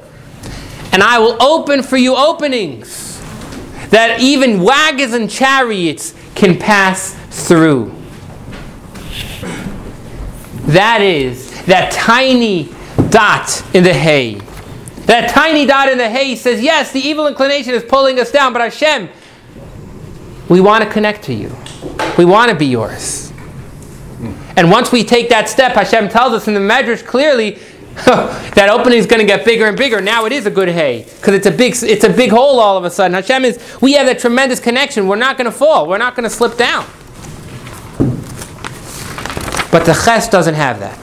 And 0.93 1.01
I 1.01 1.17
will 1.17 1.41
open 1.41 1.81
for 1.83 1.97
you 1.97 2.15
openings 2.15 3.19
that 3.89 4.19
even 4.21 4.61
wagons 4.61 5.13
and 5.13 5.29
chariots 5.29 6.13
can 6.35 6.57
pass 6.57 7.15
through. 7.47 7.93
That 10.67 11.01
is 11.01 11.65
that 11.65 11.91
tiny 11.91 12.69
dot 13.09 13.63
in 13.75 13.83
the 13.83 13.93
hay. 13.93 14.35
That 15.05 15.29
tiny 15.29 15.65
dot 15.65 15.89
in 15.89 15.97
the 15.97 16.09
hay 16.09 16.35
says, 16.35 16.61
yes, 16.61 16.91
the 16.91 16.99
evil 16.99 17.27
inclination 17.27 17.73
is 17.73 17.83
pulling 17.83 18.19
us 18.19 18.31
down, 18.31 18.53
but 18.53 18.61
Hashem, 18.61 19.09
we 20.47 20.61
want 20.61 20.83
to 20.83 20.89
connect 20.89 21.23
to 21.23 21.33
you. 21.33 21.55
We 22.17 22.25
want 22.25 22.49
to 22.51 22.55
be 22.55 22.67
yours. 22.67 23.31
And 24.55 24.71
once 24.71 24.91
we 24.91 25.03
take 25.03 25.29
that 25.29 25.49
step, 25.49 25.73
Hashem 25.73 26.09
tells 26.09 26.33
us 26.33 26.47
in 26.47 26.53
the 26.53 26.59
Medrash 26.59 27.05
clearly 27.05 27.59
that 28.05 28.69
opening 28.71 28.97
is 28.97 29.05
going 29.05 29.19
to 29.19 29.25
get 29.25 29.45
bigger 29.45 29.67
and 29.67 29.77
bigger. 29.77 30.01
Now 30.01 30.25
it 30.25 30.31
is 30.31 30.47
a 30.47 30.51
good 30.51 30.67
hay 30.67 31.03
because 31.03 31.35
it's 31.35 31.45
a 31.45 31.51
big 31.51 31.75
it's 31.83 32.03
a 32.03 32.09
big 32.09 32.31
hole 32.31 32.59
all 32.59 32.75
of 32.75 32.85
a 32.85 32.89
sudden. 32.89 33.13
Hashem 33.13 33.45
is 33.45 33.59
we 33.81 33.93
have 33.93 34.07
that 34.07 34.17
tremendous 34.17 34.59
connection. 34.59 35.07
We're 35.07 35.15
not 35.15 35.37
going 35.37 35.45
to 35.45 35.51
fall. 35.51 35.87
We're 35.87 35.99
not 35.99 36.15
going 36.15 36.23
to 36.23 36.29
slip 36.29 36.57
down. 36.57 36.85
But 39.71 39.85
the 39.85 39.93
ches 39.93 40.27
doesn't 40.27 40.55
have 40.55 40.79
that, 40.79 40.97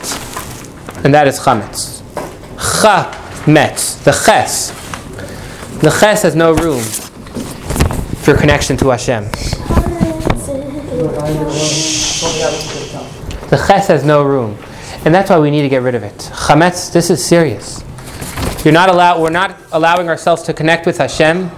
and 1.04 1.14
that 1.14 1.28
is 1.28 1.38
chametz. 1.38 2.02
Chametz, 2.56 4.02
the 4.02 4.12
ches. 4.12 4.70
The 5.80 5.90
ches 5.90 6.22
has 6.22 6.34
no 6.34 6.52
room 6.52 6.82
for 8.22 8.36
connection 8.36 8.76
to 8.78 8.88
Hashem. 8.88 9.24
The 13.48 13.64
ches 13.66 13.86
has 13.86 14.04
no 14.04 14.24
room. 14.24 14.58
And 15.04 15.14
that's 15.14 15.30
why 15.30 15.38
we 15.38 15.50
need 15.50 15.62
to 15.62 15.68
get 15.68 15.82
rid 15.82 15.94
of 15.94 16.02
it. 16.02 16.14
Chametz, 16.14 16.92
this 16.92 17.08
is 17.08 17.24
serious. 17.24 17.82
You're 18.64 18.74
not 18.74 18.90
allowed, 18.90 19.22
we're 19.22 19.30
not 19.30 19.56
allowing 19.72 20.08
ourselves 20.08 20.42
to 20.42 20.52
connect 20.52 20.84
with 20.84 20.98
Hashem. 20.98 21.50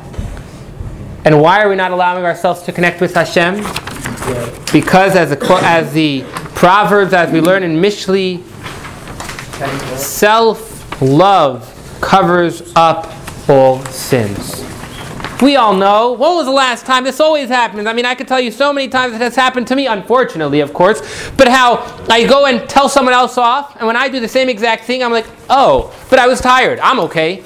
And 1.25 1.41
why 1.41 1.63
are 1.63 1.69
we 1.69 1.75
not 1.75 1.91
allowing 1.91 2.25
ourselves 2.25 2.63
to 2.63 2.73
connect 2.73 3.01
with 3.01 3.15
Hashem? 3.15 3.57
Because 4.73 5.17
as 5.17 5.31
the, 5.31 5.61
as 5.63 5.93
the 5.93 6.25
Proverbs, 6.55 7.13
as 7.13 7.33
we 7.33 7.41
learn 7.41 7.65
in 7.65 7.73
Mishlei, 7.73 8.43
self-love 9.97 11.69
covers 12.01 12.73
up 12.77 13.13
all 13.49 13.85
sins. 13.87 14.63
We 15.43 15.57
all 15.57 15.75
know. 15.75 16.13
When 16.13 16.37
was 16.37 16.47
the 16.47 16.53
last 16.53 16.87
time? 16.87 17.03
This 17.03 17.19
always 17.19 17.49
happens. 17.49 17.89
I 17.89 17.93
mean, 17.93 18.07
I 18.07 18.15
could 18.15 18.29
tell 18.29 18.41
you 18.41 18.53
so 18.53 18.73
many 18.73 18.87
times 18.87 19.13
it 19.15 19.21
has 19.21 19.35
happened 19.35 19.67
to 19.69 19.77
me, 19.77 19.89
unfortunately, 19.89 20.61
of 20.61 20.73
course, 20.73 21.01
but 21.37 21.49
how 21.49 21.79
I 22.09 22.25
go 22.29 22.47
and 22.47 22.69
tell 22.71 22.89
someone 22.89 23.13
else 23.13 23.37
off, 23.37 23.75
and 23.77 23.87
when 23.89 23.97
I 23.97 24.09
do 24.09 24.21
the 24.21 24.29
same 24.29 24.49
exact 24.49 24.85
thing, 24.85 25.03
I'm 25.03 25.11
like, 25.11 25.27
oh, 25.51 25.93
but 26.11 26.21
I 26.21 26.29
was 26.29 26.41
tired. 26.41 26.79
I'm 26.79 27.01
okay. 27.01 27.43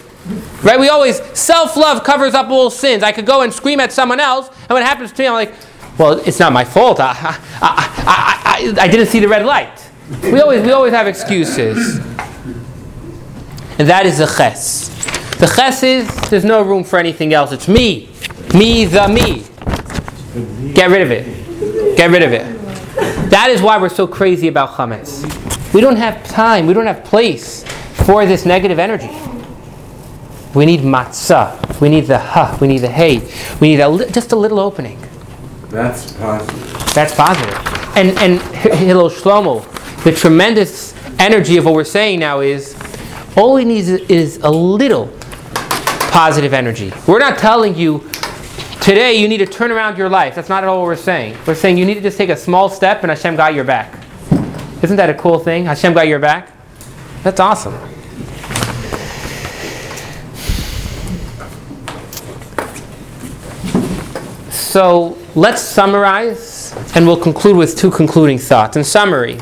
Right? 0.63 0.79
We 0.79 0.91
always, 0.91 1.23
self 1.39 1.75
love 1.75 2.05
covers 2.05 2.35
up 2.35 2.51
all 2.51 2.69
sins. 2.69 3.03
I 3.03 3.13
could 3.13 3.25
go 3.25 3.41
and 3.41 3.53
scream 3.53 3.81
at 3.81 3.93
someone 3.93 4.21
else, 4.21 4.49
and 4.49 4.71
what 4.71 4.83
happens 4.83 5.11
to 5.13 5.23
me, 5.23 5.29
I'm 5.29 5.35
like, 5.35 5.55
well, 5.99 6.21
it's 6.27 6.39
not 6.39 6.53
my 6.53 6.65
fault. 6.65 7.01
I, 7.01 7.13
I, 7.15 7.39
I, 7.63 8.77
I, 8.79 8.85
I 8.85 8.89
didn't 8.89 9.07
see 9.07 9.21
the 9.21 9.29
red 9.29 9.47
light. 9.47 9.91
We 10.23 10.39
always, 10.41 10.63
we 10.63 10.73
always 10.73 10.93
have 10.93 11.07
excuses. 11.07 11.97
And 13.79 13.89
that 13.89 14.05
is 14.05 14.19
the 14.19 14.27
ches. 14.27 14.96
The 15.39 15.47
ches 15.47 15.83
is 15.83 16.09
there's 16.31 16.45
no 16.45 16.63
room 16.63 16.83
for 16.83 16.99
anything 16.99 17.35
else. 17.35 17.53
It's 17.53 17.69
me. 17.69 18.09
Me, 18.55 18.87
the 18.87 19.07
me. 19.07 19.45
Get 20.73 20.91
rid 20.91 21.03
of 21.03 21.11
it. 21.11 21.97
Get 21.97 22.11
rid 22.11 22.23
of 22.23 22.33
it. 22.33 22.57
That 23.31 23.51
is 23.51 23.61
why 23.61 23.77
we're 23.77 23.91
so 23.91 24.07
crazy 24.07 24.49
about 24.49 24.71
chametz. 24.71 25.25
We 25.75 25.83
don't 25.83 25.97
have 25.97 26.27
time. 26.27 26.67
We 26.67 26.73
don't 26.73 26.87
have 26.87 27.05
place 27.05 27.65
for 28.07 28.25
this 28.25 28.47
negative 28.47 28.79
energy. 28.79 29.11
We 30.55 30.65
need 30.65 30.81
matzah. 30.81 31.81
We 31.81 31.91
need 31.91 32.07
the 32.07 32.19
ha. 32.19 32.57
We 32.59 32.69
need 32.69 32.79
the 32.79 32.89
hey. 32.89 33.19
We 33.61 33.69
need 33.69 33.81
a 33.81 33.89
li- 33.91 34.11
just 34.11 34.33
a 34.33 34.37
little 34.37 34.59
opening. 34.59 34.99
That's 35.69 36.13
positive. 36.13 36.95
That's 36.95 37.15
positive. 37.15 37.55
And 37.95 38.17
and 38.19 38.41
Hillel 38.55 39.11
Shlomo, 39.11 39.65
the 40.05 40.13
tremendous 40.13 40.95
energy 41.19 41.59
of 41.59 41.67
what 41.67 41.75
we're 41.75 41.85
saying 41.85 42.21
now 42.21 42.41
is 42.41 42.75
all 43.37 43.53
we 43.55 43.67
need 43.67 43.81
is, 43.81 44.01
is 44.09 44.39
a 44.43 44.51
little 44.51 45.13
positive 46.11 46.53
energy. 46.53 46.93
We're 47.07 47.19
not 47.19 47.39
telling 47.39 47.75
you 47.75 48.09
today 48.81 49.15
you 49.15 49.29
need 49.29 49.39
to 49.39 49.47
turn 49.47 49.71
around 49.71 49.99
your 49.99 50.09
life. 50.09 50.35
That's 50.35 50.49
not 50.49 50.63
at 50.63 50.69
all 50.69 50.81
what 50.81 50.87
we're 50.87 50.97
saying. 50.97 51.37
We're 51.47 51.55
saying 51.55 51.79
you 51.79 51.85
need 51.85 51.95
to 51.95 52.01
just 52.01 52.19
take 52.19 52.31
a 52.31 52.37
small 52.37 52.69
step 52.69 53.03
and 53.03 53.11
Hashem 53.11 53.37
got 53.37 53.55
your 53.55 53.65
back. 53.65 53.93
Isn't 54.83 54.97
that 54.97 55.11
a 55.11 55.15
cool 55.15 55.39
thing? 55.39 55.65
Hashem 55.65 55.95
got 55.95 56.07
your 56.07 56.19
back? 56.19 56.51
That's 57.23 57.41
awesome. 57.41 57.75
So 64.51 65.17
let's 65.35 65.63
summarize 65.63 66.75
and 66.95 67.07
we'll 67.07 67.17
conclude 67.17 67.57
with 67.57 67.79
two 67.79 67.91
concluding 67.91 68.37
thoughts. 68.37 68.77
In 68.77 68.85
summary, 68.85 69.41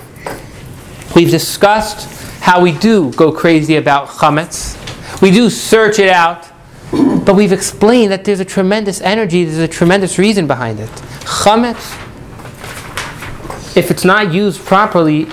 we've 1.17 1.31
discussed 1.31 2.09
how 2.41 2.61
we 2.61 2.71
do 2.79 3.13
go 3.15 3.33
crazy 3.33 3.77
about 3.77 4.07
chametz. 4.07 4.81
We 5.21 5.33
do 5.33 5.51
search 5.51 5.99
it 5.99 6.09
out, 6.09 6.47
but 7.25 7.35
we've 7.35 7.53
explained 7.53 8.13
that 8.13 8.25
there's 8.25 8.41
a 8.41 8.45
tremendous 8.45 9.01
energy, 9.01 9.45
there's 9.45 9.59
a 9.59 9.69
tremendous 9.69 10.19
reason 10.19 10.47
behind 10.47 10.81
it. 10.81 10.89
Chametz, 11.25 11.97
if 13.77 13.91
it's 13.91 14.05
not 14.05 14.33
used 14.33 14.65
properly, 14.65 15.27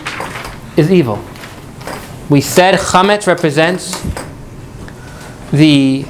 is 0.78 0.92
evil. 0.92 1.24
We 2.30 2.42
said 2.42 2.76
chametz 2.76 3.28
represents 3.28 4.02
the 5.52 6.06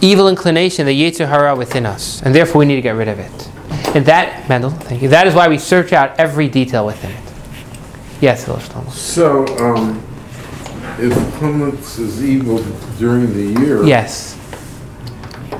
evil 0.00 0.28
inclination, 0.28 0.86
the 0.86 1.00
Yetzer 1.00 1.28
Hara 1.28 1.54
within 1.54 1.86
us, 1.86 2.20
and 2.22 2.34
therefore 2.34 2.58
we 2.60 2.64
need 2.64 2.76
to 2.76 2.82
get 2.82 2.96
rid 2.96 3.08
of 3.08 3.18
it. 3.18 3.50
And 3.94 4.04
that, 4.06 4.48
Mendel, 4.48 4.70
thank 4.70 5.02
you. 5.02 5.08
That 5.08 5.26
is 5.26 5.34
why 5.34 5.48
we 5.48 5.58
search 5.58 5.92
out 5.92 6.18
every 6.18 6.48
detail 6.48 6.84
within 6.84 7.12
it. 7.12 7.22
Yes, 8.20 8.44
Hillel 8.44 8.60
So, 8.90 9.46
um, 9.58 10.02
if 11.00 11.12
chametz 11.38 11.98
is 11.98 12.24
evil 12.24 12.58
during 12.98 13.32
the 13.32 13.60
year. 13.60 13.84
Yes. 13.84 14.38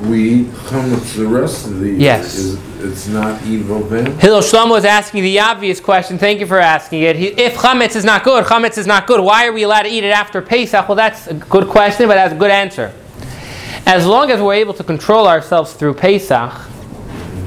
We 0.03 0.31
eat 0.31 0.47
chametz 0.47 1.17
the 1.17 1.27
rest 1.27 1.67
of 1.67 1.81
the 1.81 1.89
year. 1.89 1.99
Yes. 1.99 2.35
Is, 2.35 2.59
it's 2.83 3.07
not 3.07 3.41
evil 3.45 3.81
then? 3.81 4.19
Hillel 4.19 4.41
Shlomo 4.41 4.77
is 4.77 4.85
asking 4.85 5.23
the 5.23 5.39
obvious 5.39 5.79
question. 5.81 6.19
Thank 6.19 6.41
you 6.41 6.47
for 6.47 6.59
asking 6.59 7.03
it. 7.03 7.17
He, 7.17 7.29
if 7.29 7.55
chametz 7.57 7.95
is 7.95 8.05
not 8.05 8.25
good, 8.25 8.45
chametz 8.45 8.79
is 8.79 8.87
not 8.87 9.07
good. 9.07 9.21
Why 9.21 9.47
are 9.47 9.53
we 9.53 9.63
allowed 9.63 9.83
to 9.83 9.89
eat 9.89 10.03
it 10.03 10.11
after 10.11 10.43
Pesach? 10.43 10.89
Well, 10.89 10.97
that's 10.97 11.29
a 11.29 11.35
good 11.35 11.69
question, 11.69 12.09
but 12.09 12.15
that's 12.15 12.35
a 12.35 12.37
good 12.37 12.51
answer. 12.51 12.93
As 13.87 14.07
long 14.07 14.31
as 14.31 14.41
we're 14.41 14.55
able 14.55 14.75
to 14.75 14.85
control 14.85 15.27
ourselves 15.27 15.73
through 15.75 15.95
Pesach, 15.95 16.53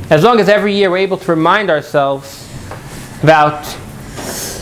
as 0.09 0.23
long 0.23 0.39
as 0.39 0.47
every 0.47 0.73
year 0.75 0.89
we're 0.89 0.97
able 0.97 1.17
to 1.17 1.31
remind 1.31 1.69
ourselves 1.69 2.47
about 3.23 3.65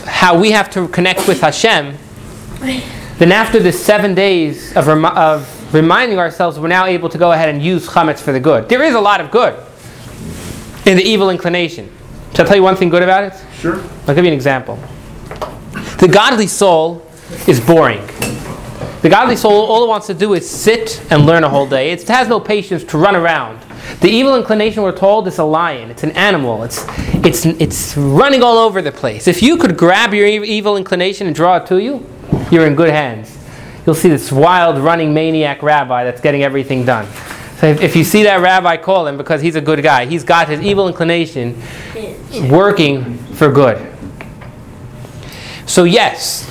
how 0.06 0.40
we 0.40 0.52
have 0.52 0.70
to 0.72 0.88
connect 0.88 1.28
with 1.28 1.42
Hashem, 1.42 1.98
then 3.24 3.32
after 3.32 3.58
the 3.58 3.72
seven 3.72 4.14
days 4.14 4.76
of, 4.76 4.86
remi- 4.86 5.08
of 5.16 5.74
reminding 5.74 6.20
ourselves, 6.20 6.60
we're 6.60 6.68
now 6.68 6.84
able 6.84 7.08
to 7.08 7.18
go 7.18 7.32
ahead 7.32 7.48
and 7.48 7.64
use 7.64 7.88
chametz 7.88 8.20
for 8.20 8.34
the 8.34 8.40
good. 8.40 8.68
There 8.68 8.84
is 8.84 8.96
a 8.96 9.00
lot 9.00 9.22
of 9.22 9.32
good 9.32 9.54
in 10.86 10.98
the 10.98 11.04
evil 11.04 11.30
inclination. 11.30 11.90
Shall 12.34 12.44
I 12.44 12.48
tell 12.50 12.58
you 12.58 12.64
one 12.64 12.76
thing 12.76 12.90
good 12.90 13.02
about 13.02 13.24
it? 13.24 13.34
Sure. 13.56 13.82
I'll 14.08 14.14
give 14.14 14.26
you 14.26 14.32
an 14.32 14.34
example. 14.34 14.76
The 16.00 16.10
godly 16.12 16.48
soul 16.48 17.10
is 17.48 17.66
boring. 17.66 18.06
The 19.04 19.10
godly 19.10 19.38
soul, 19.38 19.54
all 19.54 19.86
it 19.86 19.88
wants 19.88 20.08
to 20.08 20.14
do 20.14 20.34
is 20.34 20.50
sit 20.50 21.02
and 21.10 21.26
learn 21.26 21.46
a 21.46 21.50
whole 21.50 21.66
day. 21.66 21.92
It 21.92 22.06
has 22.10 22.28
no 22.28 22.42
patience 22.42 22.84
to 22.86 22.98
run 22.98 23.16
around. 23.16 23.64
The 24.02 24.10
evil 24.10 24.36
inclination, 24.36 24.84
we're 24.84 24.92
told, 24.92 25.30
is 25.30 25.38
a 25.38 25.46
lion. 25.46 25.90
It's 25.90 26.04
an 26.04 26.12
animal. 26.12 26.64
It's, 26.64 26.86
it's, 27.26 27.46
it's 27.46 27.96
running 27.96 28.44
all 28.44 28.58
over 28.58 28.82
the 28.82 28.92
place. 28.92 29.30
If 29.30 29.42
you 29.42 29.56
could 29.56 29.78
grab 29.78 30.14
your 30.14 30.28
evil 30.28 30.76
inclination 30.76 31.26
and 31.28 31.34
draw 31.34 31.56
it 31.56 31.68
to 31.68 31.82
you, 31.82 32.06
you're 32.52 32.68
in 32.68 32.76
good 32.76 32.90
hands. 32.90 33.38
You'll 33.86 33.96
see 33.96 34.10
this 34.10 34.32
wild, 34.32 34.78
running 34.78 35.14
maniac 35.14 35.62
rabbi 35.62 36.04
that's 36.04 36.22
getting 36.22 36.44
everything 36.44 36.86
done. 36.86 37.06
So 37.58 37.68
if, 37.68 37.82
if 37.82 37.96
you 37.96 38.04
see 38.04 38.24
that 38.24 38.42
rabbi, 38.42 38.78
call 38.78 39.08
him 39.08 39.18
because 39.18 39.42
he's 39.42 39.56
a 39.56 39.62
good 39.62 39.84
guy. 39.84 40.06
He's 40.06 40.24
got 40.24 40.48
his 40.50 40.62
evil 40.62 40.88
inclination 40.88 41.62
working 42.50 43.18
for 43.36 43.52
good. 43.52 43.90
So 45.66 45.84
yes, 45.84 46.50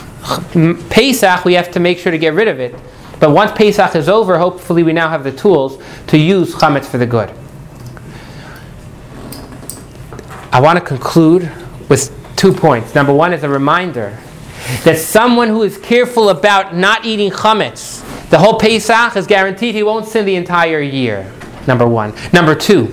Pesach, 0.91 1.45
we 1.45 1.55
have 1.55 1.71
to 1.73 1.81
make 1.81 1.99
sure 1.99 2.13
to 2.13 2.19
get 2.19 2.35
rid 2.35 2.49
of 2.49 2.61
it. 2.61 2.75
But 3.19 3.31
once 3.31 3.53
Pesach 3.53 3.95
is 3.95 4.09
over, 4.09 4.39
hopefully 4.39 4.83
we 4.83 4.93
now 4.93 5.09
have 5.09 5.23
the 5.23 5.33
tools 5.33 5.83
to 6.09 6.19
use 6.19 6.55
chametz 6.55 6.87
for 6.87 6.99
the 6.99 7.07
good. 7.07 7.31
I 10.51 10.61
want 10.61 10.79
to 10.79 10.85
conclude 10.85 11.51
with 11.89 12.11
two 12.37 12.53
points. 12.53 12.95
Number 12.95 13.13
one 13.13 13.33
is 13.33 13.43
a 13.43 13.49
reminder 13.49 14.19
that 14.85 14.99
someone 14.99 15.49
who 15.49 15.63
is 15.63 15.79
careful 15.79 16.29
about 16.29 16.75
not 16.75 17.05
eating 17.05 17.31
chametz, 17.31 18.01
the 18.31 18.39
whole 18.39 18.59
Pesach 18.59 19.17
is 19.17 19.27
guaranteed 19.27 19.75
he 19.75 19.83
won't 19.83 20.07
sin 20.07 20.25
the 20.25 20.37
entire 20.37 20.81
year. 20.81 21.33
Number 21.67 21.87
one. 21.87 22.15
Number 22.33 22.55
two, 22.55 22.87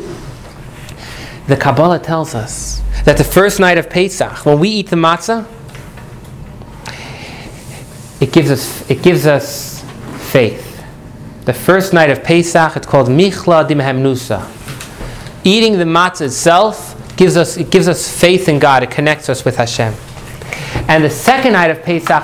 the 1.48 1.58
Kabbalah 1.58 2.00
tells 2.00 2.36
us 2.36 2.82
that 3.06 3.18
the 3.18 3.24
first 3.24 3.60
night 3.60 3.78
of 3.78 3.90
Pesach, 3.90 4.46
when 4.46 4.60
we 4.60 4.70
eat 4.70 4.90
the 4.90 4.96
matzah, 4.96 5.48
it 8.22 8.34
gives 8.34 8.52
us 8.52 8.90
it 8.90 9.02
gives 9.02 9.26
us 9.26 9.84
faith. 10.32 10.84
The 11.46 11.54
first 11.54 11.94
night 11.94 12.10
of 12.10 12.24
Pesach, 12.24 12.76
it's 12.76 12.86
called 12.86 13.08
Michla 13.08 13.68
Dimhemnusa. 13.68 14.48
Eating 15.46 15.78
the 15.78 15.86
matzah 15.86 16.26
itself 16.28 16.96
gives 17.16 17.38
us 17.38 17.58
it 17.58 17.72
gives 17.72 17.88
us 17.88 18.10
faith 18.10 18.50
in 18.50 18.60
God. 18.60 18.84
It 18.84 18.92
connects 18.92 19.30
us 19.30 19.46
with 19.46 19.56
Hashem. 19.56 19.94
And 20.90 21.04
the 21.04 21.10
second 21.12 21.54
night 21.54 21.70
of 21.70 21.84
Pesach, 21.84 22.24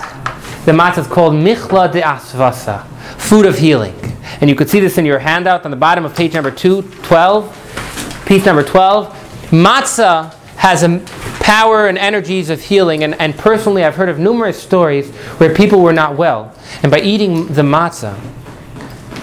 the 0.66 0.72
matzah 0.72 0.98
is 0.98 1.08
called 1.08 1.34
Michla 1.34 1.92
de 1.92 2.02
Asvasa, 2.02 2.84
food 3.20 3.46
of 3.46 3.60
healing. 3.60 3.94
And 4.42 4.50
you 4.50 4.56
could 4.56 4.72
see 4.72 4.80
this 4.80 4.98
in 4.98 5.06
your 5.06 5.20
handout 5.20 5.66
on 5.66 5.72
the 5.72 5.78
bottom 5.78 6.04
of 6.04 6.16
page 6.16 6.34
number 6.34 6.50
212, 6.50 8.26
piece 8.26 8.44
number 8.44 8.64
12. 8.64 9.14
Matzah 9.52 10.34
has 10.56 10.82
a 10.82 10.98
power 11.40 11.88
and 11.88 11.96
energies 12.00 12.50
of 12.50 12.60
healing. 12.60 13.04
And, 13.04 13.14
and 13.22 13.38
personally, 13.38 13.84
I've 13.84 13.94
heard 13.94 14.10
of 14.10 14.18
numerous 14.18 14.60
stories 14.60 15.12
where 15.38 15.54
people 15.54 15.82
were 15.82 15.94
not 15.94 16.18
well. 16.18 16.52
And 16.82 16.92
by 16.92 17.02
eating 17.02 17.46
the 17.46 17.62
matzah, 17.62 18.20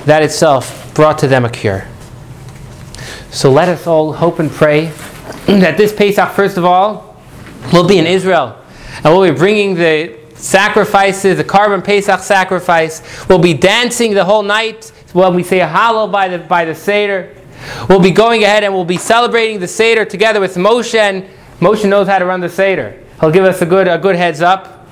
that 0.05 0.23
itself 0.23 0.95
brought 0.95 1.19
to 1.19 1.27
them 1.27 1.45
a 1.45 1.51
cure. 1.51 1.89
So 3.33 3.51
let 3.51 3.69
us 3.69 3.89
all 3.89 4.13
hope 4.13 4.39
and 4.39 4.53
pray 4.53 4.87
that 5.47 5.77
this 5.77 5.93
Pesach, 5.93 6.31
first 6.31 6.57
of 6.57 6.65
all, 6.65 7.21
will 7.73 7.89
be 7.89 7.99
in 7.99 8.07
Israel. 8.07 8.62
And 8.97 9.05
we'll 9.05 9.31
be 9.31 9.37
bringing 9.37 9.75
the 9.75 10.19
sacrifices, 10.35 11.37
the 11.37 11.45
korban 11.45 11.85
Pesach 11.85 12.21
sacrifice. 12.21 13.27
We'll 13.29 13.39
be 13.39 13.55
dancing 13.55 14.15
the 14.15 14.25
whole 14.25 14.43
night 14.43 14.93
when 15.13 15.35
we 15.35 15.43
say 15.43 15.61
a 15.61 15.69
Hallel 15.69 16.11
by 16.11 16.29
the, 16.29 16.39
by 16.39 16.65
the 16.65 16.75
Seder. 16.75 17.35
We'll 17.89 18.01
be 18.01 18.11
going 18.11 18.43
ahead 18.43 18.65
and 18.65 18.75
we'll 18.75 18.85
be 18.85 18.97
celebrating 18.97 19.61
the 19.61 19.69
Seder 19.69 20.05
together 20.05 20.41
with 20.41 20.57
Moshe. 20.57 20.95
And 20.95 21.29
Moshe 21.61 21.89
knows 21.89 22.09
how 22.09 22.19
to 22.19 22.25
run 22.25 22.41
the 22.41 22.49
Seder. 22.49 22.99
He'll 23.21 23.31
give 23.31 23.45
us 23.45 23.63
a 23.63 23.67
good, 23.67 23.89
a 23.89 23.99
good 23.99 24.17
heads 24.17 24.41
up. 24.41 24.87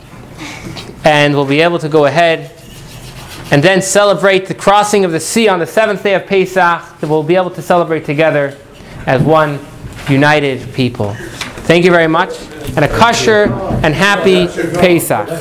And 1.05 1.35
we'll 1.35 1.47
be 1.47 1.61
able 1.61 1.79
to 1.81 1.89
go 1.89 2.07
ahead 2.07 2.53
and 3.51 3.63
then 3.63 3.83
celebrate 3.83 4.47
the 4.47 4.55
crossing 4.55 5.05
of 5.05 5.13
the 5.13 5.21
sea 5.21 5.49
on 5.49 5.59
the 5.59 5.67
seventh 5.67 6.03
day 6.03 6.15
of 6.15 6.27
Pesach. 6.27 6.55
That 7.01 7.09
we'll 7.09 7.23
be 7.23 7.37
able 7.37 7.51
to 7.51 7.63
celebrate 7.63 8.05
together 8.05 8.57
as 9.07 9.23
one 9.23 9.59
united 10.09 10.73
people. 10.75 11.17
Thank 11.67 11.85
you 11.85 11.91
very 11.91 12.09
much. 12.09 12.35
And 12.77 12.85
a 12.85 12.89
kosher 12.89 13.45
and 13.85 13.95
happy 13.95 14.47
Pesach. 14.79 15.29